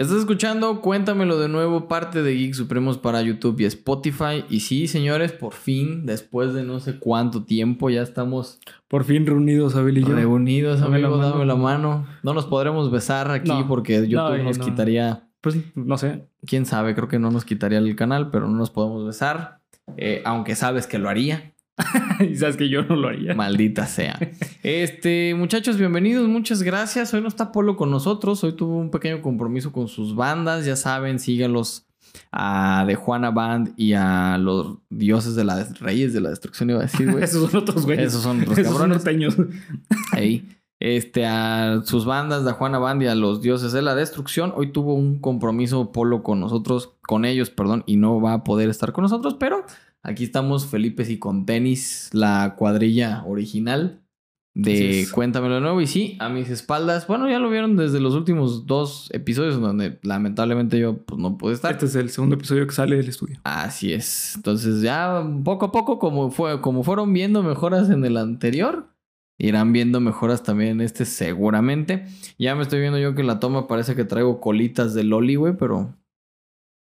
[0.00, 4.44] Estás escuchando Cuéntamelo de nuevo, parte de Geek Supremos para YouTube y Spotify.
[4.48, 9.26] Y sí, señores, por fin, después de no sé cuánto tiempo, ya estamos Por fin
[9.26, 10.14] reunidos, Abel y yo.
[10.14, 11.18] reunidos, Dame amigo.
[11.18, 12.06] Dame la mano.
[12.22, 13.68] No nos podremos besar aquí No.
[13.68, 14.64] porque YouTube No, nos no.
[14.64, 16.24] quitaría, Pues sí, no sé.
[16.46, 19.60] quién sabe, creo que no nos quitaría el canal, pero no nos podemos besar.
[19.98, 21.52] Eh, aunque sabes que lo haría.
[22.20, 23.34] y sabes que yo no lo haría.
[23.34, 24.18] Maldita sea.
[24.62, 27.12] Este, muchachos, bienvenidos, muchas gracias.
[27.14, 28.42] Hoy no está Polo con nosotros.
[28.44, 30.64] Hoy tuvo un pequeño compromiso con sus bandas.
[30.64, 31.86] Ya saben, síganlos
[32.32, 36.80] a de Juana Band y a los dioses de la Reyes de la Destrucción, iba
[36.80, 37.24] a decir, güey.
[37.24, 38.08] Esos son otros güeyes.
[38.08, 38.96] Esos son Esos son cabrones.
[38.96, 39.36] norteños.
[40.12, 40.48] Ahí.
[40.80, 44.52] Este, a sus bandas de Juana Band y a los dioses de la destrucción.
[44.56, 48.70] Hoy tuvo un compromiso Polo con nosotros, con ellos, perdón, y no va a poder
[48.70, 49.64] estar con nosotros, pero
[50.02, 54.02] aquí estamos Felipe y con tenis, la cuadrilla original
[54.54, 55.06] de.
[55.12, 55.80] Cuéntamelo de nuevo.
[55.80, 59.98] Y sí, a mis espaldas, bueno, ya lo vieron desde los últimos dos episodios donde
[60.02, 61.72] lamentablemente yo pues, no pude estar.
[61.72, 63.40] Este es el segundo episodio que sale del estudio.
[63.44, 64.34] Así es.
[64.36, 68.88] Entonces ya poco a poco, como, fue, como fueron viendo mejoras en el anterior,
[69.38, 72.06] irán viendo mejoras también en este seguramente.
[72.38, 75.36] Ya me estoy viendo yo que en la toma parece que traigo colitas de Loli,
[75.36, 75.94] güey, pero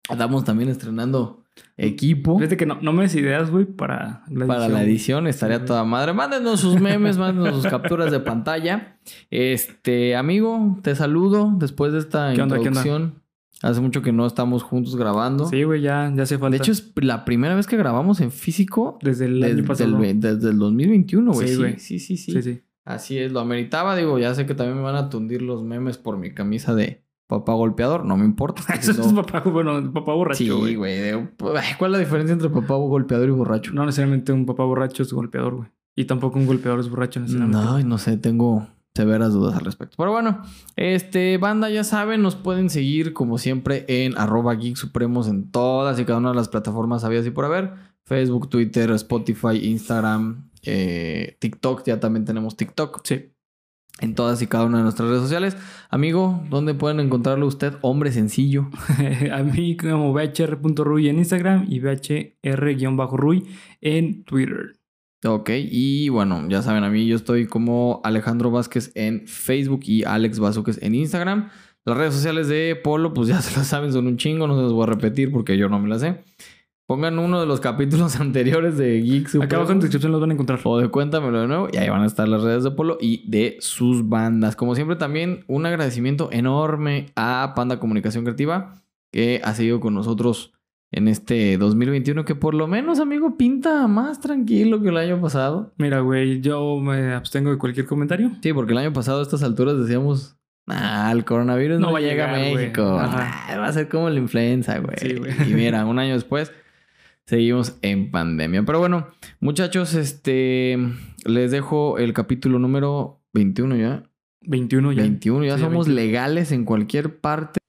[0.10, 1.41] estamos también estrenando
[1.78, 2.38] equipo.
[2.38, 5.26] Fíjate que no, no me des ideas, güey, para la Para la edición.
[5.26, 5.66] edición estaría Sí.
[5.66, 6.14] toda madre.
[6.14, 8.98] Mándenos sus memes, mándenos sus capturas de pantalla.
[9.30, 12.80] Este, amigo, te saludo después de esta ¿Qué onda, qué onda?
[12.82, 13.22] introducción.
[13.64, 15.46] Hace mucho que no estamos juntos grabando.
[15.48, 16.52] Sí, güey, ya, ya hace falta.
[16.52, 19.98] De hecho, es la primera vez que grabamos en físico desde el desde, año pasado.
[20.00, 21.48] desde el 2021, güey.
[21.48, 21.80] Sí, Sí, güey.
[21.80, 22.62] sí, sí, sí, Sí, sí.
[22.86, 23.96] Así es, lo ameritaba.
[23.96, 27.04] Digo, ya sé que también me van a tundir los memes por mi camisa de
[27.32, 28.04] papá golpeador.
[28.04, 28.62] No me importa.
[28.74, 31.14] Eso es papá, bueno, papá borracho, Sí, güey.
[31.38, 33.72] ¿Cuál es la diferencia entre papá golpeador y borracho?
[33.72, 35.70] No necesariamente un papá borracho es golpeador, güey.
[35.96, 37.66] Y tampoco un golpeador es borracho necesariamente.
[37.66, 39.96] No, no sé, tengo severas dudas al respecto.
[39.98, 40.42] Pero bueno,
[40.76, 46.00] este, banda, ya saben, nos pueden seguir como siempre en arroba Geek Supremos en todas
[46.00, 47.74] y cada una de las plataformas habidas y por haber.
[48.04, 53.02] Facebook, Twitter, Spotify, Instagram, eh, TikTok, ya también tenemos TikTok.
[53.06, 53.32] Sí.
[54.02, 55.56] En todas y cada una de nuestras redes sociales.
[55.90, 57.76] Amigo, ¿dónde pueden encontrarlo usted?
[57.82, 58.70] Hombre sencillo.
[59.32, 63.46] A mí como bhr.ruy en Instagram y bhr-ruy
[63.80, 64.74] en Twitter.
[65.24, 70.04] Ok, y bueno, ya saben, a mí yo estoy como Alejandro Vázquez en Facebook y
[70.04, 71.52] Alex Vázquez en Instagram.
[71.86, 74.64] Las redes sociales de Polo, pues ya se las saben, son un chingo, no se
[74.64, 76.24] los voy a repetir porque yo no me las sé.
[76.92, 80.34] Pongan uno de los capítulos anteriores de Geek Acá abajo en descripción los van a
[80.34, 80.60] encontrar.
[80.62, 83.24] o de Cuéntamelo de nuevo y ahí van a estar las redes de Polo y
[83.32, 84.58] de sus bandas.
[84.58, 90.52] Como siempre, también un agradecimiento enorme a Panda Comunicación Creativa que ha seguido con nosotros
[90.92, 95.72] en este 2021 que por lo menos, amigo, pinta más tranquilo que el año pasado.
[95.78, 98.34] Mira, güey, yo me abstengo de cualquier comentario.
[98.44, 100.36] Sí, porque el año pasado a estas alturas decíamos,
[100.68, 102.56] ah, el coronavirus no, No va a llega a llegar, güey".
[102.66, 102.84] México.
[102.84, 104.98] Va a ser como la influenza, güey.
[104.98, 105.32] Sí, güey.
[105.50, 106.52] Y mira, un año después
[107.32, 108.64] seguimos en pandemia.
[108.64, 109.08] Pero bueno,
[109.40, 110.78] muchachos, este
[111.24, 114.04] les dejo el capítulo número 21 ya.
[114.42, 115.02] 21 ya.
[115.04, 115.96] 21, ya Sí, somos 21.
[115.96, 117.60] legales en cualquier parte.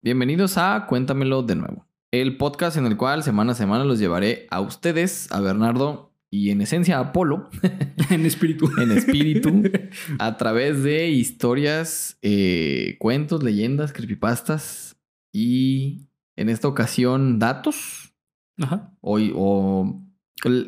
[0.00, 4.46] Bienvenidos a Cuéntamelo de nuevo, el podcast en el cual semana a semana los llevaré
[4.50, 7.48] a ustedes, a Bernardo y en esencia Apolo,
[8.10, 8.68] en espíritu.
[8.82, 9.62] en espíritu,
[10.18, 14.96] a través de historias, eh, cuentos, leyendas, creepypastas
[15.32, 18.16] y en esta ocasión datos
[18.60, 18.92] Ajá.
[19.00, 20.02] o,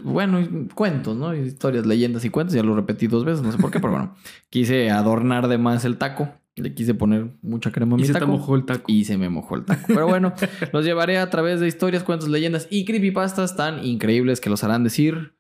[0.05, 1.35] bueno, cuentos, ¿no?
[1.35, 2.55] Historias, leyendas y cuentos.
[2.55, 4.15] Ya lo repetí dos veces, no sé por qué, pero bueno.
[4.51, 6.29] Quise adornar de más el taco.
[6.55, 8.33] Le quise poner mucha crema a Y mi se te taco.
[8.33, 8.85] mojó el taco.
[8.87, 9.83] Y se me mojó el taco.
[9.89, 10.33] Pero bueno,
[10.73, 14.85] los llevaré a través de historias, cuentos, leyendas y creepypastas tan increíbles que los harán
[14.85, 15.36] decir...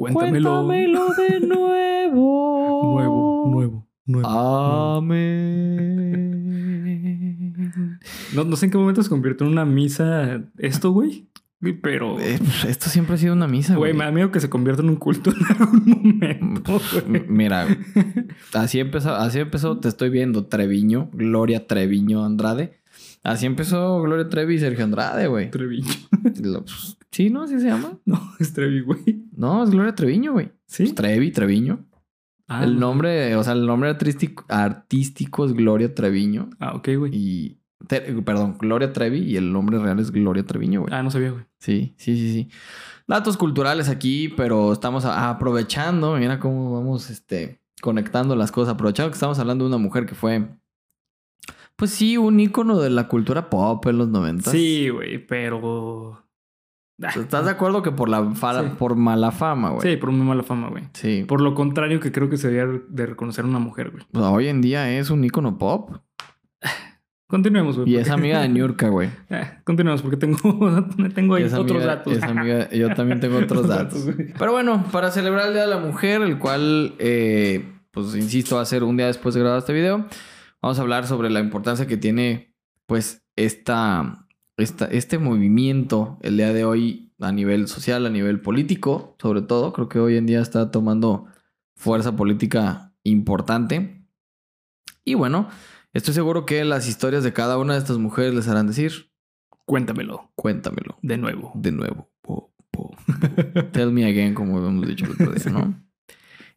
[0.00, 0.64] Cuéntamelo.
[0.66, 2.92] Cuéntamelo de nuevo.
[2.94, 4.28] Nuevo, nuevo, nuevo.
[6.30, 7.98] Amén.
[8.34, 11.26] No, no sé en qué momento se convirtió en una misa esto, güey.
[11.82, 13.98] Pero, Eh, pues, esto siempre ha sido una misa, güey, güey.
[13.98, 17.22] me da miedo que se convierta en un culto en algún momento, güey.
[17.28, 17.66] Mira,
[18.54, 22.80] así empezó, así empezó, te estoy viendo, Treviño, Gloria Treviño Andrade.
[23.22, 25.50] Así empezó Gloria Trevi y Sergio Andrade, güey.
[25.50, 25.86] Treviño.
[26.42, 26.64] Lo-
[27.12, 27.42] Sí, ¿no?
[27.42, 27.98] ¿Así se llama?
[28.04, 29.24] No, es Trevi, güey.
[29.36, 30.52] No, es Gloria Treviño, güey.
[30.66, 30.84] ¿Sí?
[30.84, 31.86] Pues Trevi, Treviño.
[32.46, 32.80] Ah, el no.
[32.80, 36.50] nombre, o sea, el nombre artístico, artístico es Gloria Treviño.
[36.58, 37.12] Ah, ok, güey.
[37.14, 40.92] Y Te- perdón, Gloria Trevi y el nombre real es Gloria Treviño, güey.
[40.92, 41.44] Ah, no sabía, güey.
[41.58, 42.48] Sí, sí, sí, sí.
[43.06, 49.14] Datos culturales aquí, pero estamos aprovechando, mira cómo vamos este, conectando las cosas, aprovechando que
[49.14, 50.48] estamos hablando de una mujer que fue,
[51.76, 54.50] pues sí, un ícono de la cultura pop en los 90.
[54.50, 56.22] Sí, güey, pero.
[57.02, 58.68] Ah, ¿Estás de acuerdo que por la fa- Sí.
[58.78, 59.80] por mala fama, güey?
[59.90, 60.84] Sí, por muy mala fama, güey.
[60.92, 61.24] Sí.
[61.26, 64.04] Por lo contrario, que creo que se debía de reconocer a una mujer, güey.
[64.12, 65.96] Pues hoy en día es un ícono pop
[67.26, 67.88] Continuemos, güey.
[67.88, 69.08] y porque- es amiga de Niurka, güey.
[69.30, 70.36] Ah, continuemos, porque tengo,
[71.14, 72.12] tengo ahí otros amiga- datos.
[72.16, 74.04] es amiga- yo también tengo otros datos.
[74.38, 78.62] Pero bueno, para celebrar el Día de la Mujer, el cual, eh, pues insisto, va
[78.62, 80.06] a ser un día después de grabar este video,
[80.60, 82.54] vamos a hablar sobre la importancia que tiene,
[82.86, 84.26] pues, esta,
[84.62, 89.72] esta, este movimiento el día de hoy a nivel social, a nivel político, sobre todo.
[89.72, 91.26] Creo que hoy en día está tomando
[91.74, 94.04] fuerza política importante.
[95.04, 95.48] Y bueno,
[95.92, 99.10] estoy seguro que las historias de cada una de estas mujeres les harán decir,
[99.66, 101.52] Cuéntamelo cuéntamelo de nuevo.
[101.54, 102.10] de nuevo.
[102.22, 103.62] Po, po, po.
[103.72, 105.80] Tell me again, como hemos dicho el otro día, ¿no?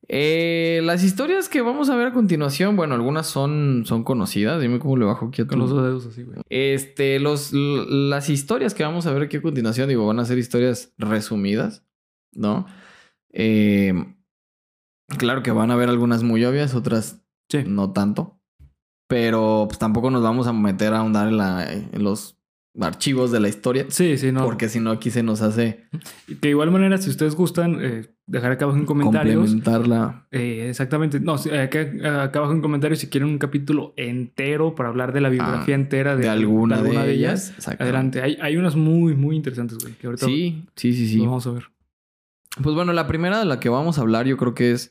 [0.09, 4.61] Eh, las historias que vamos a ver a continuación, bueno, algunas son, son conocidas.
[4.61, 6.39] Dime cómo le bajo aquí a tu- Con los dos dedos así, güey.
[6.49, 10.37] Este, los, las historias que vamos a ver aquí a continuación, digo, van a ser
[10.37, 11.85] historias resumidas,
[12.33, 12.65] ¿no?
[13.31, 13.93] Eh,
[15.17, 17.63] claro que van a haber algunas muy obvias, otras Sí.
[17.65, 18.39] no tanto.
[19.07, 22.37] Pero pues, tampoco nos vamos a meter a ahondar en, la, en los
[22.79, 23.85] archivos de la historia.
[23.89, 24.43] Sí, sí, no.
[24.45, 25.85] Porque si no, aquí se nos hace
[26.27, 29.35] De igual manera, si ustedes gustan, eh, dejar acá abajo en comentarios.
[29.51, 30.27] complementarla.
[30.31, 31.19] eh, exactamente.
[31.19, 31.81] No, acá,
[32.23, 36.15] acá abajo en comentarios si quieren un capítulo entero para hablar de la biografía entera
[36.15, 37.49] de, Ah, de alguna, de, alguna ellas.
[37.57, 37.83] Exactamente.
[37.83, 38.21] Adelante.
[38.23, 39.93] Hay, hay unas muy, muy interesantes, güey.
[39.93, 41.19] Que ahorita Sí, sí, sí, sí.
[41.19, 41.65] vamos a ver.
[42.61, 44.89] Pues bueno, la primera de la que vamos a hablar yo creo que es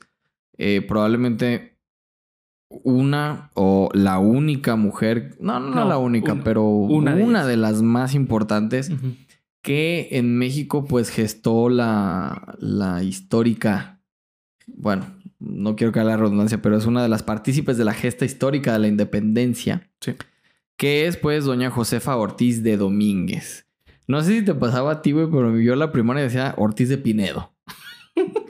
[0.57, 1.72] eh, probablemente
[2.83, 6.43] una o la única mujer, no, no, no No, la única, una.
[6.43, 8.91] pero Una una, de las más importantes
[9.61, 14.01] que en México pues gestó la, la histórica,
[14.67, 15.05] bueno,
[15.39, 18.25] no quiero que haga la redundancia, pero es una de las partícipes de la gesta
[18.25, 20.13] histórica de la independencia, Sí.
[20.77, 23.67] que es pues doña Josefa Ortiz de Domínguez.
[24.07, 26.97] No sé si te pasaba a ti, güey, pero yo la primaria decía Ortiz de
[26.97, 27.53] Pinedo.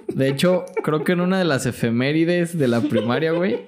[0.08, 3.66] De hecho, creo que en una de las efemérides de la primaria, güey.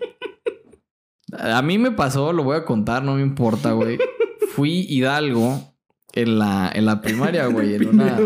[1.33, 3.97] A mí me pasó, lo voy a contar, no me importa, güey.
[4.55, 5.73] Fui Hidalgo
[6.13, 7.75] en la, en la primaria, güey.
[7.75, 8.17] En una,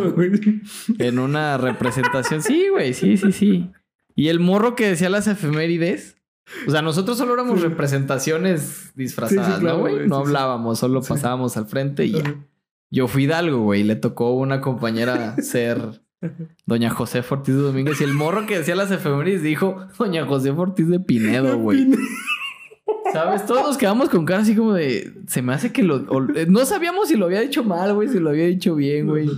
[0.97, 2.41] en una representación.
[2.41, 3.71] Sí, güey, sí, sí, sí.
[4.15, 6.17] Y el morro que decía las efemérides.
[6.67, 10.07] O sea, nosotros solo éramos representaciones disfrazadas, Sí, sí, claro, ¿no, güey?
[10.07, 12.35] No hablábamos, solo pasábamos al frente y ya.
[12.91, 13.83] Yo fui Hidalgo, güey.
[13.83, 16.01] Le tocó una compañera ser
[16.65, 18.01] Doña José Ortiz de Domínguez.
[18.01, 21.87] Y el morro que decía las efemérides dijo Doña José Ortiz de Pinedo, güey.
[23.13, 23.45] ¿Sabes?
[23.45, 25.13] Todos nos quedamos con cara así como de...
[25.27, 25.95] Se me hace que lo...
[26.07, 28.07] o- eh, no sabíamos si lo había dicho mal, güey.
[28.09, 29.29] Si lo había dicho bien, güey.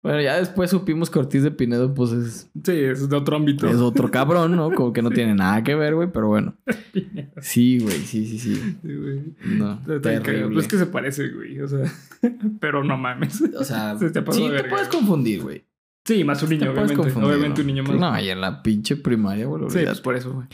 [0.00, 3.66] Bueno, ya después supimos que Ortiz de Pinedo, pues es, Sí, es de otro ámbito.
[3.68, 4.70] es otro cabrón, ¿no?
[4.70, 6.08] Como que no tiene nada que ver, güey.
[6.12, 6.54] Pero bueno.
[7.40, 7.98] Sí, güey.
[7.98, 8.54] Sí, sí, sí.
[8.54, 9.22] Sí, güey.
[9.44, 10.48] No, terrible.
[10.54, 11.60] Pues es que se parece, güey.
[11.60, 11.84] O sea,
[12.60, 13.42] pero no mames.
[13.58, 14.98] O sea, Se te pasó sí te verga, puedes güey.
[15.00, 15.64] confundir, güey.
[16.04, 17.00] Sí, más un niño, obviamente.
[17.20, 17.60] obviamente ¿no?
[17.60, 17.96] un niño más.
[17.96, 19.68] No, y en la pinche primaria, güey.
[19.68, 20.46] sí, pues por eso, güey.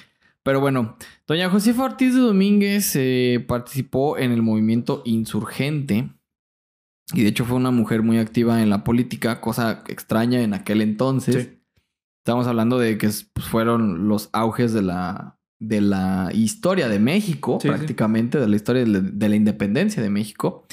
[0.44, 0.96] Pero bueno,
[1.26, 6.10] doña Josefa Ortiz de Domínguez eh, participó en el movimiento insurgente
[7.14, 10.82] y de hecho fue una mujer muy activa en la política, cosa extraña en aquel
[10.82, 11.44] entonces.
[11.44, 11.60] Sí.
[12.22, 17.58] Estamos hablando de que pues, fueron los auges de la, de la historia de México,
[17.60, 17.74] Sí, sí.
[17.74, 20.66] prácticamente, de la historia de la, de la independencia de México.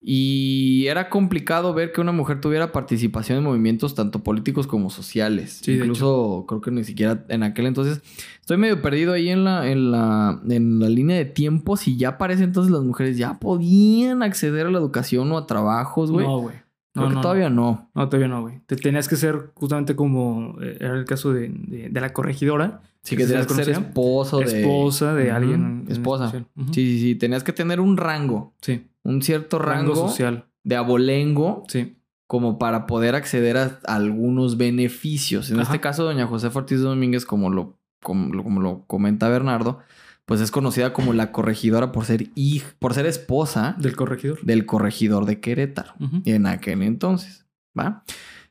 [0.00, 5.60] Y era complicado ver que una mujer tuviera participación en movimientos tanto políticos como sociales.
[5.62, 8.00] Sí, Incluso creo que ni siquiera en aquel entonces.
[8.40, 12.16] Estoy medio perdido ahí en la, en la, en la línea de tiempos y ya
[12.16, 16.26] parece entonces las mujeres ya podían acceder a la educación o a trabajos, güey.
[16.26, 16.56] No, güey.
[16.94, 17.90] No, creo que no, todavía no.
[17.94, 18.60] No, todavía no, güey.
[18.66, 22.82] Te tenías que ser justamente como eh, era el caso de, de, de la corregidora.
[23.02, 24.60] Sí, que ¿Sí tenías que ser esposo de...
[24.60, 25.54] Esposa de Ujú, alguien.
[25.54, 26.24] en- en Esposa.
[26.26, 26.46] especial.
[26.56, 26.72] Ujú.
[26.74, 27.14] Sí, sí, sí.
[27.14, 28.54] Tenías que tener un rango.
[28.60, 28.84] Sí.
[29.08, 30.46] Un cierto rango, Rango social.
[30.64, 31.96] de abolengo Sí.
[32.26, 35.50] como para poder acceder a, algunos beneficios.
[35.50, 35.64] En Ajá.
[35.72, 39.78] este caso, doña Josefa Ortiz Domínguez, como lo, como, lo- como lo comenta Bernardo,
[40.26, 44.40] pues es conocida como la corregidora por ser hij- por ser esposa Del corregidor.
[44.42, 45.94] del corregidor de Querétaro
[46.26, 47.46] en aquel entonces,
[47.78, 48.04] ¿va?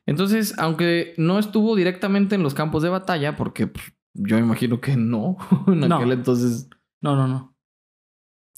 [0.06, 3.84] Entonces, aunque no estuvo directamente en los campos de batalla, porque pues,
[4.14, 5.36] yo imagino que no,
[5.68, 5.96] en No.
[5.96, 6.68] aquel entonces
[7.00, 7.54] No, no, no.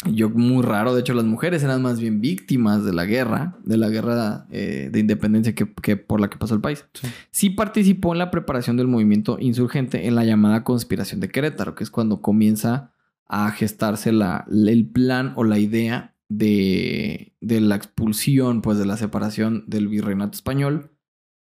[0.09, 3.76] Yo muy raro, de hecho las mujeres eran más bien víctimas de la guerra, de
[3.76, 6.87] la guerra eh, de independencia que, que por la que pasó el país.
[6.95, 7.09] Sí.
[7.30, 11.85] Sí participó en la preparación del movimiento insurgente en la llamada conspiración de Querétaro, que
[11.85, 12.92] es cuando comienza
[13.26, 18.97] a gestarse la, el plan o la idea de, de la expulsión, pues de la
[18.97, 20.90] separación del virreinato español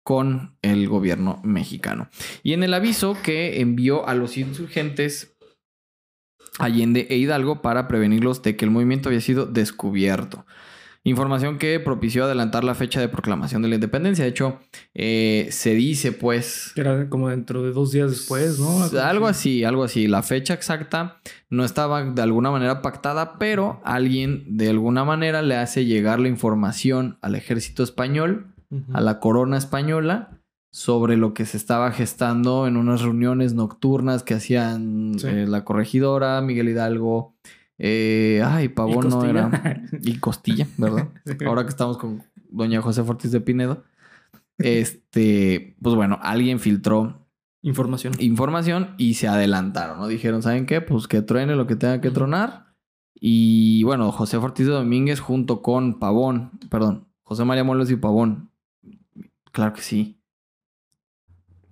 [0.02, 2.08] con el gobierno mexicano.
[2.42, 5.36] Y en el aviso que envió a los insurgentes
[6.60, 10.44] Allende e Hidalgo para prevenirlos de que el movimiento había sido descubierto.
[11.02, 14.22] Información que propició adelantar la fecha de proclamación de la independencia.
[14.22, 14.58] De hecho,
[14.92, 16.72] eh, se dice pues...
[16.76, 18.82] Era como dentro de dos días después, ¿no?
[19.00, 20.08] Algo así, algo así.
[20.08, 21.16] La fecha exacta
[21.48, 26.28] no estaba de alguna manera pactada, pero alguien de alguna manera le hace llegar la
[26.28, 28.48] información al ejército español,
[28.92, 30.39] a la corona española,
[30.72, 35.26] sobre lo que se estaba gestando en unas reuniones nocturnas que hacían Sí.
[35.26, 37.34] eh, la corregidora, Miguel Hidalgo.
[37.78, 39.82] eh, ay, Pavón no era.
[40.02, 41.08] Y Costilla, ¿verdad?
[41.46, 43.84] Ahora que estamos con doña José Ortiz de Pinedo.
[44.58, 47.26] Este, pues bueno, alguien filtró
[47.62, 48.12] Información.
[48.20, 50.06] información y se adelantaron, ¿no?
[50.08, 50.80] Dijeron, ¿saben qué?
[50.80, 52.74] Pues que truene lo que tenga que tronar.
[53.14, 58.50] Y bueno, José Ortiz de Domínguez junto con Pavón, perdón, José María Moles y Pavón.
[59.52, 60.19] Claro que sí.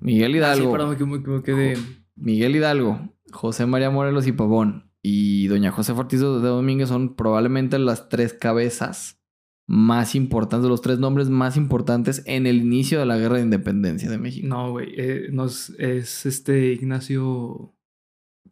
[0.01, 0.73] Miguel Ah, sí, Hidalgo.
[0.73, 1.79] perdón, que me equivoqué de...
[2.17, 7.79] Miguel Hidalgo, José María Morelos y Pavón y doña José Ortiz de Domínguez son probablemente
[7.79, 9.21] las tres cabezas
[9.67, 14.11] más importantes, los tres nombres más importantes en el inicio de la guerra de independencia
[14.11, 14.47] de México.
[14.49, 14.89] No, güey.
[14.97, 17.75] eh, no es, es este Ignacio...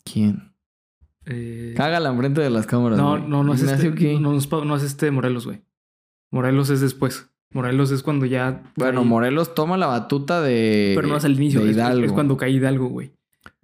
[0.04, 0.52] ¿Quién?
[1.24, 2.98] eh, Cágala enfrente de las cámaras.
[2.98, 3.98] no, no, no es Ignacio, este...
[4.00, 4.20] ¿qué?
[4.20, 5.64] No, no es, Pa- no es este Morelos, güey.
[6.30, 7.28] Morelos es después.
[7.52, 8.62] Morelos es cuando ya...
[8.76, 10.92] Bueno, cae- Morelos toma la batuta de.
[10.94, 12.04] Pero no es al inicio, de es, es- Hidalgo.
[12.06, 13.12] es cuando cae Hidalgo, güey.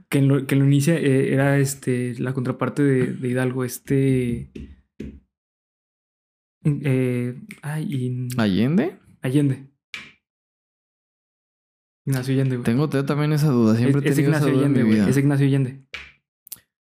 [0.09, 3.65] Que en lo, que en lo inicia eh, era este la contraparte de, de Hidalgo,
[3.65, 4.51] este.
[6.65, 8.99] Eh, ay, ¿Allende?
[9.21, 9.69] Allende.
[12.07, 12.65] Ignacio Allende, güey.
[12.65, 13.77] Tengo también esa duda.
[13.77, 15.09] Siempre es, he es tenido esa Ignacio duda en Allende, mi vida.
[15.09, 15.85] Es Ignacio Allende.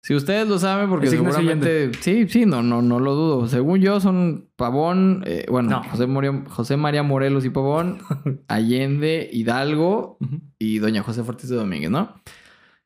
[0.07, 1.91] Si ustedes lo saben, porque seguramente.
[2.01, 3.49] Sí, sí, no, no, no lo dudo.
[3.49, 5.83] Según yo, son Pavón, eh, bueno, No.
[5.83, 7.99] José, Moria- José María Morelos y Pavón,
[8.49, 10.19] Allende, Hidalgo
[10.61, 12.15] y Doña José Ortiz de Domínguez, ¿no?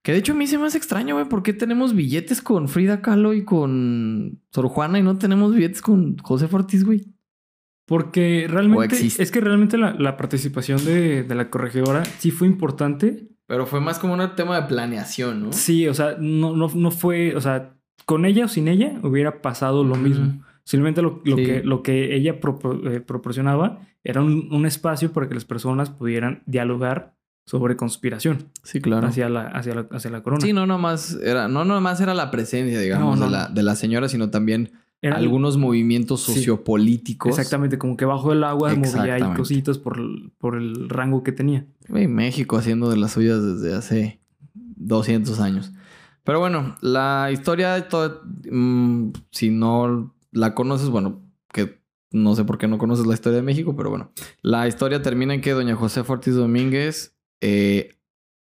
[0.02, 1.28] Que de hecho a mí se me hace extraño, güey.
[1.28, 5.82] ¿Por qué tenemos billetes con Frida Kahlo y con Sor Juana y no tenemos billetes
[5.82, 7.04] con José Ortiz, güey?
[7.86, 8.96] Porque realmente.
[9.22, 13.28] Es que realmente la, la participación de, de la corregidora sí fue importante.
[13.50, 15.52] Pero fue más como un tema de planeación, ¿no?
[15.52, 17.34] Sí, o sea, no, no, no fue.
[17.34, 17.74] O sea,
[18.06, 20.44] con ella o sin ella hubiera pasado lo mismo.
[20.62, 21.44] Simplemente lo, lo Sí.
[21.44, 25.90] que, lo que ella propor- eh, proporcionaba era un, un espacio para que las personas
[25.90, 29.08] pudieran dialogar sobre conspiración Sí, claro.
[29.08, 30.40] hacia, la, hacia, la, hacia la corona.
[30.46, 33.62] Sí, no nomás era, no nomás era la presencia, digamos, No, no, de, la, de
[33.64, 34.70] la señora, sino también
[35.02, 36.34] Era- algunos movimientos Sí.
[36.34, 37.30] sociopolíticos.
[37.30, 41.32] Exactamente, como que bajo el agua movía ahí cositas por el, por el rango que
[41.32, 41.66] tenía.
[41.88, 44.20] Güey, México haciendo de las suyas desde hace
[44.54, 45.72] 200 años.
[46.24, 51.80] Pero bueno, la historia de todo, mm, si no la conoces, bueno, que
[52.12, 55.32] no sé por qué no conoces la historia de México, pero bueno, la historia termina
[55.32, 57.96] en que doña José Ortiz Domínguez, eh,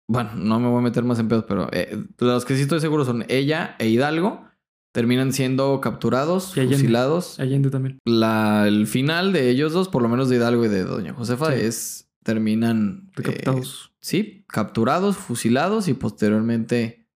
[0.08, 2.80] bueno, no me voy a meter más en pedos, pero eh, los que sí estoy
[2.80, 4.47] seguro son ella e Hidalgo,
[4.92, 6.76] terminan siendo capturados, Y Allende.
[6.76, 7.38] fusilados.
[7.40, 7.98] Allende también.
[8.04, 11.52] La, el final de ellos dos, por lo menos de Hidalgo y de doña Josefa,
[11.52, 11.60] Sí.
[11.60, 13.92] es terminan eh, Decapitados.
[14.00, 17.06] sí, capturados, fusilados y posteriormente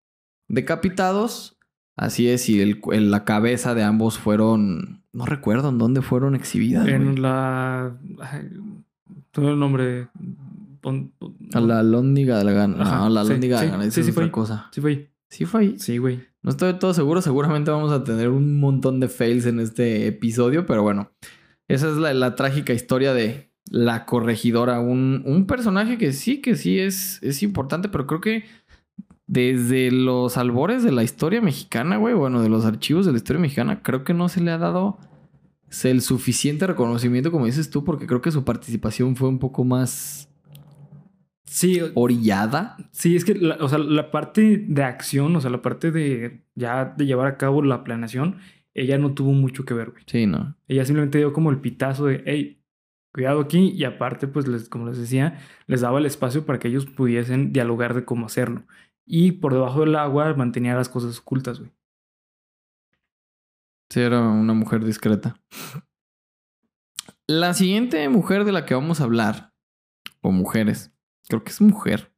[0.48, 1.58] decapitados.
[1.96, 6.34] Así es, y el, el- la cabeza de ambos fueron, no recuerdo en dónde fueron
[6.34, 6.88] exhibidas.
[6.88, 7.98] en la.
[9.30, 10.08] Todo el nombre.
[11.54, 12.76] A la lóndiga de la gana.
[12.84, 14.30] No, la sí, lóndiga de sí, la gana, sí, es sí otra fue.
[14.30, 14.68] cosa.
[14.72, 15.08] Sí, fue ahí.
[15.28, 15.78] Sí fue ahí.
[15.78, 16.20] Sí, güey.
[16.42, 20.66] No estoy todo seguro, seguramente vamos a tener un montón de fails en este episodio,
[20.66, 21.12] pero bueno,
[21.68, 26.56] esa es la, la trágica historia de la corregidora, un, un personaje que sí, que
[26.56, 28.44] sí es, es importante, pero creo que
[29.26, 33.40] desde los albores de la historia mexicana, güey, bueno, de los archivos de la historia
[33.40, 34.98] mexicana, creo que no se le ha dado
[35.84, 40.28] el suficiente reconocimiento, como dices tú, porque creo que su participación fue un poco más
[41.52, 42.78] Sí, orillada.
[42.92, 46.46] Sí, es que, la, o sea, la parte de acción, o sea, la parte de
[46.54, 48.38] ya de llevar a cabo la planeación,
[48.72, 50.02] ella no tuvo mucho que ver, güey.
[50.06, 50.56] Sí, ¿no?
[50.66, 52.62] Ella simplemente dio como el pitazo de, hey,
[53.12, 56.68] cuidado aquí, y aparte, pues, les, como les decía, les daba el espacio para que
[56.68, 58.64] ellos pudiesen dialogar de cómo hacerlo.
[59.04, 61.70] Y por debajo del agua mantenía las cosas ocultas, güey.
[63.90, 65.36] Sí, era una mujer discreta.
[67.26, 69.52] La siguiente mujer de la que vamos a hablar,
[70.22, 70.91] o mujeres,
[71.32, 72.12] creo que es mujer.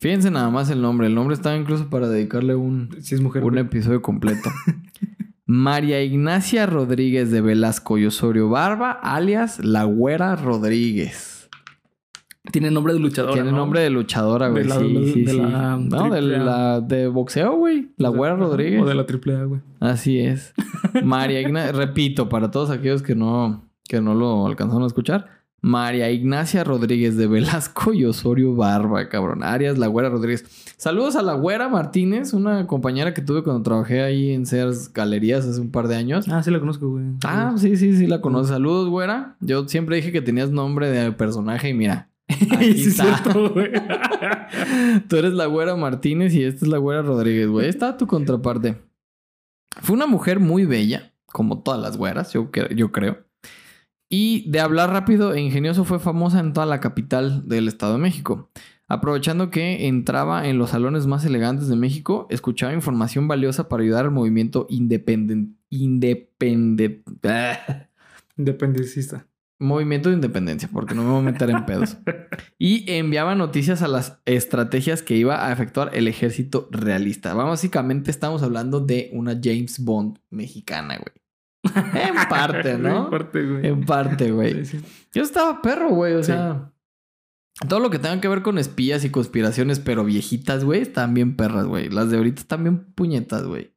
[0.00, 1.08] Fíjense nada más el nombre.
[1.08, 3.42] El nombre está incluso para dedicarle un, Si es mujer.
[3.42, 3.62] un güey.
[3.64, 4.50] episodio completo.
[5.46, 11.48] María Ignacia Rodríguez de Velasco y Osorio Barba, alias La Güera Rodríguez.
[12.52, 13.34] Tiene nombre de luchadora.
[13.34, 13.56] Tiene ¿no?
[13.58, 14.62] nombre de luchadora, güey.
[14.62, 15.36] De la- sí, sí, de sí.
[15.38, 17.90] la no, de la de boxeo, güey.
[17.96, 18.82] La O sea, Rodríguez.
[18.82, 19.60] O de la triple A, güey.
[19.80, 20.54] Así es.
[21.04, 25.37] María Ignacia, repito, para todos aquellos que no, que no lo alcanzaron a escuchar.
[25.60, 29.42] María Ignacia Rodríguez de Velasco y Osorio Barba, cabrón.
[29.42, 30.44] Arias, la güera Rodríguez.
[30.76, 35.46] Saludos a la güera Martínez, una compañera que tuve cuando trabajé ahí en Sears Galerías
[35.46, 36.28] hace un par de años.
[36.28, 37.04] Ah, sí la conozco, güey.
[37.24, 38.50] Ah, sí, sí, sí, la conoces.
[38.50, 39.36] Saludos, güera.
[39.40, 42.08] Yo siempre dije que tenías nombre de personaje y mira.
[42.28, 43.04] Aquí sí, es está.
[43.22, 43.72] cierto, güey.
[45.08, 47.68] Tú eres la güera Martínez y esta es la güera Rodríguez, güey.
[47.68, 48.76] Está tu contraparte.
[49.80, 52.50] Fue una mujer muy bella, como todas las güeras, yo
[52.92, 53.27] creo.
[54.08, 57.98] Y de hablar rápido e ingenioso fue famosa en toda la capital del Estado de
[57.98, 58.50] México.
[58.86, 64.06] Aprovechando que entraba en los salones más elegantes de México, escuchaba información valiosa para ayudar
[64.06, 65.56] al movimiento independent...
[65.68, 67.06] Independent...
[68.38, 69.26] Independentista.
[69.58, 71.98] Movimiento de independencia, porque no me voy a meter en pedos.
[72.60, 77.34] Y enviaba noticias a las estrategias que iba a efectuar el ejército realista.
[77.34, 81.27] Básicamente estamos hablando de una James Bond mexicana, güey.
[81.94, 83.04] En parte, ¿no?
[83.04, 83.66] En parte, güey.
[83.66, 84.64] En parte, güey.
[84.64, 84.84] Sí, sí.
[85.12, 86.14] Yo estaba perro, güey.
[86.14, 86.32] O Sí.
[86.32, 86.72] sea,
[87.68, 91.36] todo lo que tenga que ver con espías y conspiraciones, pero viejitas, güey, están bien
[91.36, 91.88] perras, güey.
[91.88, 93.74] Las de ahorita están bien puñetas, güey.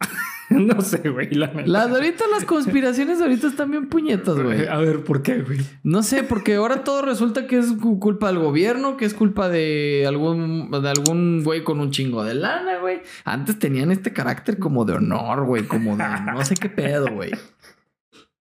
[0.50, 1.30] No sé, güey.
[1.34, 1.52] La.
[1.66, 4.66] Las ahorita, las conspiraciones ahorita están bien puñetas, güey.
[4.66, 5.58] A ver, ¿por qué, güey?
[5.82, 9.48] No sé, porque ahora todo resulta que es cu- culpa del gobierno, que es culpa
[9.50, 13.00] de algún de algún güey con un chingo de lana, güey.
[13.24, 17.30] Antes tenían este carácter como de honor, güey, como de no sé qué pedo, güey.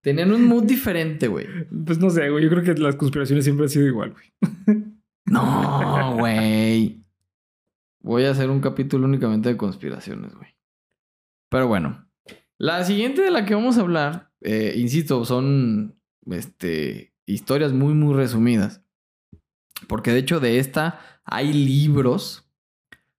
[0.02, 1.46] Tenían un mood diferente, güey.
[1.86, 2.42] Pues no sé, güey.
[2.44, 4.78] Yo creo que las conspiraciones siempre han sido igual, güey.
[5.26, 7.04] No, güey.
[8.00, 10.56] Voy a hacer un capítulo únicamente de conspiraciones, güey.
[11.50, 12.08] Pero bueno,
[12.58, 18.14] la siguiente de la que vamos a hablar, eh, insisto, son este, historias muy, muy
[18.14, 18.82] resumidas.
[19.88, 22.50] Porque de hecho de esta hay libros,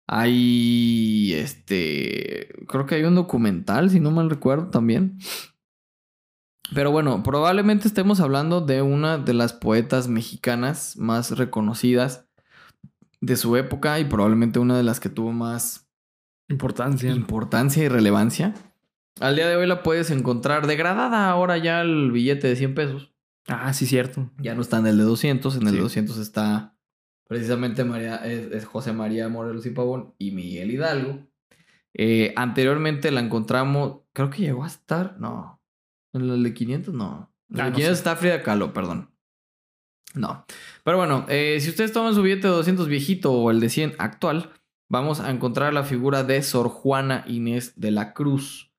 [0.07, 5.19] hay, este, creo que hay un documental, si no mal recuerdo también.
[6.75, 12.27] Pero bueno, probablemente estemos hablando de una de las poetas mexicanas más reconocidas
[13.21, 15.88] de su época y probablemente una de las que tuvo más
[16.49, 17.11] Importancia.
[17.11, 18.55] importancia y relevancia.
[19.21, 23.13] Al día de hoy la puedes encontrar degradada ahora ya el billete de 100 pesos.
[23.49, 24.31] Ah, sí, cierto.
[24.39, 25.75] Ya no está en el de 200, en el Sí.
[25.77, 26.75] de 200 está
[27.27, 31.27] precisamente María, es, es José María Morelos y Pavón y Miguel Hidalgo.
[31.95, 35.61] Eh, anteriormente la encontramos, creo que llegó a estar, no,
[36.15, 37.31] en el de 500 no.
[37.51, 38.01] En el Ah, de no 500 sé.
[38.01, 39.11] está Frida Kahlo, perdón.
[40.15, 40.47] No.
[40.85, 43.95] Pero bueno, eh, si ustedes toman su billete de 200 viejito o el de 100
[43.99, 44.51] actual,
[44.89, 48.73] vamos a encontrar la figura de Sor Juana Inés de la Cruz.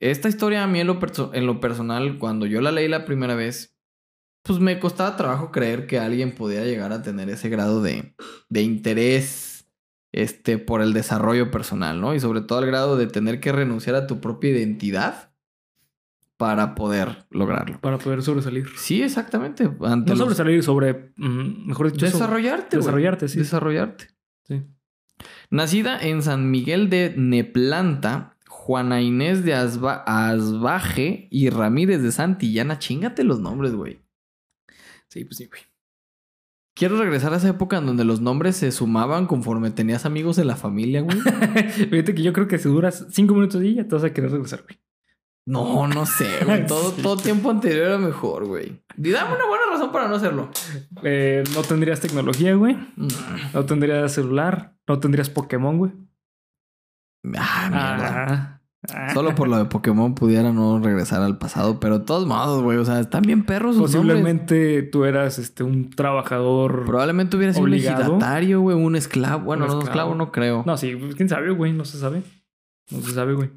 [0.00, 0.98] Esta historia a mí en lo,
[1.32, 3.76] en lo personal, cuando yo la leí la primera vez,
[4.42, 8.14] pues me costaba trabajo creer que alguien podía llegar a tener ese grado de,
[8.50, 9.66] de interés
[10.12, 12.14] este, por el desarrollo personal, ¿no?
[12.14, 15.32] Y sobre todo el grado de tener que renunciar a tu propia identidad
[16.36, 17.80] para poder lograrlo.
[17.80, 18.66] Para poder sobresalir.
[18.76, 19.64] Sí, exactamente.
[19.82, 22.76] Ante No los- sobresalir sobre, mm, mejor dicho, sobre- Desarrollarte.
[22.76, 22.80] güey.
[22.84, 23.38] desarrollarte, sí.
[23.38, 24.08] Desarrollarte.
[24.42, 24.62] Sí.
[25.50, 32.78] Nacida en San Miguel de Neplanta, Juana Inés de Asba- Asbaje y Ramírez de Santillana.
[32.78, 34.00] Chingate los nombres, güey.
[35.08, 35.62] Sí, pues sí, güey.
[36.76, 40.48] Quiero regresar a esa época en donde los nombres se sumaban conforme tenías amigos en
[40.48, 41.18] la familia, güey.
[41.90, 44.32] Fíjate que yo creo que si duras cinco minutos y ya te vas a querer
[44.32, 44.80] regresar, güey.
[45.46, 46.66] No, no sé, güey.
[46.66, 48.82] Todo, todo tiempo anterior era mejor, güey.
[48.96, 50.50] Y dame una buena razón para no hacerlo.
[51.02, 52.74] Eh, no tendrías tecnología, güey.
[52.96, 53.08] Mm.
[53.52, 54.73] No tendrías celular.
[54.88, 55.92] No tendrías Pokémon, güey.
[57.38, 58.08] Ah, mierda.
[58.28, 58.60] Ah,
[58.92, 59.14] ah.
[59.14, 62.76] Solo por lo de Pokémon pudiera no regresar al pasado, pero de todos modos, güey,
[62.76, 63.96] o sea, están bien perros nombres.
[63.96, 66.84] Posiblemente tú eras este, un trabajador.
[66.84, 69.42] Probablemente hubiera sido un ejidatario, güey, un esclavo.
[69.44, 70.10] Bueno, Un no, un esclavo.
[70.10, 70.64] esclavo no creo.
[70.66, 71.72] No, sí, pues, quién sabe, güey.
[71.72, 72.22] No se sabe.
[72.90, 73.50] No se sabe, güey.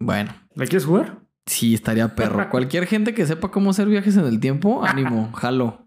[0.00, 1.20] Bueno, ¿La quieres jugar?
[1.46, 2.48] sí, estaría perro.
[2.50, 5.83] Cualquier gente que sepa cómo hacer viajes en el tiempo, ánimo, jalo.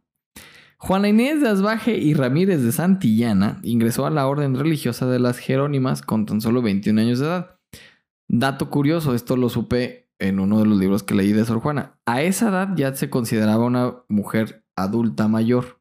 [0.79, 5.37] Juana Inés de Asbaje y Ramírez de Santillana ingresó a la orden religiosa de las
[5.39, 7.59] Jerónimas con tan solo 21 años de edad.
[8.27, 11.97] Dato curioso, esto lo supe en uno de los libros que leí de Sor Juana.
[12.05, 15.79] A esa edad ya se consideraba una mujer adulta mayor.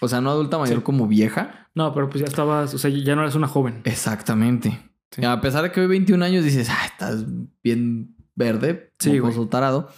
[0.00, 0.82] O sea, no adulta mayor Sí.
[0.84, 1.68] como vieja.
[1.74, 2.72] No, pero pues ya estabas.
[2.74, 3.82] O sea, ya no eres una joven.
[3.84, 4.80] Exactamente.
[5.10, 5.24] Sí.
[5.24, 7.24] A pesar de que hoy 21 años dices, ah, estás
[7.62, 9.34] bien verde, Sí, güey.
[9.48, 9.88] tarado.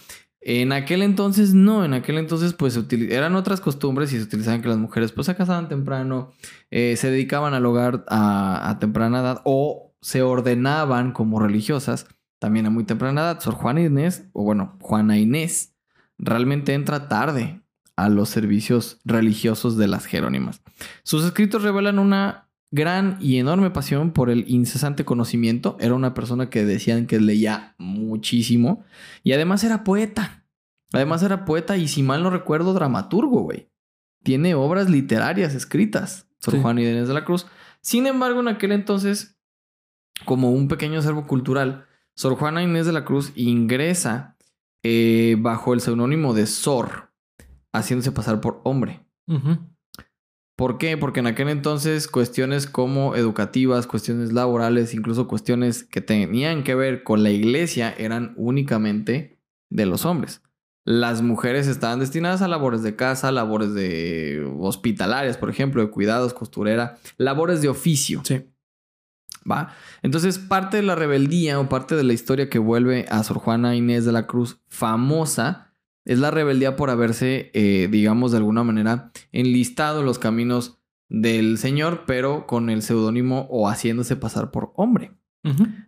[0.41, 4.69] En aquel entonces no, en aquel entonces pues eran otras costumbres y se utilizaban que
[4.69, 6.31] las mujeres pues se casaban temprano,
[6.71, 12.07] eh, se dedicaban al hogar a, a temprana edad o se ordenaban como religiosas
[12.39, 13.39] también a muy temprana edad.
[13.39, 15.75] Sor Juana Inés, o bueno, Juana Inés,
[16.17, 17.61] realmente entra tarde
[17.95, 20.63] a los servicios religiosos de las Jerónimas.
[21.03, 25.77] Sus escritos revelan una gran y enorme pasión por el incesante conocimiento.
[25.79, 28.83] Era una persona que decían que leía muchísimo
[29.23, 30.45] y además era poeta.
[30.93, 33.69] Además era poeta y si mal no recuerdo, dramaturgo, güey.
[34.23, 36.61] Tiene obras literarias escritas, Sor Sí.
[36.61, 37.47] Juan Inés de la Cruz.
[37.81, 39.37] Sin embargo, en aquel entonces,
[40.25, 44.37] como un pequeño acervo cultural, Sor Juana Inés de la Cruz ingresa
[44.83, 47.11] eh, bajo el seudónimo de Sor,
[47.73, 49.05] haciéndose pasar por hombre.
[50.61, 50.95] ¿Por qué?
[50.95, 57.01] Porque en aquel entonces cuestiones como educativas, cuestiones laborales, incluso cuestiones que tenían que ver
[57.01, 59.39] con la iglesia eran únicamente
[59.71, 60.43] de los hombres.
[60.85, 66.35] Las mujeres estaban destinadas a labores de casa, labores de hospitalarias, por ejemplo, de cuidados,
[66.35, 68.21] costurera, labores de oficio.
[68.23, 68.45] Sí.
[69.51, 69.73] ¿Va?
[70.03, 73.75] Entonces, parte de la rebeldía o parte de la historia que vuelve a Sor Juana
[73.75, 75.70] Inés de la Cruz famosa
[76.05, 81.57] es la rebeldía por haberse, eh, digamos, de alguna manera enlistado en los caminos del
[81.57, 85.11] Señor, pero con el seudónimo o haciéndose pasar por hombre.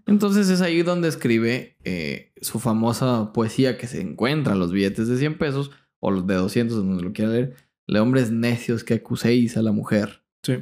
[0.08, 5.08] Entonces es ahí donde escribe eh, su famosa poesía que se encuentra en los billetes
[5.08, 7.56] de 100 pesos o los de 200, donde lo quiera leer.
[7.86, 10.24] Le hombres necios que acuséis a la mujer.
[10.42, 10.56] Sí.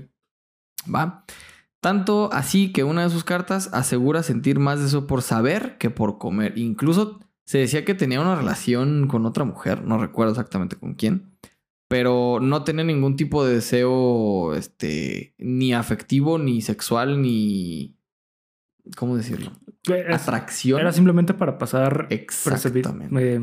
[0.94, 1.26] ¿Va?
[1.80, 6.18] Tanto así que una de sus cartas asegura sentir más deseo por saber que por
[6.18, 6.58] comer.
[6.58, 11.36] Incluso se decía que tenía una relación con otra mujer, no recuerdo exactamente con quién,
[11.90, 17.98] pero no tenía ningún tipo de deseo, este, ni afectivo, ni sexual, ni...
[18.96, 19.52] ¿Cómo decirlo?
[20.14, 20.80] Atracción.
[20.80, 23.14] era simplemente para pasar Exactamente.
[23.20, 23.42] eh,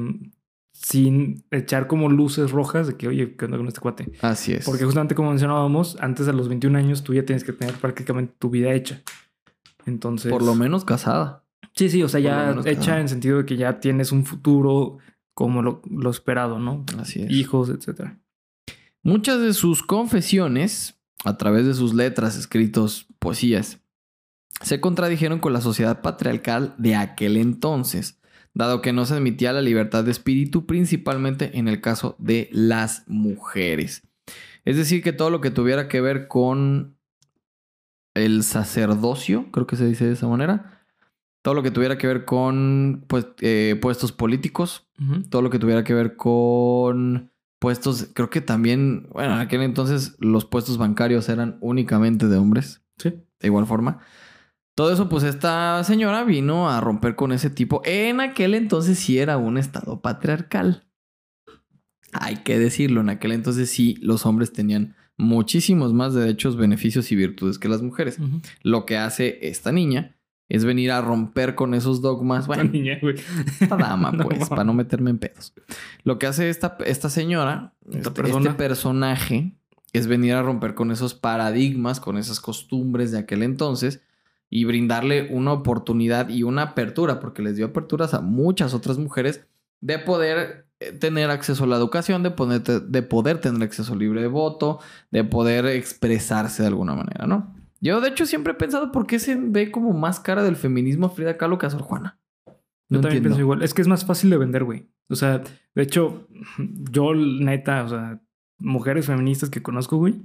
[0.73, 4.11] sin echar como luces rojas de que, oye, ¿qué onda con este cuate?
[4.23, 4.65] Así es.
[4.65, 8.33] Porque justamente como mencionábamos, antes de los 21 años tú ya tienes que tener prácticamente
[8.39, 9.03] tu vida hecha.
[9.85, 10.33] Entonces...
[10.33, 11.45] Por lo menos casada.
[11.79, 14.99] Sí, sí, o sea, ya menos hecha en sentido de que ya tienes un futuro
[15.33, 16.85] como lo, lo esperado, ¿no?
[16.99, 17.31] Así es.
[17.31, 18.19] Hijos, etcétera.
[19.05, 23.79] Muchas de sus confesiones, a través de sus letras, escritos, poesías,
[24.61, 28.21] se contradijeron con la sociedad patriarcal de aquel entonces,
[28.55, 33.05] dado que no se admitía la libertad de espíritu, principalmente en el caso de las
[33.07, 34.03] mujeres.
[34.65, 36.97] Es decir, que todo lo que tuviera que ver con
[38.15, 40.78] el sacerdocio, creo que se dice de esa manera,
[41.49, 44.87] todo lo que tuviera que ver con pues, eh, puestos políticos,
[45.31, 50.15] todo lo que tuviera que ver con puestos, creo que también, bueno, en aquel entonces
[50.19, 53.15] los puestos bancarios eran únicamente de hombres, Sí.
[53.41, 54.01] de igual forma.
[54.75, 57.81] Todo eso, pues esta señora vino a romper con ese tipo.
[57.87, 60.87] En aquel entonces sí era un estado patriarcal.
[62.13, 67.17] Hay que decirlo, en aquel entonces sí los hombres tenían muchísimos más derechos, beneficios y
[67.17, 68.19] virtudes que las mujeres.
[68.63, 70.15] Lo que hace esta niña
[70.49, 72.47] es venir a romper con esos dogmas.
[72.47, 73.17] Bueno, Esta niña, güey.
[73.61, 74.49] esta dama, No pues, mames.
[74.49, 75.53] para no meterme en pedos.
[76.05, 78.51] Lo que hace esta, esta señora, Esta este, persona.
[78.51, 79.53] este personaje,
[79.93, 84.03] es venir a romper con esos paradigmas, con esas costumbres de aquel entonces
[84.51, 89.47] y brindarle una oportunidad y una apertura, porque les dio aperturas a muchas otras mujeres
[89.81, 94.21] de poder eh, tener acceso a la educación, de poder, de poder tener acceso libre
[94.23, 94.79] de voto,
[95.11, 97.55] de poder expresarse de alguna manera, ¿no?
[97.81, 101.07] Yo, de hecho, siempre he pensado por qué se ve como más cara del feminismo
[101.07, 102.19] a Frida Kahlo que a Sor Juana.
[102.47, 102.53] Yo
[102.89, 103.29] No también entiendo.
[103.29, 103.63] pienso igual.
[103.63, 104.89] Es que es más fácil de vender, güey.
[105.09, 105.39] O sea,
[105.75, 106.27] de hecho,
[106.91, 108.21] yo, neta, o sea,
[108.59, 110.17] mujeres feministas que conozco, güey,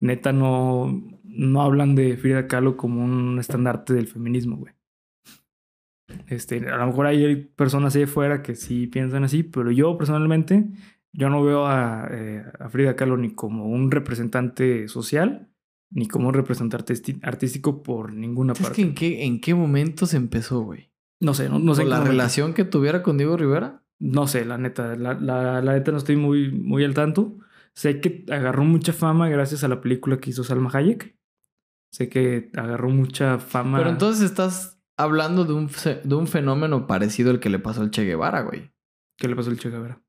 [0.00, 4.72] neta no, no hablan de Frida Kahlo como un estandarte del feminismo, güey.
[6.28, 10.66] Este, a lo mejor hay personas ahí afuera que sí piensan así, pero yo personalmente,
[11.12, 15.48] yo no veo a, eh, a Frida Kahlo ni como un representante social,
[15.96, 18.76] ni representante artisti- artístico por ninguna parte.
[18.76, 20.90] que en qué, en qué momento se empezó, güey.
[21.20, 21.82] No sé, no, no sé.
[21.82, 23.82] ¿Con en la relación que tuviera con Diego Rivera?
[23.98, 27.38] No sé, la neta, la, la, la neta no estoy muy, muy al tanto.
[27.74, 31.16] Sé que agarró mucha fama gracias a la película que hizo Salma Hayek.
[31.92, 33.78] Sé que agarró mucha fama.
[33.78, 35.70] Pero entonces estás hablando de un,
[36.04, 38.70] de un fenómeno parecido al que le pasó al Che Guevara, güey.
[39.18, 40.02] ¿Qué le pasó al Che Guevara?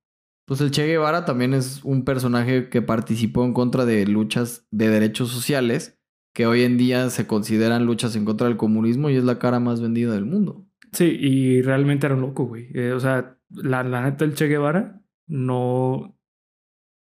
[0.48, 4.88] Pues el Che Guevara también es un personaje que participó en contra de luchas de
[4.88, 6.00] derechos sociales
[6.34, 9.60] que hoy en día se consideran luchas en contra del comunismo y es la cara
[9.60, 10.66] más vendida del mundo.
[10.94, 12.70] Sí, y realmente era un loco, güey.
[12.74, 16.18] Eh, o sea, la, la neta, el Che Guevara no,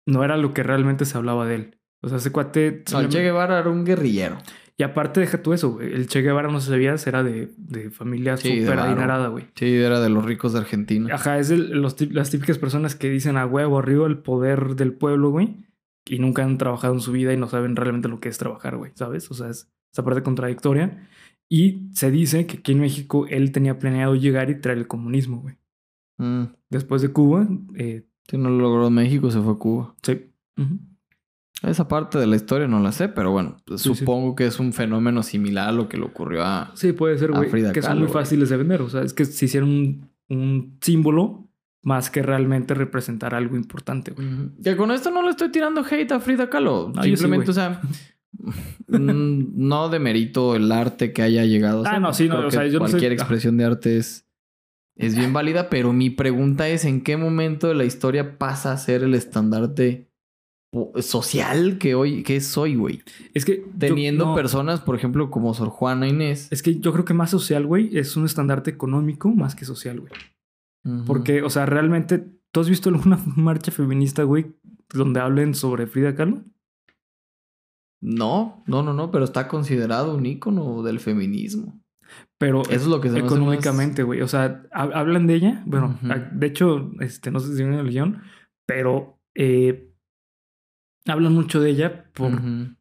[0.07, 1.81] no era lo que realmente se hablaba de él.
[2.03, 2.83] O sea, ese cuate...
[2.93, 4.37] No, el Che Guevara era un guerrillero.
[4.77, 5.93] Y aparte, deja tú eso, güey.
[5.93, 8.89] El Che Guevara, no se sabía, era de, de familia Sí, súper varo.
[8.89, 9.45] adinerada, güey.
[9.55, 11.15] Sí, era de los ricos de Argentina.
[11.15, 14.91] Ajá, es de los, las típicas personas que dicen a huevo arriba el poder del
[14.93, 15.55] pueblo, güey.
[16.07, 18.75] Y nunca han trabajado en su vida y no saben realmente lo que es trabajar,
[18.77, 19.31] güey, ¿sabes?
[19.31, 21.07] O sea, es esa parte contradictoria.
[21.49, 25.39] Y se dice que aquí en México él tenía planeado llegar y traer el comunismo,
[25.41, 25.55] güey.
[26.17, 26.53] Mm.
[26.69, 29.95] Después de Cuba, eh, Si no lo logró México, se fue a Cuba.
[30.03, 30.31] Sí.
[30.57, 30.79] Ujú.
[31.63, 33.95] Esa parte de la historia no la sé, pero bueno, pues Sí, sí.
[33.95, 36.71] supongo que es un fenómeno similar a lo que le ocurrió a...
[36.75, 37.49] Sí, puede ser, güey.
[37.49, 38.23] Que son Kahlo, muy güey.
[38.23, 38.81] fáciles de vender.
[38.81, 41.47] O sea, es que se hicieron un, un símbolo
[41.81, 44.27] más que realmente representar algo importante, güey.
[44.63, 46.91] Que con esto no le estoy tirando hate a Frida Kahlo.
[46.93, 47.49] No, sí, Simplemente, güey.
[47.51, 47.81] o sea,
[48.87, 52.01] mm, no demerito el arte que haya llegado a Ah, ser.
[52.01, 53.15] no, sí, no, o sea, yo no sé- Cualquier ah.
[53.15, 54.27] expresión de arte es,
[54.95, 58.77] es bien válida, pero mi pregunta es: ¿en qué momento de la historia pasa a
[58.77, 60.09] ser el estandarte
[61.01, 63.01] social que hoy que es hoy, güey?
[63.33, 63.57] Es que.
[63.65, 66.47] yo- Teniendo no, personas, por ejemplo, como Sor Juana Inés.
[66.51, 69.99] Es que yo creo que más social, güey, es un estandarte económico más que social,
[70.01, 70.11] güey.
[71.07, 72.25] Porque, o sea, realmente.
[72.51, 74.45] ¿Tú has visto alguna marcha feminista, güey,
[74.93, 76.43] donde hablen sobre Frida Kahlo?
[78.01, 81.81] No, no, no, no, pero está considerado un ícono del feminismo.
[82.37, 84.21] Pero Eso es lo que se más- económicamente, güey.
[84.21, 85.63] O sea, hab- hablan de ella.
[85.65, 85.97] Bueno,
[86.33, 88.21] de hecho, este, no sé si viene el guion,
[88.67, 89.84] pero eh,
[91.07, 92.75] hablan mucho de ella porque Ujú.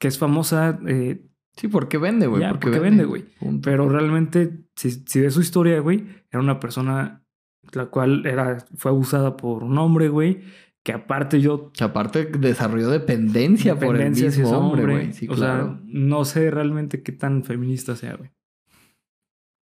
[0.00, 0.78] es famosa.
[0.86, 1.22] eh,
[1.56, 2.42] Sí, porque vende, güey.
[2.46, 3.24] Porque, porque vende, güey.
[3.62, 7.24] Pero realmente, si, si de su historia, güey, era una persona
[7.72, 10.42] la cual era, fue abusada por un hombre, güey,
[10.84, 15.12] que aparte yo Que aparte desarrolló dependencia, por el dependencia mismo ese hombre, güey.
[15.14, 15.64] Sí, o claro.
[15.64, 18.30] sea, no sé realmente qué tan feminista sea, güey.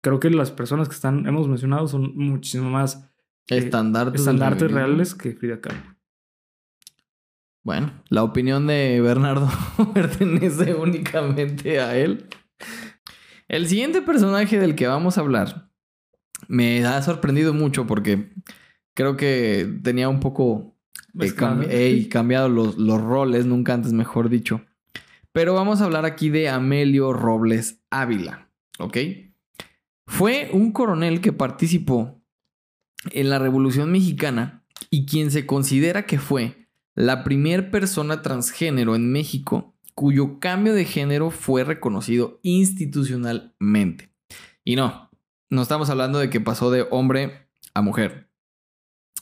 [0.02, 3.08] Creo que las personas que están, hemos mencionado, son muchísimo más
[3.48, 4.68] eh, Estandartes, feminismo.
[4.74, 5.78] reales que Frida Kahlo.
[7.64, 9.48] Bueno, la opinión de Bernardo
[9.94, 12.27] pertenece únicamente a él.
[13.48, 15.70] El siguiente personaje del que vamos a hablar
[16.48, 18.33] me ha sorprendido mucho porque
[18.94, 20.77] creo que tenía un poco
[21.27, 21.68] eh, cambi-
[22.09, 24.62] cambiado los, los roles, nunca antes mejor dicho.
[25.33, 28.96] Pero vamos a hablar aquí de Amelio Robles Ávila, ¿ok?
[30.07, 32.22] Fue un coronel que participó
[33.12, 36.62] en la Revolución Mexicana y quien se considera que fue
[36.94, 44.12] la primera persona transgénero en México cuyo cambio de género fue reconocido institucionalmente.
[44.64, 45.11] Y no,
[45.50, 48.31] no estamos hablando de que pasó de hombre a mujer,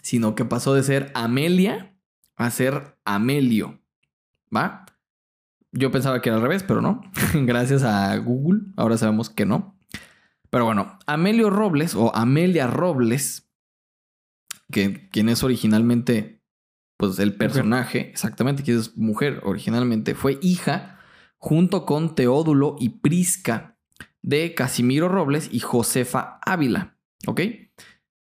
[0.02, 1.96] sino que pasó de ser Amelia
[2.36, 3.80] a ser Amelio.
[4.54, 4.86] ¿Va?
[5.72, 7.02] Yo pensaba que era al revés, pero no.
[7.34, 9.78] Gracias a Google, ahora sabemos que no.
[10.50, 13.48] Pero bueno, Amelio Robles o Amelia Robles,
[14.72, 16.39] que quien es originalmente,
[17.00, 21.00] pues el personaje, exactamente, que es mujer originalmente, fue hija
[21.38, 23.78] junto con Teodulo y Prisca
[24.20, 26.98] de Casimiro Robles y Josefa Ávila.
[27.26, 27.40] ¿Ok?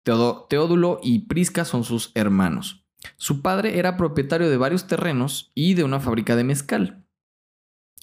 [0.02, 2.86] Teodulo y Prisca son sus hermanos.
[3.16, 7.06] Su padre era propietario de varios terrenos y de una fábrica de mezcal.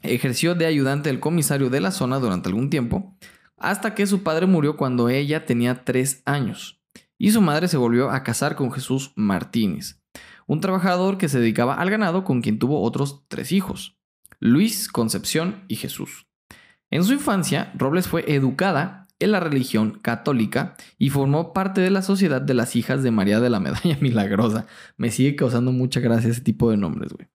[0.01, 3.15] Ejerció de ayudante del comisario de la zona durante algún tiempo,
[3.57, 6.81] hasta que su padre murió cuando ella tenía tres años,
[7.19, 10.02] y su madre se volvió a casar con Jesús Martínez,
[10.47, 13.97] un trabajador que se dedicaba al ganado con quien tuvo otros tres hijos,
[14.39, 16.27] Luis, Concepción y Jesús.
[16.91, 22.01] En su infancia, Robles fue educada en la religión católica y formó parte de la
[22.01, 24.67] sociedad de las hijas de María de la Medalla Milagrosa.
[24.97, 27.27] Me sigue causando mucha gracia ese tipo de nombres, güey.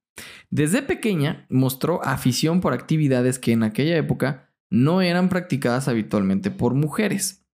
[0.51, 6.75] Desde pequeña mostró afición por actividades que en aquella época no eran practicadas habitualmente por
[6.75, 7.47] mujeres.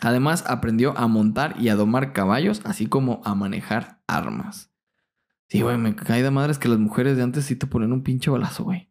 [0.00, 4.70] Además, aprendió a montar y a domar caballos, así como a manejar armas.
[5.48, 8.02] Sí, güey, me cae de madres que las mujeres de antes sí te ponen un
[8.02, 8.88] pinche balazo, güey.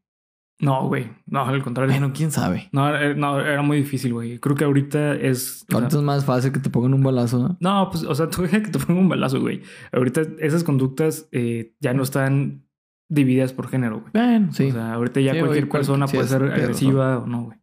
[0.62, 1.10] No, güey.
[1.26, 1.92] No, al contrario.
[1.94, 2.68] Bueno, quién sabe.
[2.74, 4.40] No, era- no, era muy difícil, güey.
[4.40, 5.60] Creo que ahorita es.
[5.70, 7.58] sea, Ahorita es más fácil que te pongan un balazo, ¿no?
[7.62, 9.62] no, pues, o sea, tú que te pongan un balazo, güey.
[9.94, 12.66] Ahorita esas conductas eh, ya no están
[13.08, 14.12] divididas por género, güey.
[14.14, 14.68] Bueno, sí.
[14.68, 17.58] O sea, ahorita ya Sí, cualquier güey, persona puede ser agresiva o no, güey.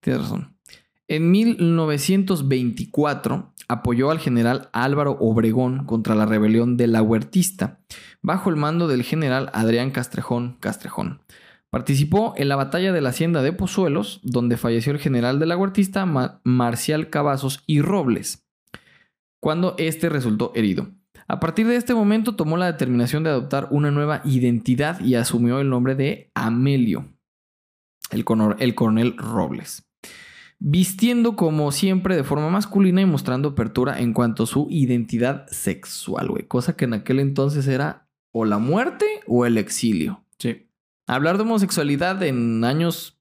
[0.00, 0.51] Tienes razón.
[1.12, 7.80] En 1924 apoyó al general Álvaro Obregón contra la rebelión de la Huertista,
[8.22, 11.20] bajo el mando del general Adrián Castrejón Castrejón.
[11.68, 15.58] Participó en la batalla de la hacienda de Pozuelos, donde falleció el general de la
[15.58, 18.46] Huertista Ma- Marcial Cavazos y Robles,
[19.38, 20.92] cuando éste resultó herido.
[21.28, 25.60] A partir de este momento tomó la determinación de adoptar una nueva identidad y asumió
[25.60, 27.04] el nombre de Amelio,
[28.10, 29.91] el coronel Robles
[30.64, 36.28] vistiendo como siempre de forma masculina y mostrando apertura en cuanto a su identidad sexual,
[36.28, 36.44] güey.
[36.46, 40.24] Cosa que en aquel entonces era o la muerte o el exilio.
[40.38, 40.68] Sí.
[41.08, 43.18] Hablar de homosexualidad en años,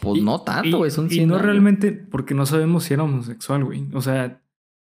[0.00, 1.44] pues Y- no tanto, güey, son y 100 no años.
[1.46, 3.86] realmente porque no sabemos si era homosexual, güey.
[3.92, 4.40] O sea,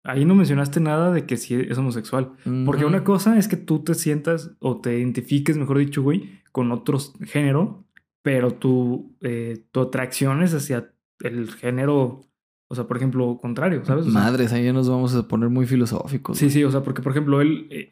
[0.04, 2.32] ahí no mencionaste nada de que sí es homosexual.
[2.66, 6.72] Porque una cosa es que tú te sientas o te identifiques, mejor dicho, güey, con
[6.72, 7.84] otro género,
[8.22, 12.22] pero tu, eh, tu atracción es hacia el género
[12.70, 14.08] O sea, por ejemplo, contrario, ¿sabes?
[14.08, 16.38] O sea, Madres, ahí ya nos vamos a poner muy filosóficos.
[16.38, 17.68] Sí, sí, o sea, porque por ejemplo, él.
[17.72, 17.92] eh,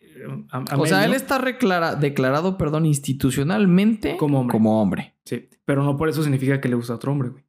[0.51, 4.51] a- a O sea, él está reclara- declarado, perdón, institucionalmente Como hombre.
[4.53, 5.13] Como hombre.
[5.23, 7.43] Sí, pero no por eso significa que le gusta a otro hombre, güey.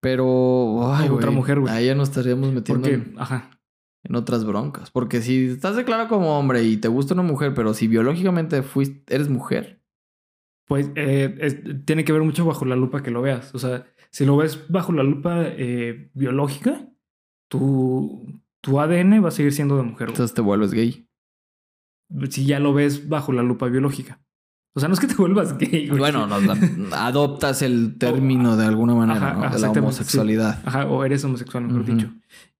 [0.00, 0.92] Pero.
[0.94, 1.72] Ay, otra güey, mujer, güey.
[1.72, 3.50] Ahí ya nos estaríamos metiendo Porque, en, ajá.
[4.02, 4.90] en otras broncas.
[4.90, 9.14] Porque si estás declarado como hombre y te gusta una mujer, pero si biológicamente fuiste,
[9.14, 9.80] eres mujer.
[10.66, 13.54] Pues eh, es- tiene que ver mucho bajo la lupa que lo veas.
[13.54, 16.88] O sea, si lo ves bajo la lupa eh, biológica,
[17.48, 20.08] tu, tu ADN va a seguir siendo de mujer.
[20.08, 21.06] Entonces te vuelves gay.
[22.30, 24.20] si ya lo ves bajo la lupa biológica.
[24.76, 25.86] O sea, no es que te vuelvas gay.
[25.88, 25.98] güey.
[25.98, 26.36] Bueno, no,
[26.96, 29.54] adoptas el término de alguna manera, Ajá, ¿no?
[29.54, 30.62] De la homosexualidad.
[30.64, 32.12] Ajá, o eres homosexual, mejor dicho.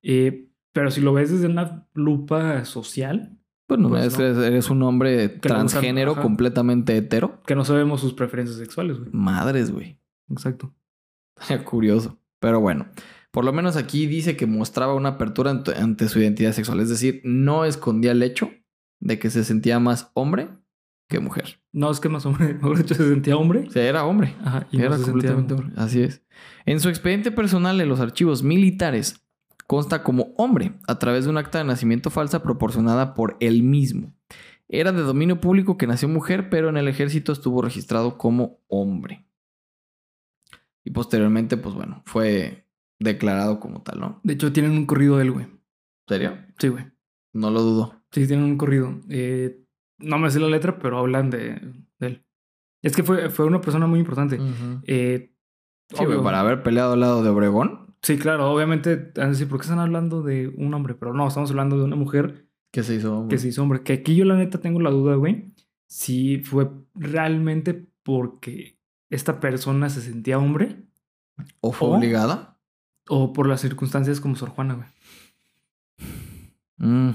[0.03, 3.34] Eh, pero si lo ves desde una lupa social,
[3.68, 4.42] Bueno, Pues es- no.
[4.42, 7.42] eres, un hombre transgénero completamente hetero.
[7.46, 9.11] que no sabemos sus preferencias sexuales, güey.
[9.12, 9.98] Madres, güey.
[10.31, 10.74] Exacto.
[11.64, 12.18] Curioso.
[12.40, 12.87] Pero bueno,
[13.31, 16.81] por lo menos aquí dice que mostraba una apertura ante, ante su identidad sexual.
[16.81, 18.50] Es decir, no escondía el hecho
[19.00, 20.48] de que se sentía más hombre
[21.09, 21.61] que mujer.
[21.72, 23.64] No, es que más hombre, mejor dicho, se sentía hombre.
[23.66, 24.35] O sea, era hombre.
[24.44, 25.72] Ajá, y no Era sentía completamente hombre.
[25.77, 26.22] Así es.
[26.66, 29.24] En su expediente personal en los archivos militares
[29.66, 34.12] consta como hombre a través de un acta de nacimiento falsa proporcionada por él mismo.
[34.68, 39.27] Era de dominio público que nació mujer, pero en el ejército estuvo registrado como hombre.
[40.85, 42.66] Y posteriormente, pues bueno, fue
[42.98, 44.20] declarado como tal, ¿no?
[44.22, 45.44] De hecho, tienen un corrido de él, güey.
[45.44, 46.38] ¿En serio?
[46.59, 46.85] Sí, güey.
[47.33, 48.03] No lo dudo.
[48.12, 49.00] Sí, tienen un corrido.
[49.09, 49.64] Eh,
[49.98, 51.61] no me sé la letra, pero hablan de,
[51.98, 52.27] de él.
[52.83, 54.38] Es que fue, fue una persona muy importante.
[54.87, 55.31] Eh,
[55.90, 59.49] Sí, güey, para haber peleado al lado de Obregón, sí, claro, obviamente, van a decir,
[59.49, 60.95] ¿por qué están hablando de un hombre?
[60.95, 63.35] Pero no, estamos hablando de una mujer que se hizo hombre.
[63.35, 63.83] que se hizo hombre.
[63.83, 65.53] Que aquí yo la neta tengo la duda, güey.
[65.87, 68.79] Si fue realmente porque
[69.11, 70.85] esta persona se sentía hombre
[71.61, 71.95] ¿O fue ¿O?
[71.97, 72.59] obligada?
[73.09, 74.88] o por las circunstancias como Sor Juana, güey.
[76.79, 77.11] Mm,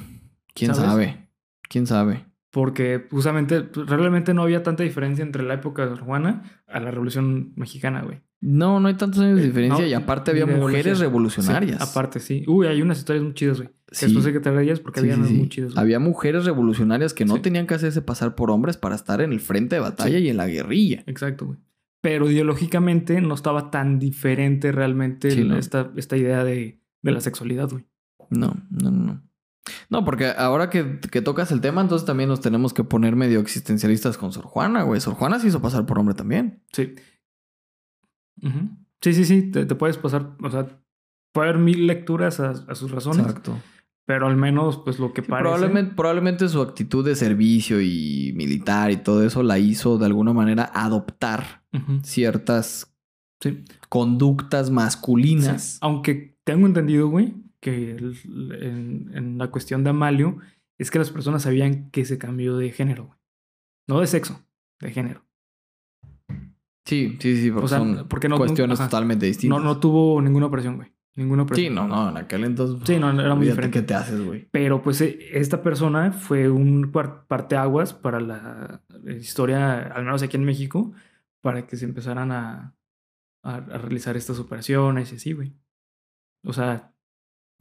[0.53, 0.89] ¿Quién ¿Sabes?
[0.91, 1.29] sabe?
[1.69, 2.25] ¿Quién sabe?
[2.51, 6.79] Porque justamente, pues, realmente no había tanta diferencia entre la época de Sor Juana a
[6.79, 8.21] la Revolución Mexicana, güey.
[8.41, 11.77] No, no hay tantos años de Eh, diferencia no, y aparte había mujeres revolucionarias.
[11.81, 12.43] Sí, aparte, sí.
[12.47, 13.69] Uy, hay unas historias muy chidas, güey.
[13.89, 14.05] Que Sí.
[14.25, 15.73] Hay que traer ellas porque Sí, había unas muy chidas.
[15.73, 15.81] güey.
[15.83, 19.39] Había mujeres revolucionarias que no tenían que hacerse pasar por hombres para estar en el
[19.41, 21.03] frente de batalla y en la guerrilla.
[21.07, 21.59] Exacto, güey.
[22.01, 25.57] Pero ideológicamente no estaba tan diferente realmente Sí, el- no.
[25.57, 27.83] esta, esta idea de, de la sexualidad, güey.
[28.29, 29.21] No, no, no.
[29.89, 33.39] No, porque ahora que, que tocas el tema, entonces también nos tenemos que poner medio
[33.41, 35.01] existencialistas con Sor Juana, güey.
[35.01, 36.63] Sor Juana se hizo pasar por hombre también.
[36.71, 36.93] Sí.
[39.01, 39.43] Sí, sí, sí.
[39.51, 40.67] Te, te puedes pasar, o sea,
[41.33, 43.25] puede haber mil lecturas a, a sus razones,
[44.05, 45.43] pero al menos, pues lo que Sí, parece.
[45.49, 50.33] probablemente, probablemente su actitud de servicio y militar y todo eso la hizo de alguna
[50.33, 51.63] manera adoptar
[52.03, 52.93] ciertas
[53.41, 53.63] Sí.
[53.87, 55.73] conductas masculinas.
[55.73, 55.77] Sí.
[55.81, 58.17] Aunque tengo entendido, güey, que el-
[58.61, 60.39] en, en la cuestión de Amalio
[60.77, 63.19] es que las personas sabían que se cambió de género, güey.
[63.87, 64.41] No de sexo,
[64.81, 65.23] de género.
[66.89, 68.89] Sí, sí, sí, porque O sea, son porque no- cuestiones ajá.
[68.89, 69.63] totalmente No, distintas.
[69.63, 70.91] no tuvo ninguna operación, güey.
[71.15, 71.67] Ninguna operación.
[71.69, 72.79] Sí, no, no, en aquel entonces.
[72.87, 73.79] Sí, no, era muy diferente.
[73.79, 74.47] ¿Qué te haces, güey?
[74.51, 78.81] Pero pues eh, esta persona fue un par- parteaguas para la
[79.19, 80.93] historia, al menos aquí en México,
[81.41, 82.73] para que se empezaran a,
[83.43, 85.53] a, a realizar estas operaciones y así, güey.
[86.45, 86.93] O sea,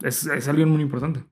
[0.01, 1.23] es, es alguien muy importante.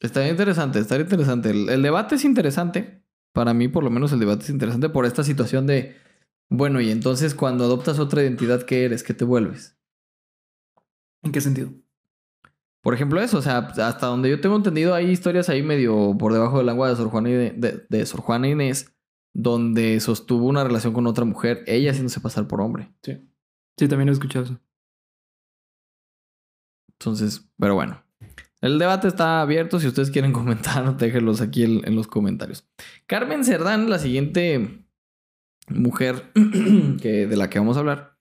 [0.00, 1.50] Estaría interesante, estaría interesante.
[1.50, 3.02] El, el debate es interesante.
[3.32, 5.96] Para mí, por lo menos, el debate es interesante por esta situación de.
[6.48, 9.02] Bueno, y entonces cuando adoptas otra identidad, ¿qué eres?
[9.02, 9.76] ¿Qué te vuelves?
[11.22, 11.70] ¿En qué sentido?
[12.82, 16.32] Por ejemplo, eso, o sea, hasta donde yo tengo entendido, hay historias ahí medio por
[16.32, 18.94] debajo del agua de Sor Juana, y de, de- de Sor Juana Inés,
[19.34, 22.92] donde sostuvo una relación con otra mujer, ella haciéndose pasar por hombre.
[23.02, 23.28] Sí.
[23.76, 24.60] Sí, también he escuchado eso.
[26.98, 28.02] Entonces, pero bueno.
[28.62, 29.78] El debate está abierto.
[29.80, 32.66] Si ustedes quieren comentar, déjenlos aquí en, en los comentarios.
[33.06, 34.85] Carmen Cerdán, la siguiente
[35.68, 36.32] mujer
[37.02, 38.16] que, de la que vamos a hablar.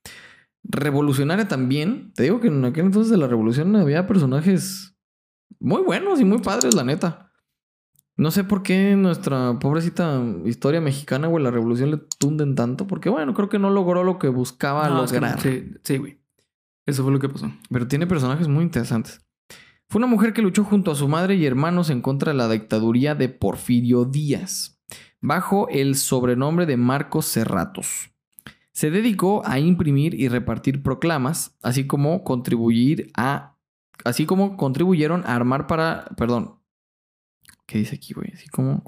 [0.64, 2.12] Revolucionaria también.
[2.16, 4.96] Te digo que en aquel entonces de la revolución había personajes
[5.60, 7.32] muy buenos y muy padres, la neta.
[8.18, 12.88] No sé por qué nuestra pobrecita historia mexicana, güey, la revolución le tunden tanto.
[12.88, 15.40] Porque, bueno, creo que no logró lo que buscaba No, lograr.
[15.42, 16.22] sí, sí, güey.
[16.86, 17.52] Eso fue lo que pasó.
[17.70, 19.22] Pero tiene personajes muy interesantes.
[19.90, 22.48] Fue una mujer que luchó junto a su madre y hermanos en contra de la
[22.50, 24.75] dictaduría de Porfirio Díaz,
[25.26, 28.12] bajo el sobrenombre de Marcos Serratos.
[28.72, 33.56] Se dedicó a imprimir y repartir proclamas, así como contribuir a.
[34.04, 36.06] Así como contribuyeron a armar para.
[36.18, 36.60] Perdón.
[37.66, 38.32] ¿Qué dice aquí, güey?
[38.34, 38.84] Así como.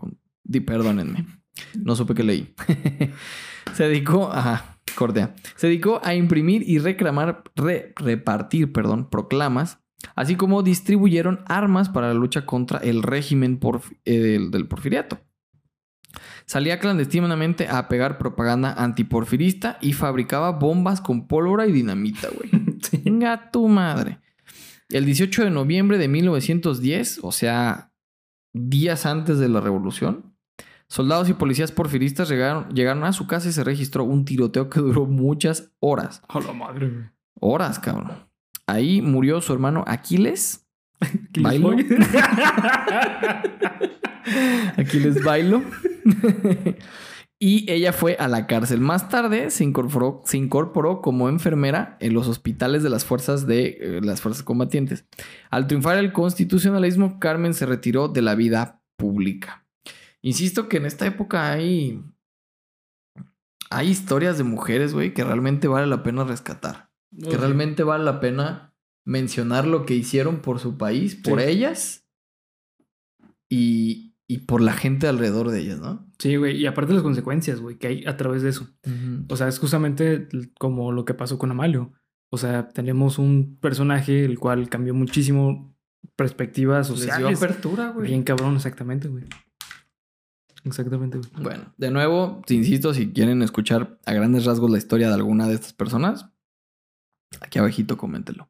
[0.66, 1.26] perdónenme.
[1.74, 2.54] No supe que leí.
[3.74, 4.32] Se dedicó.
[4.32, 4.78] Ajá.
[4.96, 5.36] Cortea.
[5.56, 9.80] Se dedicó a imprimir y reclamar, re- repartir, perdón, proclamas,
[10.16, 13.60] así como distribuyeron armas para la lucha contra el régimen
[14.06, 15.20] eh, del porfiriato.
[16.48, 22.50] Salía clandestinamente a pegar propaganda antiporfirista y fabricaba bombas con pólvora y dinamita, güey.
[23.04, 24.20] Venga tu madre.
[24.88, 27.92] El 18 de noviembre de 1910, o sea,
[28.54, 30.38] días antes de la revolución,
[30.88, 34.80] soldados y policías porfiristas llegaron, llegaron a su casa y se registró un tiroteo que
[34.80, 36.22] duró muchas horas.
[36.30, 37.06] A la madre, güey.
[37.42, 38.26] Horas, cabrón.
[38.68, 40.66] Ahí murió su hermano Aquiles.
[41.34, 41.76] ¿Qué les ¿Bailo?
[44.78, 45.62] Aquiles Bailo.
[47.40, 48.82] y ella fue a la cárcel.
[48.82, 53.78] Más tarde se incorporó, se incorporó como enfermera en los hospitales de las fuerzas de
[53.80, 55.06] eh, las fuerzas combatientes.
[55.50, 59.66] Al triunfar el constitucionalismo, Carmen se retiró de la vida pública.
[60.22, 62.02] Insisto que en esta época hay
[63.70, 66.90] hay historias de mujeres, güey, que realmente vale la pena rescatar.
[67.22, 68.74] Que realmente vale la pena
[69.06, 71.48] mencionar lo que hicieron por su país, por Sí.
[71.48, 72.08] ellas
[73.50, 76.06] y, y por la gente alrededor de ellas, ¿no?
[76.20, 76.58] Sí, güey.
[76.58, 78.68] Y aparte las consecuencias, güey, que hay a través de eso.
[79.30, 80.28] O sea, es justamente
[80.60, 81.94] como lo que pasó con Amalio.
[82.30, 85.74] O sea, tenemos un personaje el cual cambió muchísimo
[86.18, 87.38] perspectivas Les dio sociales.
[87.42, 88.08] apertura, güey.
[88.08, 89.24] Bien cabrón, exactamente, güey.
[90.66, 91.44] Exactamente, güey.
[91.44, 95.48] Bueno, de nuevo, te insisto, si quieren escuchar a grandes rasgos la historia de alguna
[95.48, 96.30] de estas personas,
[97.40, 98.50] aquí abajito coméntelo.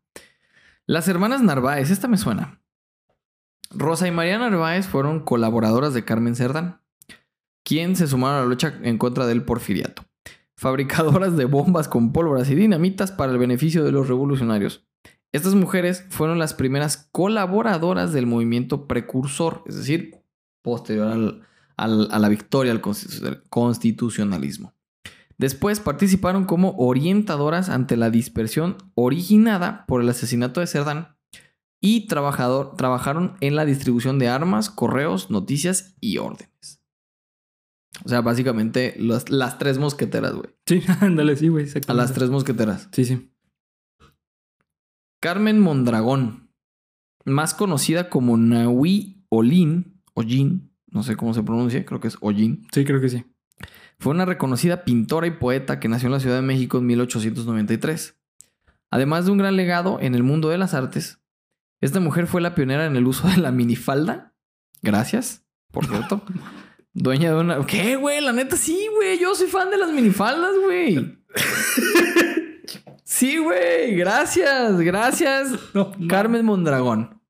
[0.88, 2.62] Las hermanas Narváez, esta me suena.
[3.72, 6.82] Rosa y María Narváez fueron colaboradoras de Carmen Cerdán,
[7.64, 10.04] quien se sumaron a la lucha en contra del porfiriato.
[10.56, 14.88] Fabricadoras de bombas con pólvoras y dinamitas para el beneficio de los revolucionarios.
[15.34, 20.16] Estas mujeres fueron las primeras colaboradoras del movimiento precursor, es decir,
[20.64, 21.08] posterior
[21.76, 24.74] al, a la victoria al constitu- constitucionalismo.
[25.38, 31.17] Después participaron como orientadoras ante la dispersión originada por el asesinato de Cerdán
[31.88, 36.82] y trabajador, trabajaron en la distribución de armas, correos, noticias y órdenes.
[38.04, 40.50] O sea, básicamente las, las tres mosqueteras, güey.
[40.66, 41.66] Sí, ándale, sí, güey.
[41.88, 42.90] A las tres mosqueteras.
[42.92, 43.32] Sí, sí.
[45.22, 46.52] Carmen Mondragón,
[47.24, 52.68] más conocida como Nahui Olin, Ollín, no sé cómo se pronuncia, creo que es Ollín,
[52.74, 53.26] Sí, creo que sí.
[53.98, 58.20] fue una reconocida pintora y poeta que nació en la Ciudad de México en 1893.
[58.92, 61.20] Además de un gran legado en el mundo de las artes,
[61.82, 64.34] esta mujer fue la pionera en el uso de la minifalda.
[64.82, 66.22] Gracias, por cierto.
[66.94, 67.66] Dueña de una...
[67.66, 68.22] ¿Qué, güey?
[68.22, 69.20] La neta sí, güey.
[69.20, 71.18] Yo soy fan de las minifaldas, güey.
[73.04, 73.96] Sí, güey.
[73.96, 75.52] Gracias, gracias.
[75.74, 77.22] No, Carmen Mondragón.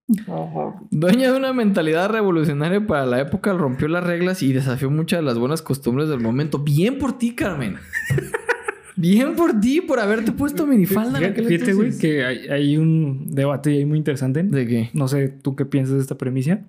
[0.90, 5.24] Dueña de una mentalidad revolucionaria para la época, rompió las reglas y desafió muchas de
[5.26, 6.60] las buenas costumbres del momento.
[6.60, 7.78] Bien por ti, Carmen.
[8.98, 11.20] Bien por ti, por haberte puesto minifalda.
[11.20, 14.44] Fíjate, güey, que hay, hay un debate ahí muy interesante.
[14.44, 14.90] ¿De qué?
[14.94, 16.62] No sé tú qué piensas de esta premisa.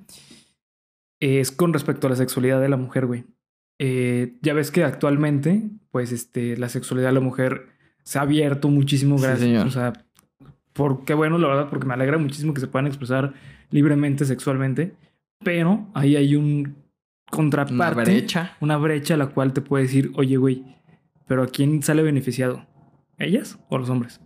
[1.20, 3.24] Es con respecto a la sexualidad de la mujer, güey.
[3.81, 7.66] Eh, ya ves que actualmente, pues, este, la sexualidad de la mujer
[8.05, 9.41] se ha abierto muchísimo Sí, gracias.
[9.45, 9.66] señor.
[9.66, 9.93] O sea,
[10.72, 13.35] por qué bueno, la verdad, porque me alegra muchísimo que se puedan expresar
[13.70, 14.93] libremente sexualmente.
[15.43, 16.76] Pero ahí hay un
[17.31, 17.74] contraparte.
[17.74, 18.57] Una brecha.
[18.61, 20.64] Una brecha a la cual te puede decir, oye, güey,
[21.29, 22.66] pero ¿a quién sale beneficiado?
[23.18, 24.20] ¿Ellas o los hombres?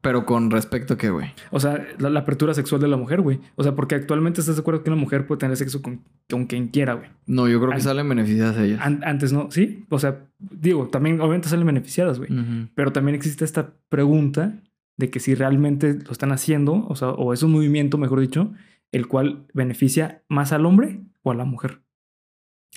[0.00, 1.28] Pero con respecto a qué, güey.
[1.50, 3.40] O sea, la, la apertura sexual de la mujer, güey.
[3.56, 6.44] O sea, porque actualmente estás de acuerdo que una mujer puede tener sexo con, con
[6.44, 7.08] quien quiera, güey.
[7.24, 8.80] No, yo creo que salen beneficiadas ellas.
[8.82, 9.86] An- antes no, ¿sí?
[9.88, 12.28] O sea, digo, también obviamente salen beneficiadas, güey.
[12.74, 14.60] Pero también existe esta pregunta
[14.98, 18.52] de que si realmente lo están haciendo, o sea, o es un movimiento, mejor dicho,
[18.92, 21.80] el cual beneficia más al hombre o a la mujer.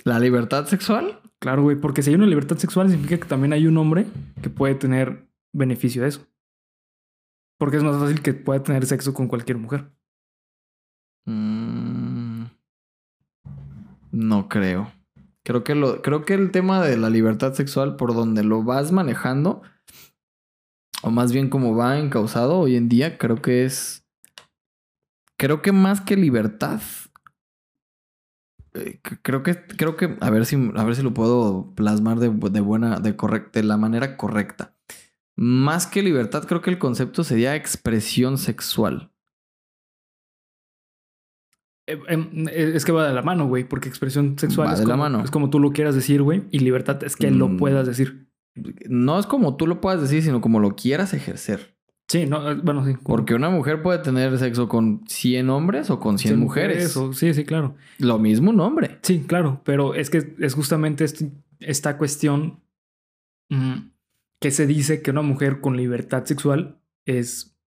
[0.06, 1.20] ¿La libertad sexual?
[1.40, 4.08] Claro, güey, porque si hay una libertad sexual significa que también hay un hombre
[4.42, 6.28] que puede tener beneficio de eso.
[7.60, 9.92] Porque es más fácil que pueda tener sexo con cualquier mujer.
[11.26, 12.46] Mm,
[14.12, 14.92] no creo.
[15.44, 18.92] Creo que, lo, creo que el tema de la libertad sexual, por donde lo vas
[18.92, 19.62] manejando,
[21.04, 24.06] o más bien como va encausado hoy en día, creo que es.
[25.38, 26.82] Creo que más que libertad.
[28.78, 32.30] Eh, Creo que, creo que, a ver si, a ver si lo puedo plasmar de,
[32.30, 34.74] de buena, de correcta, de la manera correcta.
[35.36, 39.12] Más que libertad, creo que el concepto sería expresión sexual.
[41.88, 44.80] Eh, em, eh, Es que va de la mano, güey, porque expresión sexual Va es,
[44.80, 45.24] de la como, mano.
[45.24, 47.58] es como tú lo quieras decir, güey, y libertad es que lo Mm.
[47.58, 48.28] puedas decir.
[48.90, 51.77] No es como tú lo puedas decir, sino como lo quieras ejercer.
[52.10, 52.94] Sí, no, eh, bueno, sí.
[53.04, 56.96] Porque una mujer puede tener sexo con 100 hombres o con 100, cien mujeres.
[56.96, 57.76] o- sí, sí, claro.
[58.00, 59.00] Lo mismo un hombre.
[59.02, 62.62] Sí, claro, pero es que es justamente este- esta cuestión
[63.50, 63.92] mm,
[64.42, 67.58] que se dice que una mujer con libertad sexual es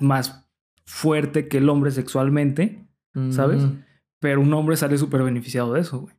[0.00, 0.48] más
[0.86, 2.86] fuerte que el hombre sexualmente,
[3.30, 3.62] ¿sabes?
[3.64, 3.82] Mm.
[4.20, 6.14] pero un hombre sale súper beneficiado de eso, güey.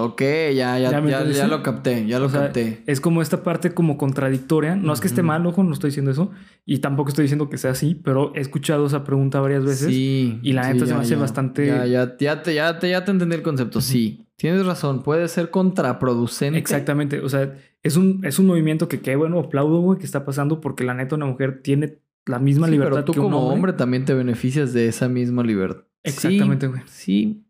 [0.00, 2.82] Ok, ya, ya, ¿Ya ya, lo capté, ya lo O sea, capté.
[2.86, 4.76] Es como esta parte como contradictoria.
[4.76, 6.30] No es que esté mal, ojo, no estoy diciendo eso.
[6.64, 9.88] Y tampoco estoy diciendo que sea así, pero he escuchado esa pregunta varias veces.
[9.88, 10.38] Sí.
[10.42, 13.10] y la neta se me hace bastante- Ya, ya, ya, te, ya, te, ya te
[13.10, 13.80] entendí el concepto.
[13.80, 14.24] Sí.
[14.36, 16.58] Tienes razón, puede ser contraproducente.
[16.60, 17.20] Exactamente.
[17.20, 20.60] O sea, es un, es un movimiento que qué bueno, aplaudo, güey, que está pasando
[20.60, 23.48] porque la neta una mujer tiene la misma Sí, libertad pero tú que un como
[23.48, 23.72] hombre.
[23.72, 25.84] también te beneficias de esa misma libertad.
[26.04, 26.82] Exactamente, güey.
[26.86, 27.47] Sí, sí,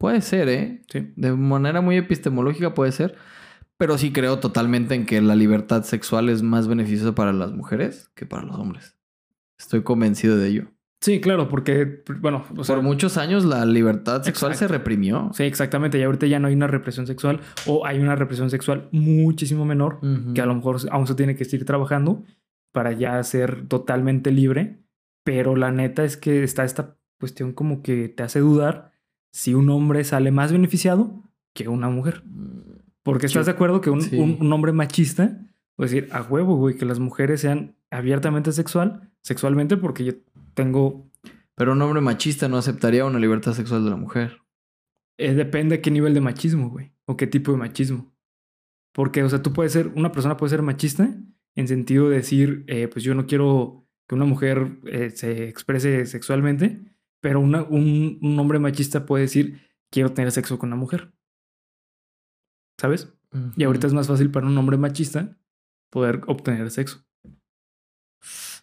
[0.00, 0.82] puede ser, ¿eh?
[0.90, 1.12] Sí.
[1.14, 3.16] De manera muy epistemológica puede ser.
[3.76, 8.10] Pero sí creo totalmente en que la libertad sexual es más beneficiosa para las mujeres
[8.14, 8.96] que para los hombres.
[9.58, 10.64] Estoy convencido de ello.
[11.02, 15.30] Sí, claro, porque, bueno, o sea, Por muchos años la libertad sexual se reprimió.
[15.34, 15.98] sí, exactamente.
[15.98, 20.00] Y ahorita ya no hay una represión sexual o hay una represión sexual muchísimo menor
[20.34, 22.24] que a lo mejor aún se tiene que seguir trabajando
[22.72, 24.82] para ya ser totalmente libre.
[25.24, 28.89] Pero la neta es que está esta cuestión como que te hace dudar
[29.32, 31.22] si un hombre sale más beneficiado
[31.54, 32.22] que una mujer.
[33.02, 34.16] Porque estás de acuerdo que un, Sí.
[34.18, 35.38] un- un hombre machista
[35.76, 40.12] puede decir a huevo, güey, que las mujeres sean abiertamente sexual, sexualmente, porque yo
[40.54, 41.08] tengo.
[41.56, 44.38] Pero un hombre machista no aceptaría una libertad sexual de la mujer.
[45.22, 48.10] eh, depende de qué nivel de machismo, güey, o qué tipo de machismo.
[48.94, 51.14] Porque, o sea, tú puedes ser, una persona puede ser machista
[51.56, 56.06] en sentido de decir, eh, pues yo no quiero que una mujer eh, se exprese
[56.06, 56.80] sexualmente,
[57.20, 59.60] pero una- un, un hombre machista puede decir,
[59.90, 61.12] quiero tener sexo con una mujer.
[62.78, 63.12] ¿Sabes?
[63.56, 65.38] Y ahorita es más fácil para un hombre machista
[65.90, 67.04] poder obtener sexo.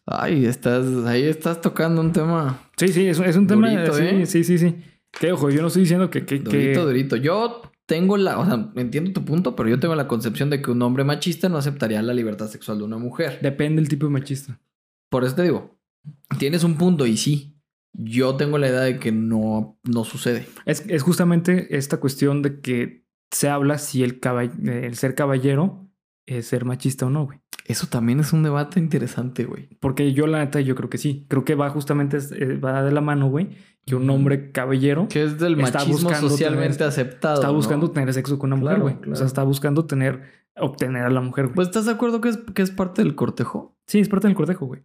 [0.06, 3.70] Ay, estás, ahí estás tocando un tema Sí, sí, es, es un tema.
[3.70, 4.26] Durito, sí, ¿eh?
[4.26, 4.76] sí, sí, sí.
[5.12, 6.26] Que ojo, yo no estoy diciendo que.
[6.26, 7.16] que, que- durito, durito.
[7.18, 10.72] Yo tengo la, o sea, entiendo tu punto, pero yo tengo la concepción de que
[10.72, 13.40] un hombre machista no aceptaría la libertad sexual de una mujer.
[13.42, 14.60] Depende del tipo de machista.
[15.10, 15.78] Por eso te digo,
[16.40, 17.57] tienes un punto y sí,
[18.00, 20.48] yo tengo la idea de que no, no sucede.
[20.66, 25.90] Es, es justamente esta cuestión de que se habla si el, caball- el ser caballero
[26.26, 27.40] es ser machista o no, güey.
[27.66, 29.68] Eso también es un debate interesante, güey.
[29.82, 31.26] Porque yo, la neta, yo creo que sí.
[31.28, 33.50] Creo que va justamente, eh, va de la mano, güey,
[33.86, 37.36] que un hombre caballero Que es del Está machismo socialmente tener- aceptado.
[37.36, 37.54] está ¿no?
[37.56, 39.12] buscando tener sexo con una mujer, Claro, güey.
[39.12, 40.22] O sea, está buscando tener,
[40.56, 41.56] obtener a la mujer, güey.
[41.56, 43.76] Pues estás de acuerdo que es, que es parte del cortejo.
[43.88, 44.84] Sí, es parte del cortejo, güey.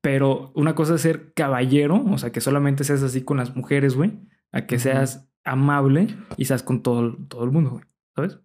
[0.00, 3.94] Pero una cosa es ser caballero, o sea, que solamente seas así con las mujeres,
[3.94, 4.18] güey,
[4.52, 7.84] a que seas amable y seas con todo, todo el mundo, güey.
[8.14, 8.38] ¿Sabes?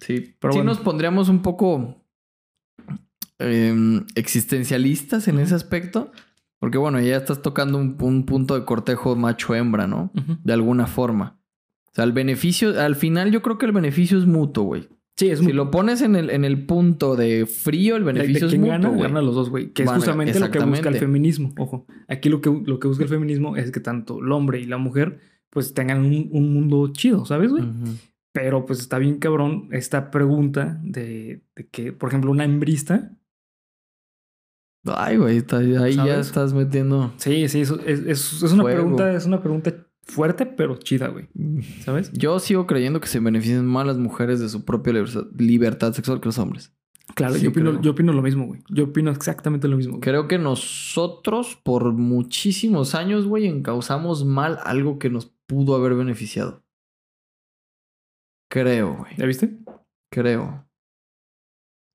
[0.00, 0.72] Sí, Pero sí bueno.
[0.72, 2.04] nos pondríamos un poco
[3.38, 6.10] em, existencialistas en ese aspecto.
[6.58, 10.10] Porque bueno, ya estás tocando un, un punto de cortejo macho-hembra, ¿no?
[10.42, 11.38] De alguna forma.
[11.88, 14.88] O sea, el beneficio, al final yo creo que el beneficio es mutuo, güey.
[15.16, 15.52] Sí, es Si muy...
[15.52, 18.62] lo pones en el, en el punto de frío, el de- de beneficio es quién
[18.62, 19.72] mutuo, gana, gana los dos, güey.
[19.72, 21.52] Que es justamente lo que busca el feminismo.
[21.56, 24.66] Ojo, aquí lo que, lo que busca el feminismo es que tanto el hombre y
[24.66, 27.64] la mujer pues tengan un, un mundo chido, ¿sabes, güey?
[28.32, 33.12] Pero pues está bien cabrón esta pregunta de, de que, por ejemplo, una hembrista.
[34.86, 35.42] Ay, güey,
[35.80, 37.12] ahí ya estás metiendo.
[37.16, 38.80] Sí, sí, eso es, es, es una Fuego.
[38.80, 39.72] pregunta, es una pregunta
[40.06, 41.28] fuerte, pero chida, güey.
[41.80, 42.12] ¿Sabes?
[42.12, 44.92] Yo sigo creyendo que se benefician más las mujeres de su propia
[45.38, 46.72] libertad, sexual que los hombres.
[47.14, 48.62] Claro, Sí, yo, opino, yo opino lo mismo, güey.
[48.70, 49.92] Yo opino exactamente lo mismo.
[49.94, 50.00] güey.
[50.00, 56.64] Creo que nosotros, por muchísimos años, güey, encauzamos mal algo que nos pudo haber beneficiado.
[58.50, 59.12] Creo, güey.
[59.16, 59.58] ¿Ya viste?
[60.10, 60.66] Creo.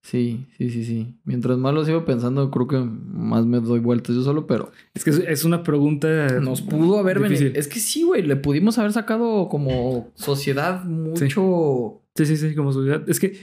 [0.01, 1.19] Sí, sí, sí, sí.
[1.25, 5.03] Mientras más lo sigo pensando, creo que más me doy vueltas yo solo, pero Es
[5.03, 6.39] que es, una pregunta.
[6.39, 7.53] nos pudo haber beneficiado.
[7.55, 12.01] Es que sí, güey, le pudimos haber sacado como sociedad mucho.
[12.15, 13.07] Sí, sí, sí, como sociedad.
[13.09, 13.37] Es que,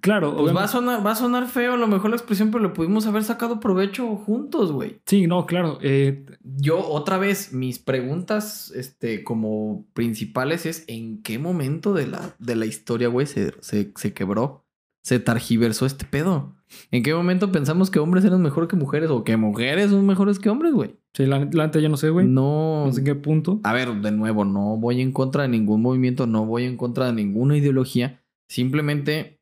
[0.00, 2.62] claro, Pues va a, sonar, va a sonar feo a lo mejor la expresión, pero
[2.64, 5.00] le pudimos haber sacado provecho juntos, güey.
[5.06, 5.78] Sí, no, claro.
[5.82, 12.34] eh, Yo, otra vez, mis preguntas, este, como principales es ¿en qué momento de la,
[12.38, 14.64] de la historia, güey, se, se, se quebró?
[15.08, 16.54] Se targiversó este pedo.
[16.90, 20.38] ¿En qué momento pensamos que hombres eran mejor que mujeres o que mujeres son mejores
[20.38, 20.96] que hombres, güey?
[21.14, 22.26] sí, la, la neta yo no sé, güey.
[22.26, 22.84] No.
[22.84, 22.92] No.
[22.92, 23.58] sé en qué punto.
[23.64, 27.06] A ver, de nuevo, no voy en contra de ningún movimiento, no voy en contra
[27.06, 28.22] de ninguna ideología.
[28.48, 29.40] Simplemente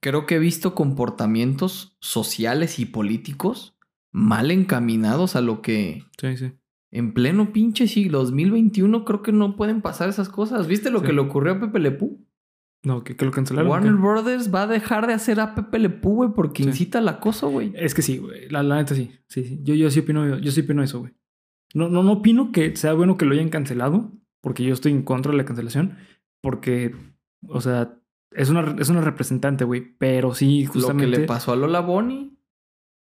[0.00, 3.76] creo que he visto comportamientos sociales y políticos
[4.12, 6.52] mal encaminados a lo que Sí, sí.
[6.92, 10.66] en pleno pinche siglo 2021 creo que no pueden pasar esas cosas.
[10.68, 11.06] ¿Viste lo Sí.
[11.06, 12.24] que le ocurrió a Pepe Le Pew?
[12.84, 13.70] No, que, que lo cancelaron.
[13.70, 13.98] Warner ¿qué?
[14.00, 16.68] Brothers va a dejar de hacer a Pepe Le Pew, güey, porque Sí.
[16.70, 17.72] incita al acoso, güey.
[17.76, 18.48] Es que sí, güey.
[18.48, 19.12] La, la neta sí.
[19.28, 19.60] Sí, sí.
[19.62, 21.12] Yo, yo sí opino, yo sí opino eso, güey.
[21.74, 25.02] No, no, no opino que sea bueno que lo hayan cancelado, porque yo estoy en
[25.02, 25.96] contra de la cancelación,
[26.42, 26.94] porque,
[27.46, 27.98] o sea,
[28.32, 29.94] es una, es una representante, güey.
[29.98, 31.06] Pero sí, justamente.
[31.06, 32.36] Lo que le pasó a Lola Bonnie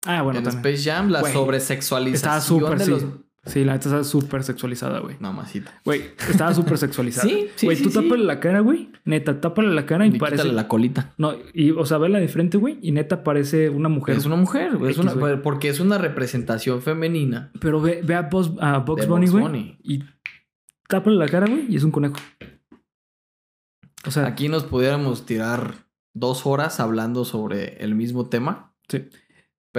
[0.06, 0.74] Ah, bueno, en también.
[0.76, 2.92] Space Jam, la sobresexualización de sí.
[2.92, 3.06] los...
[3.50, 5.18] Sí, la neta estaba súper sexualizada, güey.
[5.20, 5.82] Mamacita.
[5.84, 7.28] Güey, estaba súper sexualizada.
[7.28, 7.95] Sí, sí, Güey, sí, tú sí.
[8.02, 8.89] tápale la cara, güey.
[9.06, 10.52] Neta, tápale la cara y, Y parece.
[10.52, 11.14] la colita.
[11.18, 14.16] No, y, o sea, vela de frente, güey, y neta parece una mujer.
[14.18, 15.41] Es una mujer, güey, es una- güey.
[15.41, 17.52] porque es una representación femenina.
[17.60, 19.43] Pero ve, ve a, Bugs, a De Bunny, güey.
[19.43, 19.78] Bunny.
[19.84, 20.04] Y
[20.88, 22.16] tápale la cara, güey, y es un conejo.
[24.06, 25.74] O sea, Aquí nos pudiéramos tirar
[26.14, 28.74] dos horas hablando sobre el mismo tema.
[28.88, 29.08] Sí.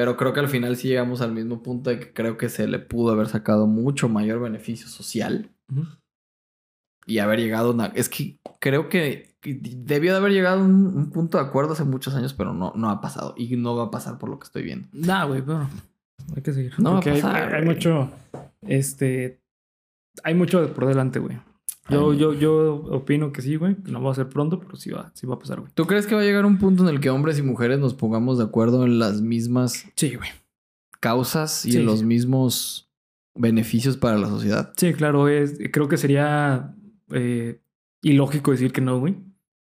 [0.01, 2.67] Pero creo que al final sí llegamos al mismo punto de que creo que se
[2.67, 5.51] le pudo haber sacado mucho mayor beneficio social
[7.05, 7.69] y haber llegado.
[7.69, 11.45] a una- Es que creo que debió de haber llegado a un, un punto de
[11.45, 13.35] acuerdo hace muchos años, pero no, no ha pasado.
[13.37, 14.89] Y no va a pasar por lo que estoy viendo.
[14.93, 15.69] Nah, güey, pero
[16.35, 16.73] hay que seguir.
[16.79, 18.11] No va a hay- pasar, hay, mucho,
[18.63, 19.39] este,
[20.25, 21.39] hay mucho por delante, güey.
[21.91, 23.77] Yo, yo, yo opino que sí, güey.
[23.85, 25.73] No va a ser pronto, pero sí va, sí va a pasar, güey.
[25.75, 27.95] ¿Tú crees que va a llegar un punto en el que hombres y mujeres nos
[27.95, 30.29] pongamos de acuerdo en las mismas Sí, güey.
[31.01, 32.05] causas y Sí, en los sí.
[32.07, 32.91] mismos
[33.35, 34.73] beneficios para la sociedad?
[34.77, 36.75] Sí, claro, es, creo que sería
[37.11, 37.61] eh,
[38.03, 39.17] ilógico decir que no, güey.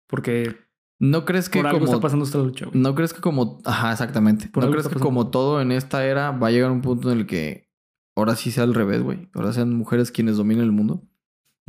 [0.07, 0.55] Porque
[0.99, 2.79] ¿No crees que por algo como está pasando esta lucha, güey.
[2.81, 3.61] ¿No crees que como...
[3.63, 4.47] Ajá, exactamente.
[4.49, 5.05] Por ¿No crees que pasando.
[5.05, 7.69] como todo en esta era va a llegar un punto en el que
[8.15, 9.29] ahora sí sea al revés, güey?
[9.33, 11.03] Ahora sean mujeres quienes dominen el mundo.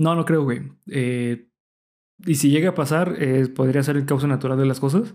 [0.01, 0.63] No, no creo, güey.
[0.91, 1.47] Eh,
[2.25, 5.15] y si llega a pasar, eh, podría ser el causa natural de las cosas.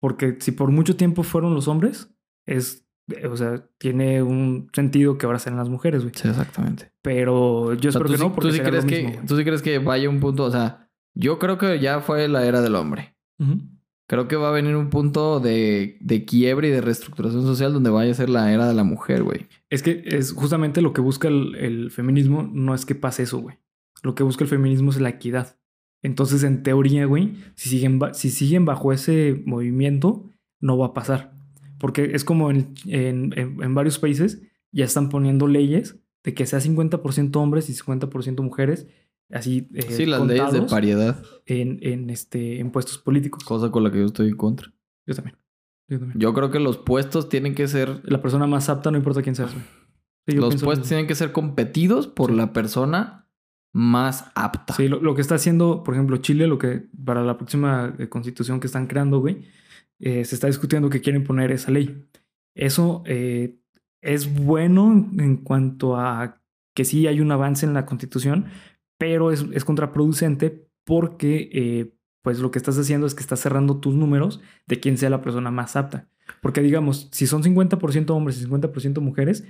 [0.00, 2.10] Porque si por mucho tiempo fueron los hombres,
[2.46, 6.12] es, eh, o sea, tiene un sentido que ahora sean las mujeres, güey.
[6.14, 6.92] Sí, exactamente.
[7.00, 9.02] Pero yo O sea, espero ¿tú, que sí, no, porque tú sí crees lo que,
[9.02, 9.26] güey.
[9.26, 10.44] ¿Tú sí crees que vaya un punto?
[10.44, 13.16] O sea, yo creo que ya fue la era del hombre.
[14.10, 17.88] Creo que va a venir un punto de, de quiebre y de reestructuración social donde
[17.88, 19.46] vaya a ser la era de la mujer, güey.
[19.70, 23.38] Es que es justamente lo que busca el, el feminismo, no es que pase eso,
[23.38, 23.56] güey.
[24.02, 25.56] Lo que busca el feminismo es la equidad.
[26.02, 30.30] Entonces, en teoría, güey, si siguen, si siguen bajo ese movimiento,
[30.60, 31.36] no va a pasar.
[31.78, 34.42] Porque es como en, en- en- varios países
[34.72, 38.86] ya están poniendo leyes de que sea 50% hombres y 50% mujeres,
[39.30, 41.22] así eh, Sí, las leyes de pariedad.
[41.46, 43.44] en, en, este, en puestos políticos.
[43.44, 44.72] Cosa con la que yo estoy en contra.
[45.06, 45.36] Yo también.
[45.88, 46.20] Yo también.
[46.20, 49.34] Yo creo que los puestos tienen que ser La persona más apta, no importa quién
[49.36, 49.48] güey.
[50.26, 52.36] Sí, los puestos tienen que ser competidos por Sí.
[52.36, 53.27] la persona
[53.72, 54.74] más apta.
[54.74, 58.08] Sí, lo, lo que está haciendo, por ejemplo, Chile, lo que para la próxima eh,
[58.08, 59.44] constitución que están creando, güey,
[60.00, 62.06] eh, se está discutiendo que quieren poner esa ley.
[62.54, 63.58] Eso eh,
[64.02, 66.40] es bueno en, cuanto a
[66.74, 68.46] que sí hay un avance en la constitución,
[68.98, 71.92] pero es, es contraproducente porque
[72.22, 75.22] pues lo que estás haciendo es que estás cerrando tus números de quién sea la
[75.22, 76.08] persona más apta.
[76.42, 79.44] Porque digamos, si son 50% hombres y 50% mujeres,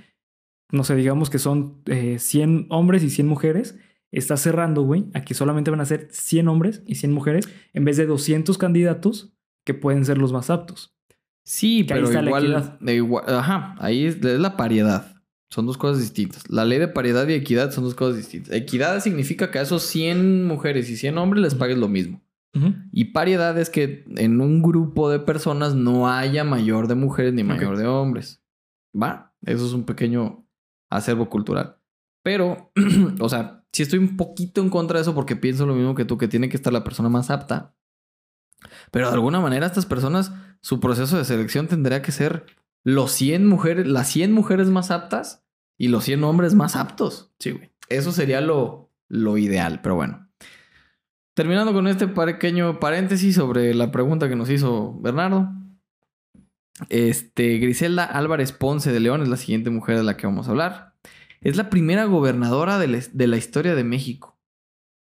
[0.71, 3.77] no sé, digamos que son eh, 100 hombres y 100 mujeres,
[4.11, 7.85] está cerrando, güey, a que solamente van a ser 100 hombres y 100 mujeres en
[7.85, 9.33] vez de 200 candidatos
[9.65, 10.95] que pueden ser los más aptos.
[11.43, 12.79] Sí, Que ahí pero la igual, equidad.
[12.81, 15.15] igual- Ajá, ahí es, es la paridad.
[15.51, 16.47] Son dos cosas distintas.
[16.49, 18.53] La ley de paridad y equidad son dos cosas distintas.
[18.53, 22.21] Equidad significa que a esos 100 mujeres y 100 hombres les pagues lo mismo.
[22.91, 27.43] Y paridad es que en un grupo de personas no haya mayor de mujeres ni
[27.43, 28.41] mayor de hombres.
[28.99, 30.45] Va, eso es un pequeño
[30.89, 31.77] acervo cultural.
[32.23, 32.71] Pero,
[33.19, 36.05] o sea, sí estoy un poquito en contra de eso porque pienso lo mismo que
[36.05, 37.75] tú, que tiene que estar la persona más apta.
[38.91, 42.45] Pero de alguna manera estas personas, su proceso de selección tendría que ser
[42.83, 45.45] los 100 mujeres, las 100 mujeres más aptas
[45.77, 47.33] y los 100 hombres más aptos.
[47.39, 47.71] Sí, güey.
[47.87, 50.29] Eso sería lo, lo ideal, pero bueno.
[51.35, 55.49] Terminando con este pequeño paréntesis sobre la pregunta que nos hizo Bernardo.
[56.89, 60.51] Este, Griselda Álvarez Ponce de León es la siguiente mujer de la que vamos a
[60.51, 60.88] hablar.
[61.41, 64.39] Es la primera gobernadora de la, de la historia de México.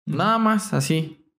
[0.05, 1.31] Nada más, así.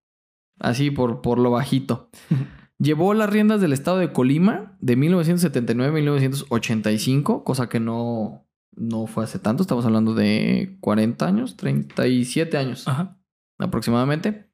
[0.59, 2.11] Así por, por lo bajito.
[2.79, 9.07] Llevó las riendas del estado de Colima de 1979 a 1985, cosa que no, no
[9.07, 9.63] fue hace tanto.
[9.63, 13.19] Estamos hablando de 40 años, 37 años Ajá.
[13.59, 14.51] aproximadamente.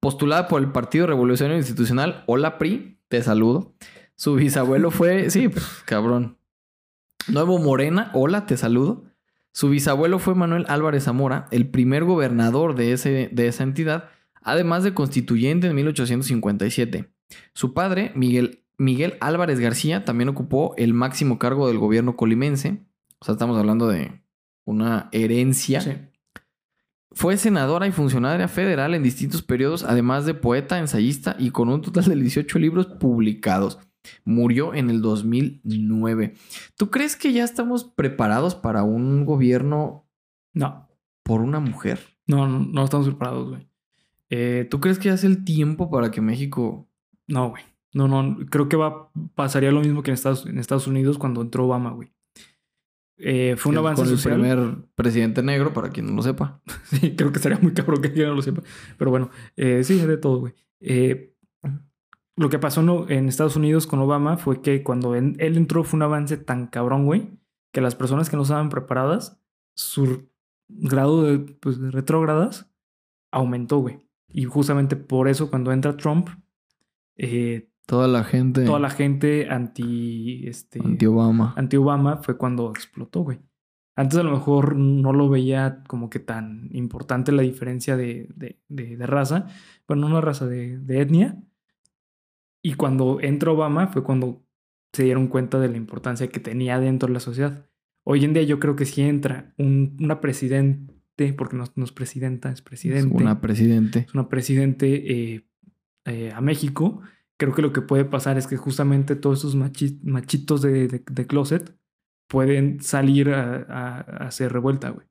[0.00, 3.74] Postulada por el Partido Revolucionario Institucional o la PRI, te saludo.
[4.16, 6.38] Su bisabuelo fue, sí, pf, cabrón.
[7.28, 9.04] Nuevo Morena, hola, te saludo.
[9.52, 14.08] Su bisabuelo fue Manuel Álvarez Zamora, el primer gobernador de, ese, de esa entidad,
[14.42, 17.10] además de constituyente en 1857.
[17.52, 22.82] Su padre, Miguel, Miguel Álvarez García, también ocupó el máximo cargo del gobierno colimense.
[23.20, 24.22] O sea, estamos hablando de
[24.64, 25.80] una herencia.
[25.82, 25.92] Sí.
[27.14, 31.82] Fue senadora y funcionaria federal en distintos periodos, además de poeta, ensayista y con un
[31.82, 33.78] total de 18 libros publicados.
[34.24, 36.34] Murió en el 2009.
[36.76, 40.06] ¿Tú crees que ya estamos preparados para un gobierno
[40.54, 40.88] No,
[41.22, 42.00] por una mujer?
[42.26, 43.68] no, no, no estamos preparados, güey.
[44.30, 46.88] Eh, ¿Tú crees que ya es el tiempo para que México
[47.26, 47.62] No, güey.
[47.94, 48.38] No, no.
[48.50, 51.90] Creo que va, pasaría lo mismo que en Estados, en Estados Unidos cuando entró Obama,
[51.90, 52.10] güey.
[53.18, 54.40] Eh, fue un avance con el social.
[54.40, 56.60] primer presidente negro, para quien no lo sepa.
[56.84, 58.62] Sí, creo que estaría muy cabrón que alguien no lo sepa.
[58.96, 60.54] Pero bueno, eh, sí, de todo, güey.
[60.80, 61.31] Eh,
[62.36, 66.02] lo que pasó en Estados Unidos con Obama fue que cuando él entró fue un
[66.02, 67.30] avance tan cabrón, güey,
[67.72, 69.40] que las personas que no estaban preparadas,
[69.74, 70.28] su
[70.68, 72.70] grado de, pues, de retrógradas
[73.30, 74.08] aumentó, güey.
[74.28, 76.28] Y justamente por eso cuando entra Trump,
[77.16, 81.52] eh, Toda la gente toda la gente anti, este, anti-Obama.
[81.56, 83.40] anti-Obama fue cuando explotó, güey.
[83.96, 88.58] Antes a lo mejor no lo veía como que tan importante la diferencia de, de,
[88.68, 89.46] de- de raza,
[89.88, 91.42] bueno, no una raza de, de etnia.
[92.62, 94.44] Y cuando entra Obama fue cuando
[94.92, 97.66] se dieron cuenta de la importancia que tenía dentro de la sociedad.
[98.04, 101.92] Hoy en día yo creo que si entra un- una presidente, porque no, no es
[101.92, 104.00] presidenta, es presidente, Una presidente.
[104.08, 105.48] es una presidente eh,
[106.04, 107.00] eh, a México,
[107.38, 111.02] creo que lo que puede pasar es que justamente todos esos machi- machitos de, de-
[111.10, 111.76] de closet
[112.28, 115.06] pueden salir a, a- a hacer revuelta, güey.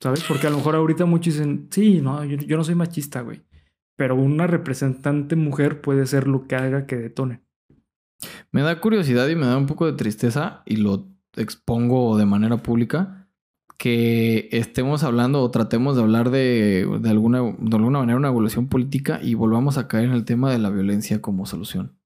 [0.00, 0.22] ¿Sabes?
[0.24, 3.42] Porque a lo mejor ahorita muchos dicen, sí, no, yo, yo no soy machista, güey.
[3.96, 7.42] Pero una representante mujer puede ser lo que haga que detone.
[8.50, 12.56] Me da curiosidad y me da un poco de tristeza y lo expongo de manera
[12.58, 13.28] pública
[13.78, 18.68] que estemos hablando o tratemos de hablar de, de alguna, de alguna manera una evolución
[18.68, 21.98] política y volvamos a caer en el tema de la violencia como solución.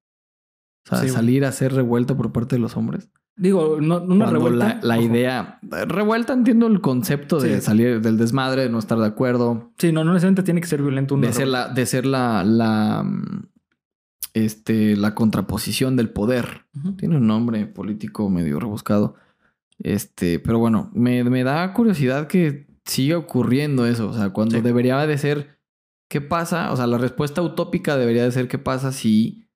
[0.86, 3.11] O sea, Sí, salir a hacer revuelta por parte de los hombres.
[3.36, 4.80] Digo, no, una Cuando revuelta.
[4.82, 5.58] La, idea.
[5.71, 7.61] Revuelta entiendo el concepto de Sí.
[7.66, 10.81] salir del desmadre, de no estar de acuerdo, Sí, no, no necesariamente tiene que ser
[10.83, 11.14] violento.
[11.14, 13.05] una de ser la, de ser la, la,
[14.35, 16.66] este, la contraposición del poder.
[16.97, 19.14] Tiene un nombre político medio rebuscado.
[19.79, 24.09] Este, pero bueno, me, me da curiosidad que siga ocurriendo eso.
[24.09, 24.62] O sea, cuando Sí.
[24.62, 25.59] debería de ser,
[26.09, 26.73] ¿qué pasa?
[26.73, 29.49] O sea, la respuesta utópica debería de ser, ¿qué pasa si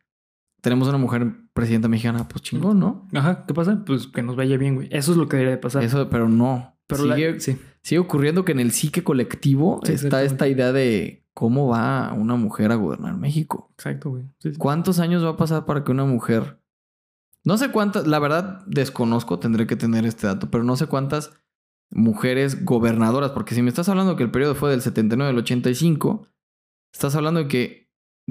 [0.61, 2.27] tenemos una mujer presidenta mexicana?
[2.29, 3.09] Pues chingón, ¿no?
[3.15, 3.83] Ajá, ¿qué pasa?
[3.85, 4.89] Pues que nos vaya bien, güey.
[4.91, 5.83] Eso es lo que debería de pasar.
[5.83, 6.77] Eso, pero no.
[6.87, 7.59] Pero la- sigue, sí.
[7.83, 12.37] sigue ocurriendo que en el psique colectivo Sí, está esta idea de cómo va una
[12.37, 13.71] mujer a gobernar México.
[13.75, 14.25] Exacto, güey.
[14.39, 14.53] Sí.
[14.59, 16.61] ¿Cuántos años va a pasar para que una mujer...
[17.45, 21.33] No sé cuántas, la verdad desconozco, tendré que tener este dato, pero no sé cuántas
[21.91, 26.27] mujeres gobernadoras, porque si me estás hablando que el periodo fue del 79 al 85,
[26.93, 27.82] estás hablando de que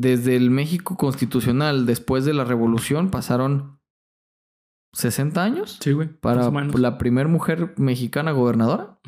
[0.01, 3.79] desde el México constitucional, después de la revolución, pasaron
[4.93, 6.09] 60 años Sí, güey.
[6.09, 8.99] para la primer mujer mexicana gobernadora.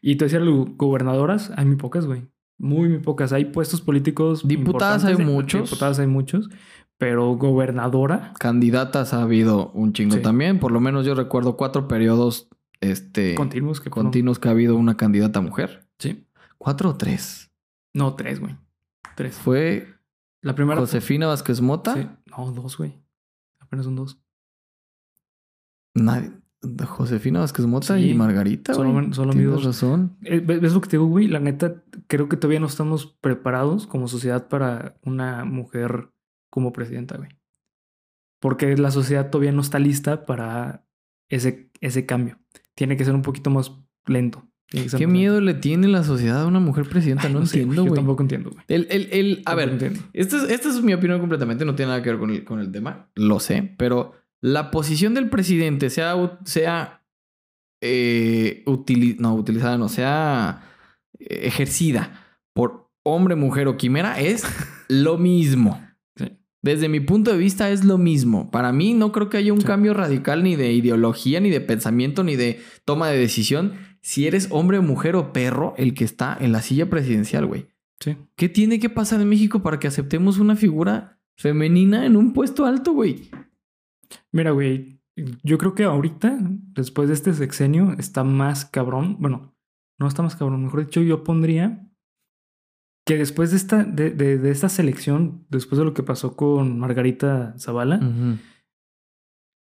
[0.00, 0.40] Y te decía,
[0.76, 2.28] gobernadoras hay muy pocas, güey.
[2.58, 3.32] Muy, muy pocas.
[3.32, 4.46] Hay puestos políticos.
[4.46, 5.70] Diputadas hay muchos.
[5.70, 6.48] Diputadas hay muchos.
[6.98, 8.32] Pero gobernadora.
[8.38, 10.22] Candidatas ha habido un chingo Sí.
[10.22, 12.48] también, por lo menos yo recuerdo cuatro periodos
[12.80, 15.88] este, Continuos que continuos que ha habido una candidata mujer.
[15.98, 16.28] Sí.
[16.58, 17.50] ¿Cuatro o tres?
[17.94, 18.56] No, tres, güey.
[19.16, 19.34] Tres.
[19.36, 19.93] Fue
[20.44, 20.78] La primera.
[20.80, 21.94] Josefina Vázquez Mota.
[21.94, 22.06] Sí.
[22.26, 23.02] No, dos, güey.
[23.60, 24.20] Apenas son dos.
[25.94, 26.32] Nadie-
[26.86, 28.10] Josefina Vázquez Mota Sí.
[28.10, 28.72] y Margarita.
[28.74, 29.12] Solo- güey.
[29.12, 29.64] solo Tienes amigos.
[29.64, 30.16] razón.
[30.22, 31.28] Eh, ¿Ves ves lo que te digo, güey?
[31.28, 36.10] La neta, creo que todavía no estamos preparados como sociedad para una mujer
[36.50, 37.30] como presidenta, güey.
[38.40, 40.86] Porque la sociedad todavía no está lista para
[41.30, 42.38] ese, ese cambio.
[42.74, 43.72] Tiene que ser un poquito más
[44.06, 44.46] lento.
[44.70, 47.28] ¿Qué miedo le tiene la sociedad a una mujer presidenta?
[47.28, 47.94] no, sé, entiendo, Yo güey.
[47.94, 48.64] tampoco entiendo, güey.
[48.68, 49.92] El, el, el- a Tampoco ver.
[50.12, 52.58] Esta es, esta es mi opinión completamente, no tiene nada que ver con el, con
[52.60, 57.02] el tema, lo sé, pero la posición del presidente sea, sea
[57.80, 60.62] eh, utili- no, utilizada, no, sea
[61.18, 64.44] eh, ejercida por hombre, mujer o quimera es
[64.88, 65.80] lo mismo.
[66.16, 66.38] Sí.
[66.62, 68.50] Desde mi punto de vista es lo mismo.
[68.50, 69.66] Para mí no creo que haya un Sí.
[69.66, 73.74] cambio radical ni de ideología, ni de pensamiento, ni de toma de decisión.
[74.04, 77.68] Si eres hombre, mujer o perro, el que está en la silla presidencial, güey.
[78.00, 78.18] Sí.
[78.36, 82.66] ¿Qué tiene que pasar en México para que aceptemos una figura femenina en un puesto
[82.66, 83.30] alto, güey?
[84.30, 85.00] Mira, güey,
[85.42, 89.16] yo creo que ahorita, después de este sexenio, está más cabrón.
[89.20, 89.56] Bueno,
[89.98, 90.64] no está más cabrón.
[90.64, 91.88] Mejor dicho, yo pondría
[93.06, 96.78] que después de esta, de, de- de esta selección, después de lo que pasó con
[96.78, 98.00] Margarita Zavala,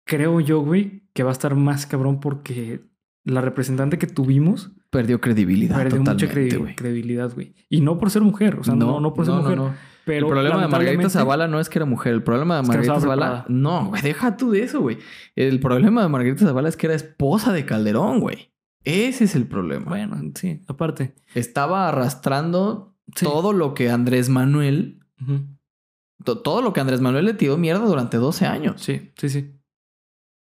[0.07, 2.88] creo yo, güey, que va a estar más cabrón porque
[3.29, 6.75] la representante que tuvimos Perdió credibilidad perdió mucha totalmente, credi- güey.
[6.75, 7.55] credibilidad, güey.
[7.69, 9.57] Y no por ser mujer, o sea, no, no, por ser mujer.
[9.59, 9.75] no.
[10.07, 12.15] Pero el problema de Margarita Zavala no es que era mujer.
[12.15, 13.27] El problema de Es que Margarita estaba Zavala...
[13.45, 13.47] preparada.
[13.51, 14.97] No, güey, deja tú de eso, güey.
[15.37, 18.51] El problema de Margarita Zavala es que era esposa de Calderón, güey.
[18.85, 19.85] Ese es el problema.
[19.91, 21.15] Bueno, sí, aparte.
[21.35, 23.27] Estaba arrastrando Sí.
[23.27, 25.01] todo lo que Andrés Manuel...
[26.25, 28.81] Todo lo que Andrés Manuel le tiró mierda durante 12 años.
[28.83, 29.53] Sí, sí, sí.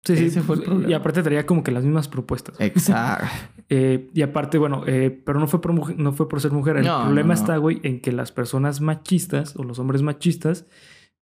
[0.04, 0.24] Sí, sí.
[0.26, 0.88] Ese fue el problema.
[0.90, 2.58] Y aparte traía como que las mismas propuestas.
[2.60, 3.26] Exacto.
[3.70, 6.78] Eh, y aparte, bueno, eh, pero no fue por mujer- no fue por ser mujer.
[6.78, 7.40] El No, problema no, no.
[7.42, 10.64] está, güey, en que las personas machistas o los hombres machistas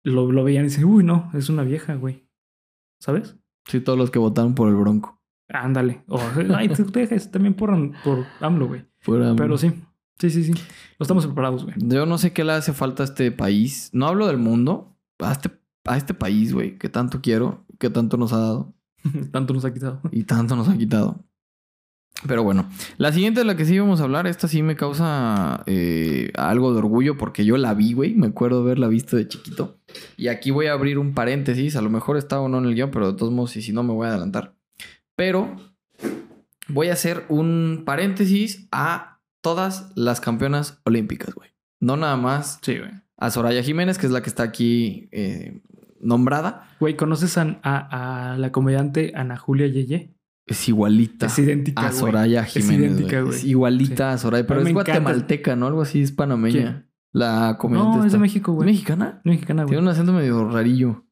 [0.04, 2.28] lo, lo veían y dicen, uy, no, es una vieja, güey.
[3.00, 3.36] ¿Sabes?
[3.66, 5.22] sí, todos los que votaron por el Bronco.
[5.48, 6.02] Ándale.
[6.08, 6.20] O,
[6.54, 7.70] ay, tú te dejes también por,
[8.02, 8.84] por AMLO, güey.
[8.98, 9.72] Fuera- Pero sí,
[10.18, 10.52] sí, sí, sí.
[10.52, 11.76] No estamos preparados, güey.
[11.78, 13.88] Yo no sé qué le hace falta a este país.
[13.94, 14.94] No hablo del mundo.
[15.20, 15.50] A este,
[15.86, 18.74] a este país, güey, que tanto quiero, que tanto nos ha dado
[19.32, 20.00] Tanto nos ha quitado.
[20.12, 21.24] y tanto nos ha quitado.
[22.26, 25.62] Pero bueno, la siguiente de la que sí vamos a hablar, esta sí me causa
[25.66, 28.14] eh, algo de orgullo porque yo la vi, güey.
[28.14, 29.78] Me acuerdo haberla visto de chiquito.
[30.16, 31.76] Y aquí voy a abrir un paréntesis.
[31.76, 33.72] A lo mejor está o no en el guion, pero de todos modos, y si
[33.72, 34.56] no, me voy a adelantar.
[35.14, 35.54] Pero
[36.66, 41.50] voy a hacer un paréntesis a todas las campeonas olímpicas, güey.
[41.78, 42.90] No nada más Sí, güey.
[43.16, 45.62] a Soraya Jiménez, que es la que está aquí eh,
[46.00, 46.68] nombrada.
[46.80, 50.14] Güey, ¿conoces a, a- a la comediante Ana Julia Yeye?
[50.46, 51.26] Es igualita.
[51.26, 51.92] Es idéntica, a.
[51.92, 52.92] Soraya Es Jiménez.
[52.92, 53.34] idéntica, güey.
[53.34, 54.14] Es igualita Sí.
[54.14, 54.92] a Soraya, pero es encanta.
[54.92, 55.66] guatemalteca, ¿no?
[55.66, 56.52] Algo así, es panameña.
[56.52, 56.88] ¿Quién?
[57.12, 57.98] La comediante.
[57.98, 58.18] No, es de.
[58.18, 58.66] México, ¿Es güey.
[58.70, 59.20] mexicana?
[59.24, 59.70] Es mexicana, güey.
[59.72, 61.04] Tiene un acento medio rarillo.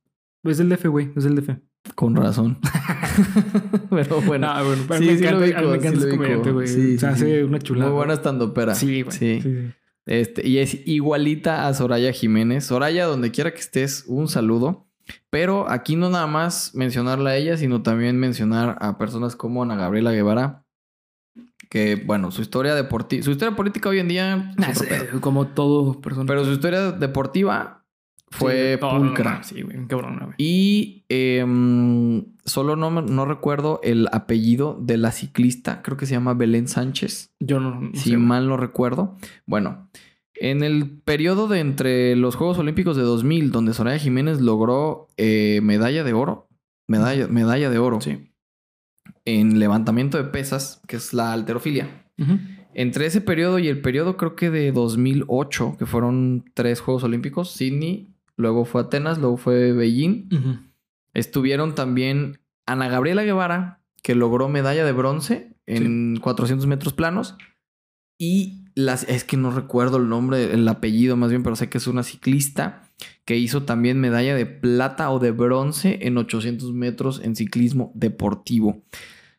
[0.45, 1.11] Es del DF, güey.
[1.17, 1.59] Es del DF.
[1.95, 2.59] Con razón.
[3.91, 4.49] pero bueno.
[4.51, 6.51] Ah, bueno, mí Sí, me sí lo encanta, mí ubico, me encanta sí lo comediante,
[6.53, 6.67] güey.
[6.69, 7.43] Sí, Se sí, hace sí.
[7.43, 7.91] una chulada.
[7.91, 8.75] Muy buena estandopera.
[8.75, 9.17] Sí, güey.
[9.17, 9.41] Sí.
[10.07, 12.65] Este, y es igualita a Soraya Jiménez.
[12.65, 14.87] Soraya, donde quiera que estés, un saludo.
[15.31, 19.77] Pero aquí no nada más mencionarla a ella, sino también mencionar a personas como Ana
[19.77, 20.65] Gabriela Guevara.
[21.71, 25.49] Que, bueno, su historia deportiva, su historia política hoy en día, Nah, es eh, como
[25.49, 26.27] todo persona.
[26.27, 27.85] pero su historia deportiva
[28.31, 29.43] fue Sí, pulcra.
[29.43, 29.87] sí, güey.
[29.87, 30.35] Cabrón, güey.
[30.39, 36.35] Y em, solo no, no recuerdo el apellido de la ciclista, creo que se llama
[36.35, 39.17] Belén Sánchez Yo no, no si sé, mal no recuerdo.
[39.47, 39.89] Bueno,
[40.35, 45.61] en el periodo de entre los Juegos Olímpicos de 2000, donde Soraya Jiménez logró eh,
[45.63, 46.49] medalla de oro,
[46.89, 48.31] medalla, medalla de oro Sí.
[49.25, 52.05] en levantamiento de pesas, que es la alterofilia.
[52.75, 57.51] Entre ese periodo y el periodo creo que de 2008, que fueron tres Juegos Olímpicos,
[57.53, 60.29] Sydney, luego fue Atenas, luego fue Beijing,
[61.15, 67.37] estuvieron también Ana Gabriela Guevara, que logró medalla de bronce en 400 metros planos.
[68.19, 71.79] Y las, es que no recuerdo el nombre, el apellido más bien, pero sé que
[71.79, 72.83] es una ciclista
[73.25, 78.83] que hizo también medalla de plata o de bronce en 800 metros en ciclismo deportivo.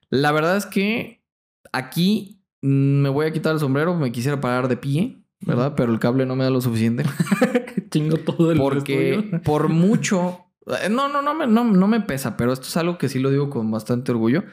[0.09, 1.23] La verdad es que
[1.71, 5.73] aquí mm, me voy a quitar el sombrero, me quisiera parar de pie, ¿verdad?
[5.75, 7.03] Pero el cable no me da lo suficiente.
[7.91, 10.45] Chingo todo el Porque por mucho.
[10.83, 13.19] eh, No, no, no me, no, no me pesa, pero esto es algo que sí
[13.19, 14.43] lo digo con bastante orgullo.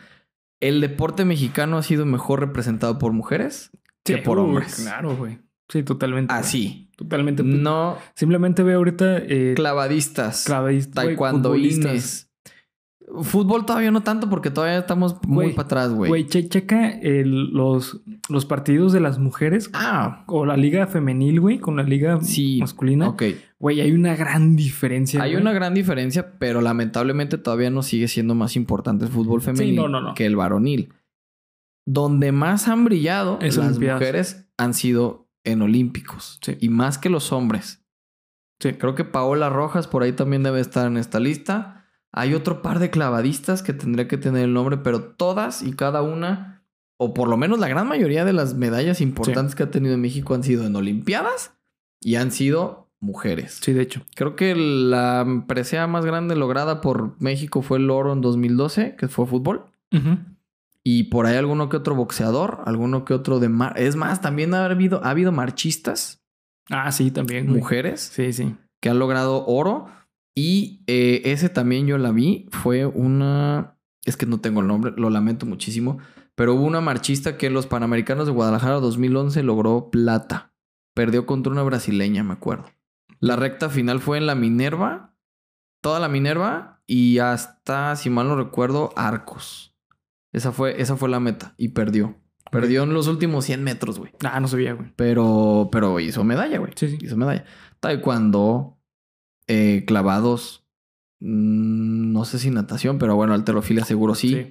[0.60, 3.70] El deporte mexicano ha sido mejor representado por mujeres
[4.04, 4.76] que por uy, hombres.
[4.82, 5.38] Claro, güey.
[5.68, 6.32] Sí, totalmente.
[6.32, 6.40] güey.
[6.40, 6.90] Así.
[6.96, 7.42] Totalmente.
[7.42, 12.23] No Simplemente ve ahorita eh, clavadistas, clavadistas, taekwondoines.
[13.22, 16.08] Fútbol todavía no tanto porque todavía estamos muy para atrás, güey.
[16.08, 18.00] Güey, che- checa el- los,
[18.30, 22.58] los partidos de las mujeres Ah, o la liga femenil, güey, con la liga sí.
[22.60, 23.08] masculina.
[23.08, 23.22] Ok.
[23.58, 25.22] Güey, hay una gran diferencia.
[25.22, 29.76] Hay una gran diferencia, pero lamentablemente todavía no sigue siendo más importante el fútbol femenil
[29.76, 30.14] no, no, no.
[30.14, 30.92] que el varonil.
[31.86, 34.00] Donde más han brillado Es las Olimpiadas.
[34.00, 36.38] mujeres han sido en olímpicos.
[36.42, 36.56] Sí.
[36.60, 37.84] Y más que los hombres.
[38.60, 38.72] Sí.
[38.72, 41.83] Creo que Paola Rojas por ahí también debe estar en esta lista.
[42.16, 46.02] Hay otro par de clavadistas que tendría que tener el nombre, pero todas y cada
[46.02, 46.62] una,
[46.96, 50.32] o por lo menos la gran mayoría de las medallas importantes que ha tenido México
[50.34, 51.54] han sido en Olimpiadas
[52.00, 53.58] y han sido mujeres.
[53.60, 54.02] Sí, de hecho.
[54.14, 59.08] Creo que la presea más grande lograda por México fue el oro en 2012, que
[59.08, 59.64] fue fútbol.
[60.82, 63.74] Y por ahí alguno que otro boxeador, alguno que otro de mar.
[63.76, 66.22] Es más, también ha habido, ha habido marchistas,
[66.70, 67.50] Ah, sí, también.
[67.50, 68.54] mujeres, Sí, sí.
[68.80, 69.86] que han logrado oro.
[70.34, 72.48] Y eh, ese también yo la vi.
[72.50, 73.78] Fue una.
[74.04, 75.98] Es que no tengo el nombre, lo lamento muchísimo.
[76.34, 80.52] Pero hubo una marchista que en los Panamericanos de Guadalajara 2011 logró plata.
[80.94, 82.70] Perdió contra una brasileña, me acuerdo.
[83.20, 85.16] La recta final fue en la Minerva.
[85.80, 89.74] Toda la Minerva y hasta, si mal no recuerdo, Arcos.
[90.32, 92.16] Esa fue, esa fue la meta y perdió.
[92.50, 94.12] Perdió en los últimos 100 metros, güey.
[94.24, 94.92] Ah, no sabía, güey.
[94.96, 96.72] Pero, pero hizo medalla, güey.
[96.76, 96.98] Sí, sí.
[97.00, 97.44] Hizo medalla.
[97.80, 98.73] Taekwondo,
[99.46, 100.66] eh, clavados,
[101.20, 104.28] mm, no sé si natación, pero bueno, alterofilia seguro sí.
[104.34, 104.50] Sí.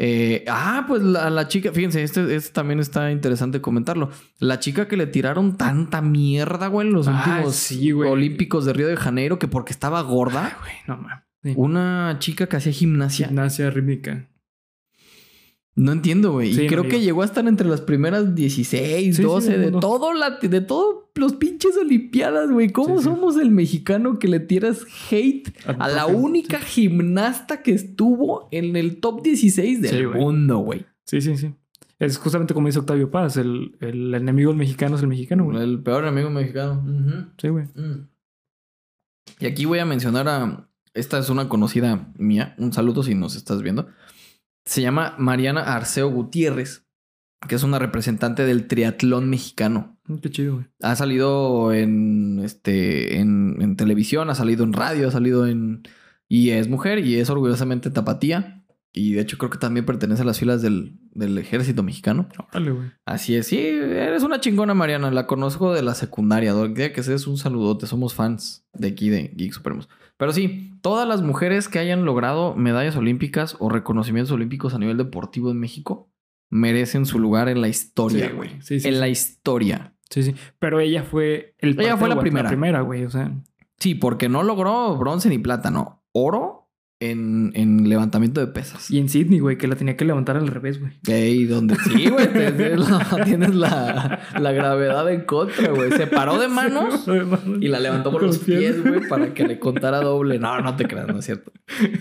[0.00, 4.10] Eh, ah, pues la, la chica, fíjense, este, este también está interesante comentarlo.
[4.38, 8.08] La chica que le tiraron tanta mierda, güey, en los Ah, últimos sí, güey.
[8.08, 10.56] Olímpicos de Río de Janeiro, que porque estaba Ay, gorda.
[10.60, 11.24] güey, no mames.
[11.42, 11.52] Sí.
[11.56, 13.26] Una chica que hacía gimnasia.
[13.28, 14.28] Gimnasia rítmica.
[15.78, 16.54] No entiendo, güey.
[16.54, 19.70] Sí, y creo que llegó a estar entre las primeras 16, Sí, sí, 12, de
[19.70, 19.78] no.
[19.78, 22.70] todo la, de todos los pinches olimpiadas, güey.
[22.70, 28.74] ¿Cómo somos el mexicano que le tiras hate a la única gimnasta que estuvo en
[28.74, 30.84] el top 16 del mundo, güey?
[31.04, 31.54] Sí, sí, sí.
[32.00, 35.62] Es justamente como dice Octavio Paz, el, el enemigo del mexicano es el mexicano, güey.
[35.62, 36.84] El peor amigo mexicano.
[37.40, 37.66] Sí, güey.
[37.76, 38.08] Mm.
[39.38, 40.68] Y aquí voy a mencionar a.
[40.92, 42.56] Esta es una conocida mía.
[42.58, 43.86] Un saludo si nos estás viendo.
[44.68, 46.86] Se llama Mariana Arceo Gutiérrez,
[47.48, 49.98] que es una representante del triatlón mexicano.
[50.04, 50.66] Mm, Qué chido, güey.
[50.82, 55.84] Ha salido en este en, en televisión, ha salido en radio, ha salido en.
[56.28, 58.62] Y es mujer y es orgullosamente tapatía.
[58.92, 62.28] Y de hecho creo que también pertenece a las filas del, del ejército mexicano.
[62.50, 62.90] Órale, güey.
[63.06, 65.10] Así es, sí, eres una chingona, Mariana.
[65.10, 66.52] La conozco de la secundaria.
[66.52, 67.86] Donde que seas un saludote.
[67.86, 69.88] Somos fans de aquí de Geek Supremos.
[70.18, 74.98] Pero sí, todas las mujeres que hayan logrado medallas olímpicas o reconocimientos olímpicos a nivel
[74.98, 76.10] deportivo en México
[76.50, 78.48] merecen su lugar en la historia, Sí, güey.
[78.50, 78.62] güey.
[78.62, 79.94] Sí, sí, en la historia.
[80.10, 80.34] Sí, sí.
[80.58, 82.44] Pero ella fue el Ella fue la primera.
[82.44, 83.04] La primera, güey.
[83.04, 83.32] O sea,
[83.78, 86.02] Sí, porque no logró bronce ni plata, no.
[86.12, 86.57] Oro
[87.00, 88.90] en, en levantamiento de pesas.
[88.90, 90.92] y en Sydney, güey, que la tenía que levantar al revés, güey.
[91.06, 92.26] Ey, donde sí, güey,
[92.76, 95.92] la- tienes la, la gravedad en contra, güey.
[95.92, 97.06] Se paró de manos
[97.60, 100.38] y la levantó por los pies, güey, para que le contara doble.
[100.38, 101.52] No, no te creas, no es cierto.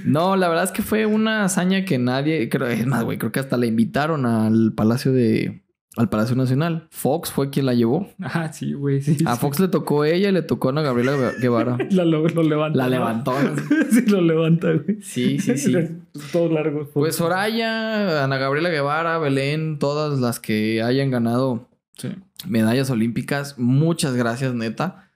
[0.06, 3.32] No, la verdad es que fue una hazaña que nadie, creo, es más, güey, creo
[3.32, 5.62] que hasta la invitaron al Palacio de,
[5.98, 6.88] al Palacio Nacional.
[6.92, 8.08] Fox fue quien la llevó.
[8.22, 9.02] Ah, sí, güey.
[9.02, 9.42] Sí, A sí.
[9.42, 11.78] Fox le tocó ella y le tocó a Ana Gabriela Guevara.
[11.92, 12.78] La, lo, lo levanta.
[12.78, 12.90] La ¿no?
[12.90, 13.34] levantó.
[13.92, 15.02] sí, lo levanta, güey.
[15.02, 15.74] Sí, sí, sí.
[16.32, 16.88] Todo largo.
[16.94, 21.68] Pues Soraya, Ana Gabriela Guevara, Belén, todas las que hayan ganado
[21.98, 22.10] Sí.
[22.48, 25.10] medallas olímpicas, muchas gracias, neta.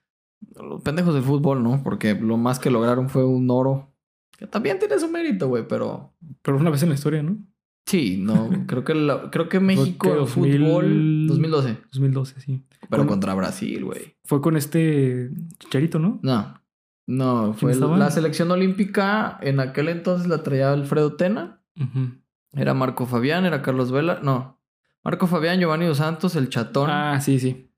[0.56, 1.82] Los pendejos del fútbol, ¿no?
[1.84, 3.90] Porque lo más que lograron fue un oro.
[4.38, 6.12] Que también tiene su mérito, güey, pero.
[6.42, 7.38] Pero una vez en la historia, ¿no?
[7.86, 8.50] Sí, no.
[8.68, 11.78] creo que la- creo que México que en 2000 fútbol 2012.
[11.92, 12.64] 2012, sí.
[12.90, 14.16] Pero Con- contra Brasil, güey.
[14.24, 15.30] Fue con este
[15.60, 16.20] Chicharito, ¿no?
[16.24, 16.62] No.
[17.08, 19.38] No, fue la selección olímpica.
[19.42, 21.62] En aquel entonces la traía Alfredo Tena.
[22.54, 24.20] Era Marco Fabián, era Carlos Vela.
[24.24, 24.62] No.
[25.04, 26.90] Marco Fabián, Giovanni Dos Santos, el chatón.
[26.90, 27.70] Ah, sí, sí.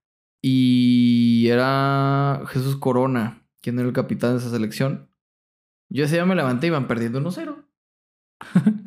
[0.41, 5.09] Y era Jesús Corona, quien era el capitán de esa selección.
[5.89, 7.62] Yo ese día me levanté y iban perdiendo 1-0.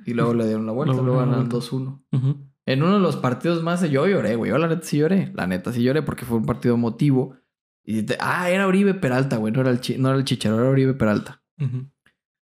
[0.06, 2.02] Y luego le dieron la vuelta, Luego luego ganaron la 2-1.
[2.12, 2.36] Ujú.
[2.66, 4.50] En uno de los partidos más, yo lloré, güey.
[4.50, 5.30] Yo la neta sí lloré.
[5.34, 7.36] La neta sí lloré porque fue un partido emotivo.
[7.84, 9.52] Y te- ah, era Oribe Peralta, güey.
[9.52, 11.42] No era el, chi- no era el Chicharo, era Oribe Peralta.
[11.60, 11.86] Ujú.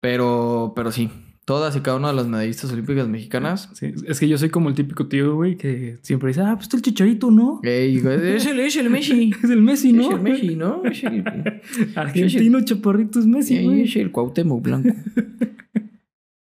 [0.01, 1.11] Pero, pero sí.
[1.45, 3.71] Todas y cada una de las medallistas olímpicas mexicanas.
[3.73, 6.65] Sí, es que yo soy como el típico tío, güey, que siempre dice, ah, pues
[6.65, 7.61] está el Chicharito, ¿no?
[7.63, 9.31] Ey, güey, es el, es el Messi.
[9.43, 10.03] Es el Messi, ¿no?
[10.03, 10.83] Es el Messi, ¿no?
[10.85, 11.25] Es el,
[11.97, 13.83] Argentino chaparrito es Messi, güey.
[13.85, 14.91] es el Cuauhtémoc Blanco.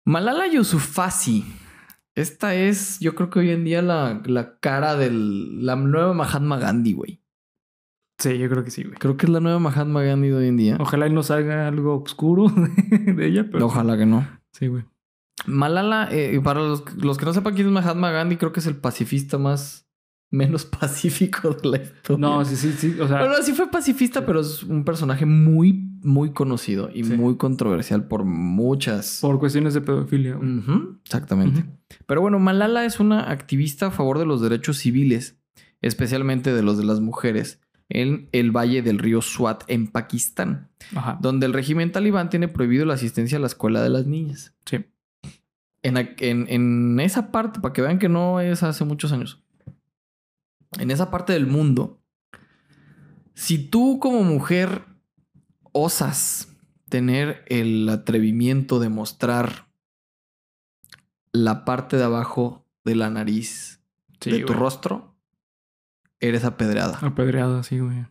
[0.05, 1.44] Malala Yousafzai.
[2.14, 6.59] Esta es, yo creo que hoy en día la, la cara de la nueva Mahatma
[6.59, 7.22] Gandhi, güey.
[8.18, 8.96] Sí, yo creo que sí, güey.
[8.96, 10.76] Creo que es la nueva Mahatma Gandhi de hoy en día.
[10.78, 12.46] Ojalá y nos haga algo oscuro
[12.90, 13.66] de ella, pero...
[13.66, 14.28] Ojalá que no.
[14.52, 14.84] Sí, güey.
[15.46, 18.66] Malala, eh, para los, los que no sepan quién es Mahatma Gandhi, creo que es
[18.66, 19.84] el pacifista más
[20.35, 22.18] menos pacífico de la historia.
[22.20, 22.97] No, sí, sí, sí.
[23.01, 25.72] O sea, Bueno, sí fue pacifista, pero es un personaje muy,
[26.03, 27.14] muy conocido y Sí.
[27.16, 29.18] muy controversial por muchas.
[29.20, 30.39] por cuestiones de pedofilia.
[31.05, 31.64] exactamente.
[32.07, 35.37] Pero bueno, Malala es una activista a favor de los derechos civiles,
[35.82, 37.61] especialmente de los de las mujeres,
[37.91, 41.18] en el valle del río Swat en Pakistán, Ajá.
[41.20, 44.55] donde el régimen talibán tiene prohibido la asistencia a la escuela de las niñas.
[44.64, 44.85] Sí.
[45.82, 49.43] En, en- en esa parte, para que vean que no es hace muchos años,
[50.79, 52.01] en esa parte del mundo,
[53.35, 54.85] si tú como mujer
[55.72, 56.49] osas
[56.89, 59.66] tener el atrevimiento de mostrar
[61.33, 63.81] la parte de abajo de la nariz
[64.20, 64.59] Sí, de tu güey.
[64.59, 65.16] rostro,
[66.20, 66.99] eres apedreada.
[67.03, 68.07] Apedreada, sí, güey.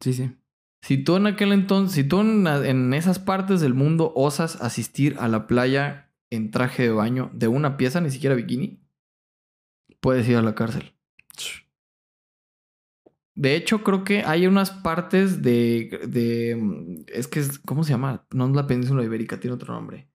[0.00, 0.36] Sí, sí.
[0.82, 5.16] Si tú en aquel entonces, si tú en, en esas partes del mundo osas asistir
[5.18, 8.78] a la playa en traje de baño de una pieza, ni siquiera bikini,
[10.00, 10.92] puedes ir a la cárcel.
[13.34, 18.26] De hecho, creo que hay unas partes de, de es que es, ¿cómo se llama?
[18.32, 20.10] No es la península ibérica, tiene otro nombre.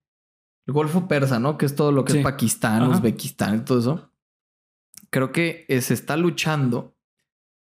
[0.66, 1.56] El Golfo Persa, ¿no?
[1.56, 2.18] Que es todo lo que Sí.
[2.18, 2.92] es Pakistán, Ajá.
[2.92, 4.12] Uzbekistán y todo eso.
[5.10, 6.96] Creo que eh, se está luchando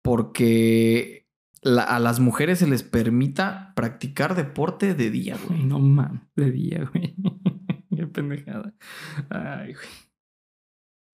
[0.03, 1.27] porque
[1.61, 5.63] la- a las mujeres se les permita practicar deporte de día, güey.
[5.63, 7.15] No mames, de día, güey.
[7.95, 8.73] Qué pendejada.
[9.29, 9.85] Ay, güey.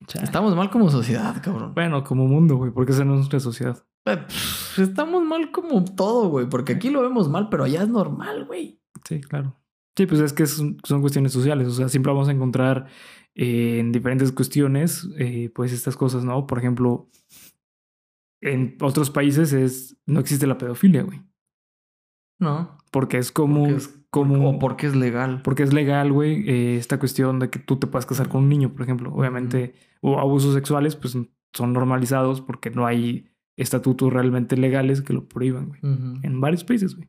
[0.07, 0.25] Chale.
[0.25, 1.73] Estamos mal como sociedad, cabrón.
[1.73, 3.83] Bueno, como mundo, güey, porque esa no es nuestra sociedad.
[4.05, 4.25] Eh,
[4.77, 6.47] Estamos mal como todo, güey.
[6.49, 8.81] Porque aquí lo vemos mal, pero allá es normal, güey.
[9.07, 9.57] Sí, claro.
[9.95, 11.67] Sí, pues es que son, son cuestiones sociales.
[11.67, 12.87] O sea, siempre vamos a encontrar
[13.35, 16.47] eh, en diferentes cuestiones, eh, pues estas cosas, ¿no?
[16.47, 17.09] Por ejemplo,
[18.41, 21.21] en otros países es no existe la pedofilia, güey.
[22.41, 22.77] No.
[22.91, 25.41] Porque es como, Porque es- como O porque es legal.
[25.41, 28.49] porque es legal, güey, eh, esta cuestión de que tú te puedas casar con un
[28.49, 29.13] niño, por ejemplo.
[29.13, 31.15] Obviamente, o abusos sexuales, pues
[31.53, 35.79] son normalizados porque no hay estatutos realmente legales que lo prohíban, güey.
[36.23, 37.07] En varios países, güey.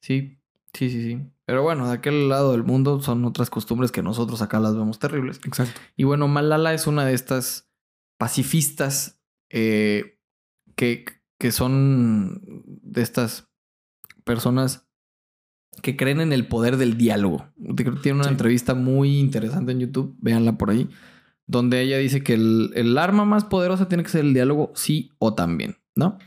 [0.00, 0.38] Sí,
[0.72, 1.20] sí, sí, sí.
[1.46, 4.98] Pero bueno, de aquel lado del mundo son otras costumbres que nosotros acá las vemos
[4.98, 5.40] terribles.
[5.44, 5.80] Exacto.
[5.96, 7.70] Y bueno, Malala es una de estas
[8.18, 9.20] pacifistas
[9.50, 10.18] eh,
[10.74, 11.04] que,
[11.38, 13.45] que son de estas
[14.26, 14.86] personas
[15.82, 17.46] que creen en el poder del diálogo.
[18.02, 18.30] Tiene una Sí.
[18.30, 20.88] entrevista muy interesante en YouTube, véanla por ahí,
[21.46, 25.12] donde ella dice que el, el arma más poderosa tiene que ser el diálogo, sí
[25.18, 26.18] o también, ¿no?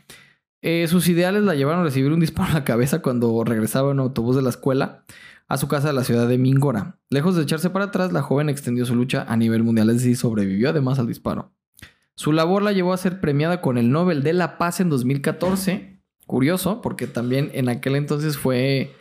[0.61, 3.99] Eh, sus ideales la llevaron a recibir un disparo en la cabeza cuando regresaba en
[3.99, 5.03] autobús de la escuela
[5.47, 6.99] a su casa de la ciudad de Mingora.
[7.09, 10.15] Lejos de echarse para atrás, la joven extendió su lucha a nivel mundial, es decir,
[10.15, 11.53] sobrevivió además al disparo.
[12.15, 15.98] Su labor la llevó a ser premiada con el Nobel de la Paz en 2014.
[16.29, 18.95] Curioso, porque también en aquel entonces fue...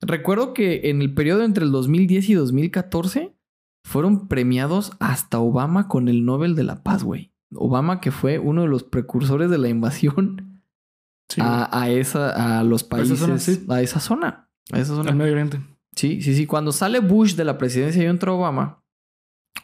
[0.00, 3.36] Recuerdo que en el periodo entre el 2010 y 2014
[3.84, 7.32] fueron premiados hasta Obama con el Nobel de la Paz, güey.
[7.54, 10.60] Obama que fue uno de los precursores de la invasión
[11.28, 13.64] Sí, a, a esa, a los esa países, zona, sí.
[13.68, 14.50] a esa zona.
[14.72, 15.10] A esa zona.
[15.10, 15.60] Al Medio Oriente.
[15.94, 16.46] Sí, sí, sí.
[16.46, 18.82] Cuando sale Bush de la presidencia y entra Obama,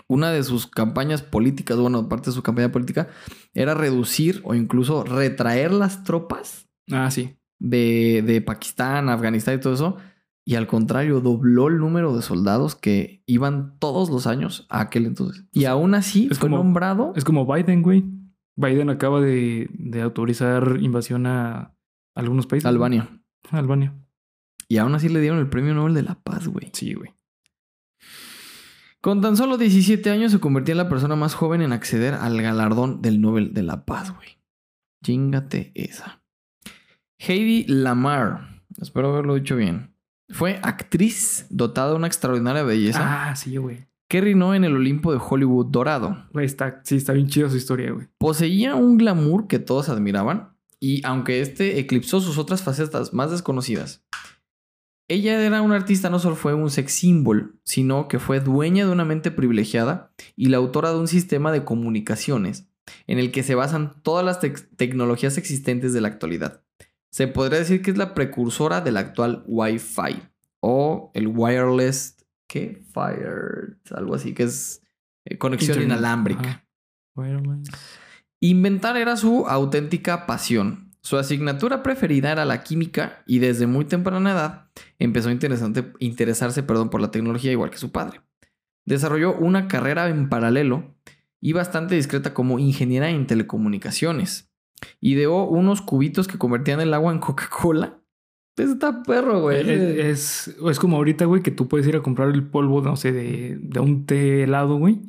[0.06, 3.08] una de sus campañas políticas, bueno, parte de su campaña política,
[3.54, 7.36] era reducir o incluso retraer las tropas Ah, sí.
[7.58, 9.96] de, de Pakistán, Afganistán y todo eso.
[10.44, 15.04] Y al contrario, dobló el número de soldados que iban todos los años a aquel
[15.06, 15.44] entonces.
[15.52, 17.12] Y aún así Es fue como- nombrado.
[17.16, 18.04] Es como Biden, güey.
[18.56, 21.74] Biden acaba de, de autorizar invasión a
[22.14, 22.66] algunos países.
[22.66, 23.08] Albania.
[23.50, 23.94] Albania.
[24.68, 26.70] Y aún así le dieron el premio Nobel de la Paz, güey.
[26.72, 27.10] Sí, güey.
[29.00, 32.40] Con tan solo 17 años se convirtió en la persona más joven en acceder al
[32.42, 34.38] galardón del Nobel de la Paz, güey.
[35.04, 36.17] Chingate esa.
[37.18, 39.94] Heidi Lamar, espero haberlo dicho bien,
[40.28, 43.86] fue actriz dotada de una extraordinaria belleza Ah, sí, güey.
[44.08, 46.26] que reinó en el Olimpo de Hollywood dorado.
[46.32, 48.08] Güey, está, sí, está bien chida su historia, güey.
[48.18, 54.04] Poseía un glamour que todos admiraban y aunque este eclipsó sus otras facetas más desconocidas,
[55.10, 58.92] ella era una artista, no solo fue un sex symbol, sino que fue dueña de
[58.92, 62.68] una mente privilegiada y la autora de un sistema de comunicaciones
[63.06, 66.62] en el que se basan todas las tec- tecnologías existentes de la actualidad.
[67.18, 70.22] Se podría decir que es la precursora del actual Wi-Fi
[70.60, 72.80] o el wireless, ¿qué?
[72.94, 74.84] Fire, algo así, que es
[75.24, 75.98] eh, conexión Internet.
[75.98, 76.64] inalámbrica.
[77.16, 77.70] Wireless.
[78.38, 80.92] Inventar era su auténtica pasión.
[81.00, 85.32] Su asignatura preferida era la química y desde muy temprana edad empezó a
[85.98, 88.20] interesarse perdón, por la tecnología igual que su padre.
[88.84, 90.94] Desarrolló una carrera en paralelo
[91.40, 94.47] y bastante discreta como ingeniera en telecomunicaciones.
[95.00, 97.98] Ideó unos cubitos que convertían el agua en Coca-Cola.
[98.56, 99.68] Ese Está perro, güey.
[99.68, 102.96] Eh, Es, es como ahorita, güey, que tú puedes ir a comprar el polvo, no
[102.96, 105.00] sé, de, de un té helado, güey.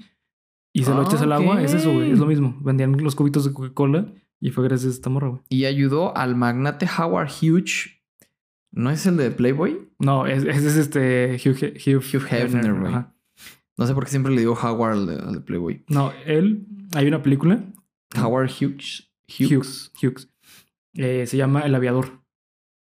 [0.74, 1.62] Y se lo Ah, echas al agua.
[1.64, 2.12] Es eso, güey.
[2.12, 2.56] Es lo mismo.
[2.62, 5.42] Vendían los cubitos de Coca-Cola y fue gracias a esta morra, güey.
[5.50, 7.90] Y ayudó al magnate Howard Hughes.
[8.72, 9.90] ¿No es el de Playboy?
[9.98, 12.94] No, es- ese es, este Hugh, He- Hugh, Hugh Hefner, güey.
[13.78, 15.84] No sé por qué siempre le digo Howard al de, al de Playboy.
[15.88, 17.64] No, él, hay una película.
[18.22, 19.09] Howard Hughes.
[19.40, 19.92] Hughes.
[20.02, 20.30] Hughes.
[20.94, 22.20] Eh, se llama El Aviador.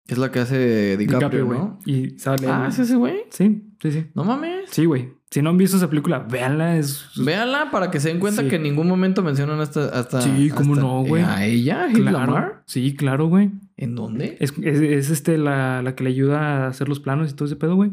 [0.07, 1.59] Es la que hace DiCaprio, güey.
[1.59, 1.79] ¿no?
[1.85, 2.47] Y sale.
[2.49, 3.25] Ah, ¿es ese güey?
[3.31, 4.07] Sí, sí, sí.
[4.15, 4.71] No mames.
[4.71, 5.13] Sí, güey.
[5.31, 6.79] Si no han visto esa película, véanla.
[6.79, 7.11] Es.
[7.23, 8.49] Véanla para que se den cuenta Sí.
[8.49, 9.85] que en ningún momento mencionan hasta...
[9.91, 11.23] hasta Sí, cómo hasta- no, güey.
[11.23, 11.85] ¿A ella?
[11.85, 12.19] ¿A Hugh Claro.
[12.27, 12.63] Lamar?
[12.65, 13.51] Sí, claro, güey.
[13.77, 14.39] ¿En dónde?
[14.41, 17.45] Es, es, es, este la, la que le ayuda a hacer los planos y todo
[17.45, 17.93] ese pedo, güey.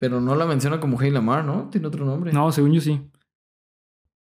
[0.00, 1.68] Pero no la menciona como Hey Lamar, ¿no?
[1.70, 2.32] Tiene otro nombre.
[2.32, 3.00] No, según yo sí.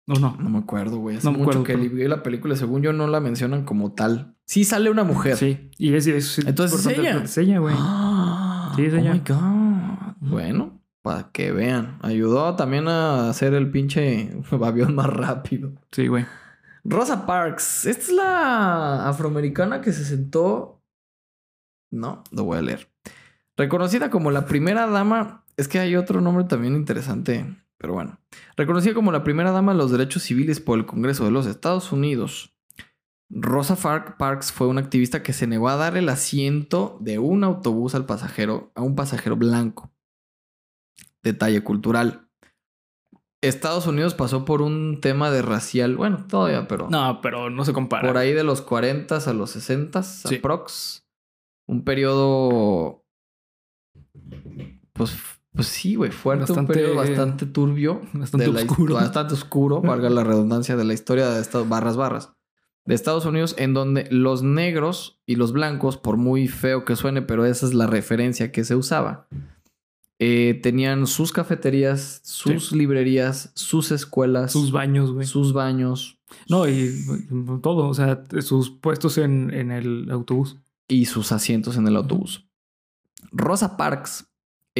[0.10, 0.36] No, no.
[0.39, 1.18] No me acuerdo, güey.
[1.18, 2.55] Hace No me mucho acuerdo, que pero- vi la película.
[2.55, 4.36] Según yo, no la mencionan como tal.
[4.45, 5.38] Sí sale una mujer.
[5.38, 5.70] Sí.
[5.78, 7.22] Y es, es Entonces, ¿es ella?
[7.24, 7.76] Es ella, güey.
[7.78, 9.14] Ah, Sí, es oh ella.
[9.14, 10.16] my God.
[10.30, 11.99] Bueno, para que vean.
[12.01, 14.31] Ayudó también a hacer el pinche
[14.64, 15.73] avión más rápido.
[15.91, 16.26] Sí, güey.
[16.84, 17.86] Rosa Parks.
[17.86, 20.81] Esta es la afroamericana que se sentó.
[21.91, 22.90] No, lo voy a leer.
[23.57, 25.44] Reconocida como la primera dama.
[25.57, 27.45] Es que hay otro nombre también interesante.
[27.80, 28.19] Pero bueno.
[28.57, 31.91] Reconocida como la primera dama de los derechos civiles por el Congreso de los Estados
[31.91, 32.53] Unidos.
[33.31, 37.43] Rosa Fark- Parks fue una activista que se negó a dar el asiento de un
[37.43, 39.91] autobús al pasajero, a un pasajero blanco.
[41.23, 42.27] Detalle cultural.
[43.41, 47.72] Estados Unidos pasó por un tema de racial, bueno, todavía, pero No, pero no se
[47.72, 48.06] compara.
[48.06, 50.35] por ahí de los 40 a los 60 Sí.
[50.35, 51.07] aprox.
[51.68, 53.06] Un periodo
[54.93, 55.15] pues
[55.53, 58.01] Pues sí, güey, fuerte, Bastante- un periodo bastante turbio.
[58.13, 58.93] Bastante la oscuro.
[58.95, 62.31] Bastante oscuro, valga la redundancia de la historia de Estados barras barras.
[62.85, 67.21] De Estados Unidos, en donde los negros y los blancos, por muy feo que suene,
[67.21, 69.27] pero esa es la referencia que se usaba,
[70.19, 75.26] eh, tenían sus cafeterías, sus librerías, sus escuelas, Sus baños, güey.
[75.27, 76.19] sus baños
[76.49, 76.91] No, y
[77.61, 77.88] todo.
[77.88, 80.57] O sea, sus puestos en, en el autobús.
[80.88, 82.47] y sus asientos en el autobús.
[83.31, 84.26] Rosa Parks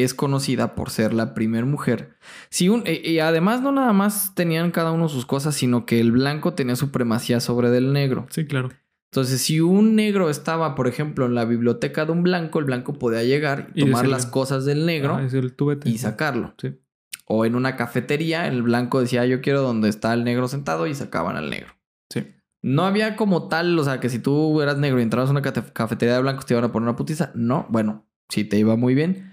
[0.04, 2.16] es conocida por ser la primera mujer.
[2.50, 6.00] Si un, e- y además no nada más tenían cada uno sus cosas, sino que
[6.00, 8.28] el blanco tenía supremacía sobre del negro.
[8.30, 8.70] Sí, claro.
[9.12, 12.94] Entonces, si un negro estaba, por ejemplo, en la biblioteca de un blanco, el blanco
[12.94, 15.90] podía llegar y Y tomar decirle, las cosas del negro Ah, es el tubete.
[15.90, 16.54] y sacarlo.
[16.62, 16.78] Sí.
[17.26, 20.94] O en una cafetería, el blanco decía, yo quiero donde está el negro sentado y
[20.94, 21.74] sacaban al negro.
[22.12, 22.28] Sí.
[22.62, 25.42] No había como tal, o sea, que si tú eras negro y entrabas a una
[25.42, 27.32] cafetería de blancos te iban a poner una putiza.
[27.34, 29.29] No, bueno, sí te iba muy bien.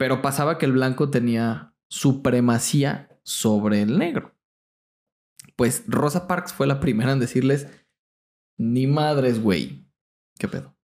[0.00, 4.34] Pero pasaba que el blanco tenía supremacía sobre el negro.
[5.56, 7.68] Pues Rosa Parks fue la primera en decirles,
[8.58, 9.86] ni madres, güey.
[10.38, 10.74] ¿Qué pedo?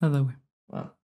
[0.00, 0.34] Nada, güey.
[0.72, 0.98] Ah.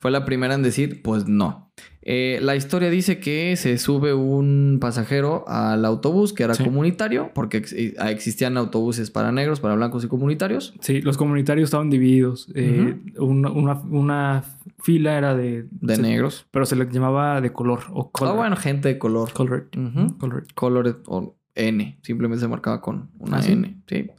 [0.00, 1.72] Fue la primera en decir, pues no.
[2.04, 6.64] Eh, la historia dice que se sube un pasajero al autobús que era Sí.
[6.64, 10.74] comunitario, porque ex- eh, existían autobuses para negros, para blancos y comunitarios.
[10.80, 12.48] Sí, los comunitarios estaban divididos.
[12.56, 14.44] Eh, una, una, una
[14.80, 15.68] fila era de...
[15.70, 16.46] De se- negros.
[16.50, 17.80] Pero se le llamaba de color.
[17.92, 18.34] O color.
[18.34, 19.32] Ah, bueno, gente de color.
[19.32, 19.64] Colored.
[19.78, 20.18] Ujú.
[20.18, 20.46] Colored.
[20.56, 21.98] Colored o N.
[22.02, 23.52] Simplemente se marcaba con una ¿Ah, sí?
[23.52, 23.80] N.
[23.86, 24.10] Sí.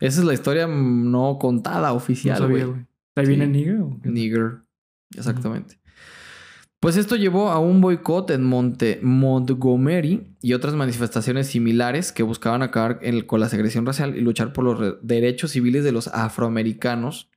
[0.00, 2.80] Esa es la historia mm, no contada No oficial, sabía, güey.
[3.14, 3.50] ¿De ahí viene Sí.
[3.50, 3.84] Nigga?
[3.84, 4.08] o qué?
[4.08, 4.52] Nigger.
[5.16, 5.78] Exactamente.
[6.86, 12.62] Pues esto llevó a un boicot en Monte Montgomery y otras manifestaciones similares que buscaban
[12.62, 17.28] acabar con la segregación racial y luchar por los re- derechos civiles de los afroamericanos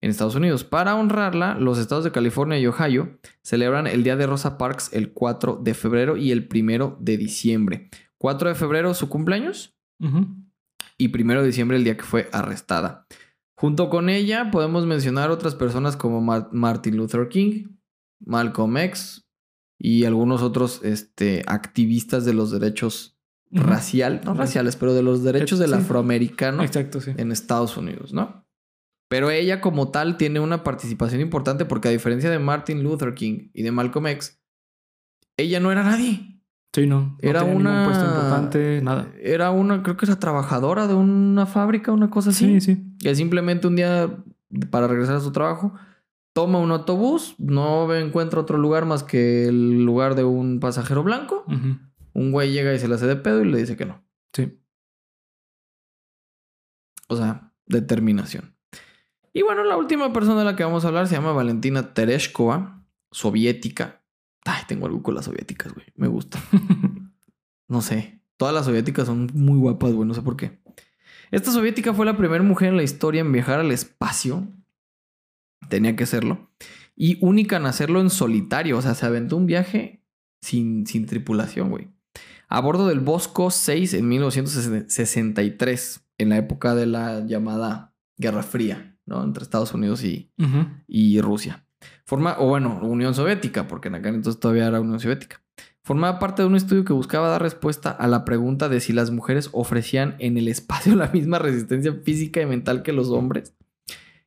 [0.00, 0.64] en Estados Unidos.
[0.64, 5.12] Para honrarla, los estados de California y Ohio celebran el Día de Rosa Parks el
[5.12, 7.90] 4 de febrero y el 1 de diciembre.
[8.18, 9.72] 4 de febrero su cumpleaños
[10.98, 13.06] y primero de diciembre el día que fue arrestada.
[13.54, 17.66] Junto con ella podemos mencionar otras personas como Mar- Martin Luther King,
[18.20, 19.26] Malcolm X
[19.78, 23.18] y algunos otros este, activistas de los derechos
[23.50, 25.76] racial, no raciales, pero de los derechos del Sí.
[25.76, 27.12] afroamericano Exacto, sí.
[27.16, 28.46] en Estados Unidos, ¿no?
[29.08, 33.48] Pero ella como tal tiene una participación importante porque a diferencia de Martin Luther King
[33.52, 34.40] y de Malcolm X,
[35.36, 36.40] ella no era nadie.
[36.72, 37.00] Sí, no.
[37.00, 37.84] no Era una...
[37.86, 39.10] puesto importante, nada.
[39.20, 42.60] Era una, creo que era trabajadora de una fábrica, una cosa así.
[42.60, 42.84] Sí, sí.
[43.00, 44.22] Que simplemente un día,
[44.70, 45.74] para regresar a su trabajo,
[46.32, 51.44] toma un autobús, no encuentra otro lugar más que el lugar de un pasajero blanco.
[52.12, 54.02] Un güey llega y se le hace de pedo y le dice que no.
[54.32, 54.58] Sí.
[57.08, 58.56] O sea, determinación.
[59.32, 62.84] Y bueno, la última persona de la que vamos a hablar se llama Valentina Tereshkova,
[63.10, 64.02] soviética.
[64.44, 65.86] Ay, tengo algo con las soviéticas, güey.
[65.96, 66.38] Me gusta.
[67.68, 68.20] No sé.
[68.36, 70.06] Todas las soviéticas son muy guapas, güey.
[70.06, 70.60] No sé por qué.
[71.30, 74.48] Esta soviética fue la primera mujer en la historia en viajar al espacio.
[75.70, 76.50] Tenía que serlo.
[76.94, 78.76] Y única en hacerlo en solitario.
[78.76, 80.04] O sea, se aventó un viaje
[80.42, 81.88] sin, sin tripulación, güey.
[82.48, 86.06] A bordo del Bosco 6 en 1963.
[86.18, 89.24] En la época de la llamada Guerra Fría, ¿no?
[89.24, 90.30] Entre Estados Unidos y,
[90.86, 91.64] y Rusia.
[92.04, 95.42] Forma, o bueno, Unión Soviética, porque en aquel entonces todavía era Unión Soviética.
[95.82, 99.10] Formaba parte de un estudio que buscaba dar respuesta a la pregunta de si las
[99.10, 103.54] mujeres ofrecían en el espacio la misma resistencia física y mental que los hombres.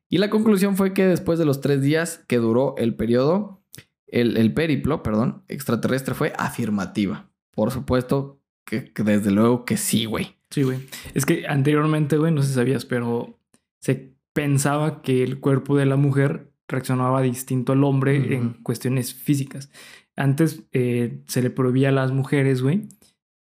[0.10, 3.64] Y la conclusión fue que después de los tres días que duró el periodo,
[4.08, 7.30] el, el periplo, perdón, extraterrestre fue afirmativa.
[7.52, 10.36] Por supuesto que, que desde luego que sí, güey.
[10.50, 10.80] Sí, güey.
[11.14, 13.40] Es que anteriormente, güey, no sé si sabías, pero
[13.80, 19.72] se pensaba que el cuerpo de la mujer reaccionaba distinto al hombre en cuestiones físicas.
[20.16, 22.88] Antes eh, se le prohibía a las mujeres, güey,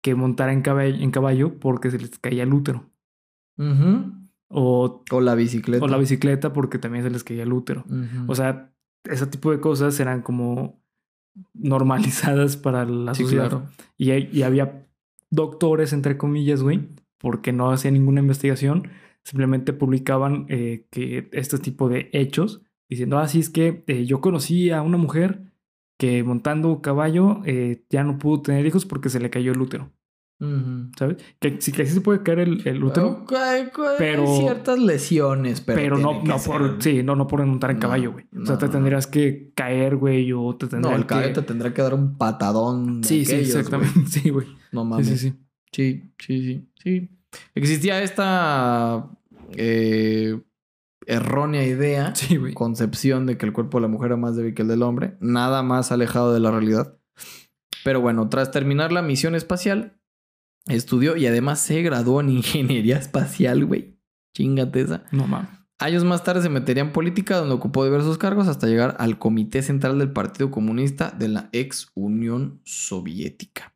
[0.02, 2.90] que montaran en caballo, en caballo porque se les caía el útero.
[4.48, 5.84] O, O la bicicleta.
[5.84, 7.84] o la bicicleta porque también se les caía el útero.
[8.26, 8.72] O sea,
[9.04, 10.80] ese tipo de cosas eran como
[11.54, 13.48] normalizadas para la Sí, sociedad.
[13.48, 13.66] claro.
[13.96, 14.86] Y, y había
[15.30, 16.88] doctores, entre comillas, güey,
[17.18, 18.88] porque no hacían ninguna investigación,
[19.24, 24.20] simplemente publicaban eh, que este tipo de hechos, diciendo, ah, sí, es que eh, yo
[24.20, 25.42] conocí a una mujer
[25.98, 29.90] que montando caballo eh, ya no pudo tener hijos porque se le cayó el útero,
[30.96, 31.16] ¿sabes?
[31.40, 34.78] Que sí que sí se puede caer el, el útero, Ok, ok, hay pero- ciertas
[34.78, 38.12] lesiones, pero, pero, no, no ser- por, sí, no, no por montar en No, caballo,
[38.12, 38.26] güey.
[38.40, 41.34] O sea, te tendrías que caer, güey, o te No, el caballo que...
[41.34, 43.02] te tendrá que dar un patadón.
[43.04, 43.92] Sí, sí, aquellos, exactamente.
[43.94, 44.06] güey.
[44.22, 44.46] Sí, güey.
[44.72, 45.06] No mames.
[45.08, 45.34] sí, sí.
[45.72, 47.10] Sí, sí, sí, sí.
[47.54, 49.10] Existía esta
[49.56, 50.40] eh,
[51.06, 52.54] errónea idea, Sí, güey.
[52.54, 55.16] concepción de que el cuerpo de la mujer era más débil que el del hombre,
[55.20, 56.96] nada más alejado de la realidad.
[57.84, 59.97] Pero bueno, tras terminar la misión espacial,
[60.66, 63.98] estudió y además se graduó en ingeniería espacial, güey.
[64.34, 65.04] Chingate esa.
[65.10, 65.58] No mames.
[65.80, 69.62] Años más tarde se metería en política, donde ocupó diversos cargos hasta llegar al Comité
[69.62, 73.74] Central del Partido Comunista de la ex Unión Soviética.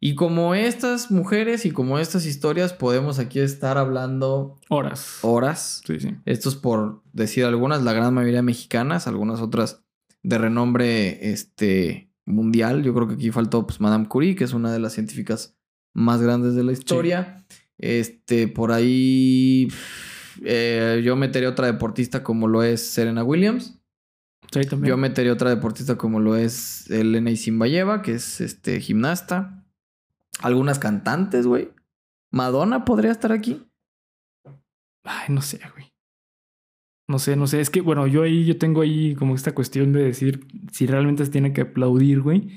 [0.00, 5.20] Y como estas mujeres y como estas historias, podemos aquí estar hablando Horas.
[5.22, 5.82] horas.
[5.86, 6.16] Sí, sí.
[6.24, 9.84] Esto es por decir algunas, la gran mayoría mexicanas, algunas otras
[10.22, 12.82] de renombre este, mundial.
[12.82, 15.55] Yo creo que aquí faltó pues, Madame Curie, que es una de las científicas
[15.96, 17.44] más grandes de la historia.
[17.78, 19.68] Este, por ahí
[20.44, 23.80] eh, yo metería otra deportista como lo es Serena Williams.
[24.52, 24.90] Sí, también.
[24.90, 29.64] Yo metería otra deportista como lo es Elena Isimbayeva, que es este gimnasta.
[30.40, 31.72] Algunas cantantes, güey.
[32.30, 33.66] Madonna podría estar aquí.
[35.04, 35.92] Ay, no sé, güey.
[37.08, 37.60] No sé, no sé.
[37.60, 41.24] Es que, bueno, yo ahí, yo tengo ahí como esta cuestión de decir si realmente
[41.24, 42.50] se tiene que aplaudir, güey,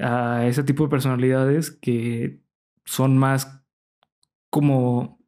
[0.00, 2.43] a ese tipo de personalidades que
[2.84, 3.60] son más
[4.50, 5.18] como.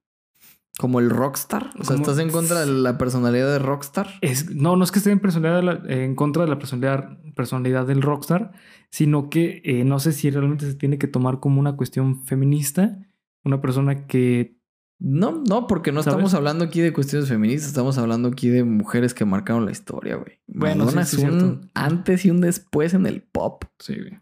[0.79, 1.71] Como el rockstar.
[1.79, 4.11] O sea, Como- ¿estás en contra de la personalidad de rockstar?
[4.21, 8.03] Es, no, no es que esté en, personalidad en contra de la personalidad, personalidad del
[8.03, 8.53] rockstar,
[8.91, 12.99] sino que eh, no sé si realmente se tiene que tomar como una cuestión feminista.
[13.43, 14.59] Una persona que.
[14.99, 16.15] No, no, porque no ¿Sabes?
[16.15, 20.17] estamos hablando aquí de cuestiones feministas, estamos hablando aquí de mujeres que marcaron la historia,
[20.17, 20.41] güey.
[20.47, 21.69] Bueno, Madonna sí, es un cierto.
[21.75, 23.65] antes y un después en el pop.
[23.79, 24.19] Sí, güey.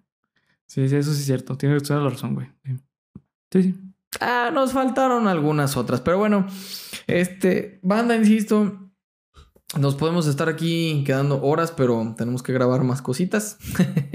[0.66, 1.56] Sí, sí, eso sí es cierto.
[1.56, 2.48] Tienes toda la razón, güey.
[2.64, 2.76] Sí,
[3.62, 3.72] sí.
[3.72, 3.80] sí.
[4.20, 6.46] Ah, nos faltaron algunas otras, pero bueno,
[7.06, 8.84] este, banda, insisto,
[9.78, 13.58] nos podemos estar aquí quedando horas, pero tenemos que grabar más cositas.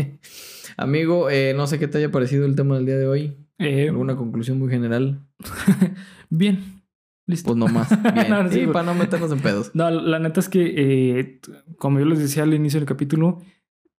[0.77, 3.37] Amigo, eh, no sé qué te haya parecido el tema del día de hoy.
[3.57, 5.27] Eh, ¿Alguna conclusión muy general?
[6.29, 6.83] bien.
[7.25, 7.47] Listo.
[7.47, 7.89] Pues no más.
[8.13, 8.29] Bien.
[8.29, 9.69] No, sí, para no meternos en pedos.
[9.75, 11.39] No, la neta es que, eh,
[11.77, 13.39] como yo les decía al inicio del capítulo,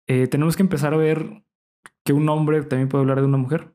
[0.06, 1.44] tenemos que empezar a ver
[2.04, 3.72] que un hombre también puede hablar de una mujer,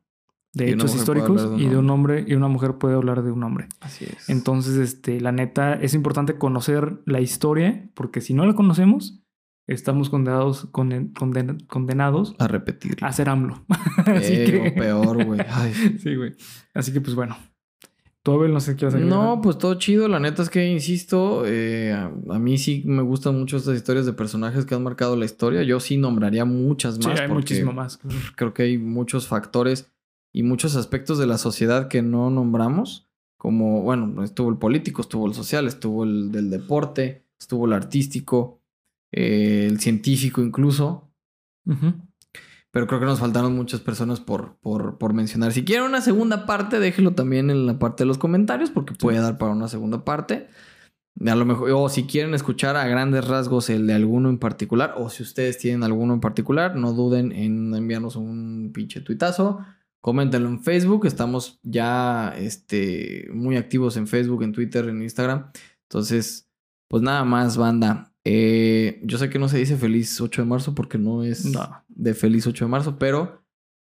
[0.56, 3.44] de hechos históricos, de y de un hombre y una mujer puede hablar de un
[3.44, 3.68] hombre.
[3.82, 4.30] Así es.
[4.30, 9.22] Entonces, este, la neta, es importante conocer la historia, porque si no la conocemos,
[9.68, 12.98] estamos condenados, conden- conden- condenados a repetir.
[13.02, 13.64] a ser AMLO.
[14.06, 14.64] Así que...
[14.70, 15.40] lo peor, güey.
[16.00, 16.34] Sí, güey.
[16.74, 17.38] Así que, pues bueno.
[18.24, 19.02] Tú, Abel, no sé qué hacer.
[19.02, 20.08] No, pues todo chido.
[20.08, 24.08] La neta es que, insisto, eh, a, a mí sí me gustan mucho estas historias
[24.08, 25.62] de personajes que han marcado la historia.
[25.62, 27.20] Yo sí nombraría muchas Sí, más.
[27.20, 28.00] hay porque muchísimo más.
[28.36, 29.92] Creo que hay muchos factores
[30.36, 33.08] y muchos aspectos de la sociedad que no nombramos.
[33.38, 38.60] Como, bueno, estuvo el político, estuvo el social, estuvo el del deporte, estuvo el artístico,
[39.14, 41.10] eh, el científico incluso.
[41.66, 41.94] Ujú.
[42.70, 45.54] Pero creo que nos faltaron muchas personas por, por, por mencionar.
[45.54, 49.20] Si quieren una segunda parte, déjelo también en la parte de los comentarios, porque puede
[49.20, 50.50] dar para una segunda parte.
[51.26, 54.96] A lo mejor, o si quieren escuchar a grandes rasgos el de alguno en particular,
[54.98, 59.66] o si ustedes tienen alguno en particular, no duden en enviarnos un pinche tuitazo.
[60.06, 61.08] Coméntenlo en Facebook.
[61.08, 65.48] Estamos ya este, muy activos en Facebook, en Twitter, en Instagram.
[65.90, 66.48] Entonces,
[66.88, 68.14] pues nada más, banda.
[68.24, 71.84] Eh, yo sé que no se dice feliz 8 de marzo porque no es No.
[71.88, 73.44] de feliz 8 de marzo, pero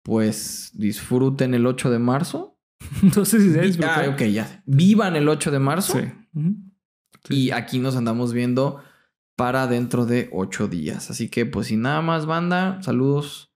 [0.03, 2.59] pues disfruten el 8 de marzo.
[3.03, 4.01] Entonces, si se Vi- disfruta.
[4.03, 4.63] ah, ok, ya.
[4.65, 5.99] Vivan el 8 de marzo.
[5.99, 6.55] Sí.
[7.29, 8.81] Y aquí nos andamos viendo
[9.37, 11.11] para dentro de 8 días.
[11.11, 13.48] Así que pues sin nada más, banda, saludos.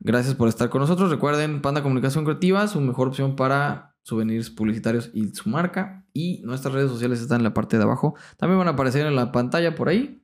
[0.00, 1.10] Gracias por estar con nosotros.
[1.10, 6.06] Recuerden, Panda Comunicación Creativa, su mejor opción para souvenirs publicitarios y su marca.
[6.12, 8.14] Y nuestras redes sociales están en la parte de abajo.
[8.36, 10.22] También van a aparecer en la pantalla por ahí.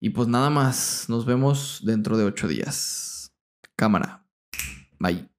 [0.00, 3.32] Y pues nada más, nos vemos dentro de 8 días.
[3.76, 4.26] Cámara.
[4.98, 5.29] Bye.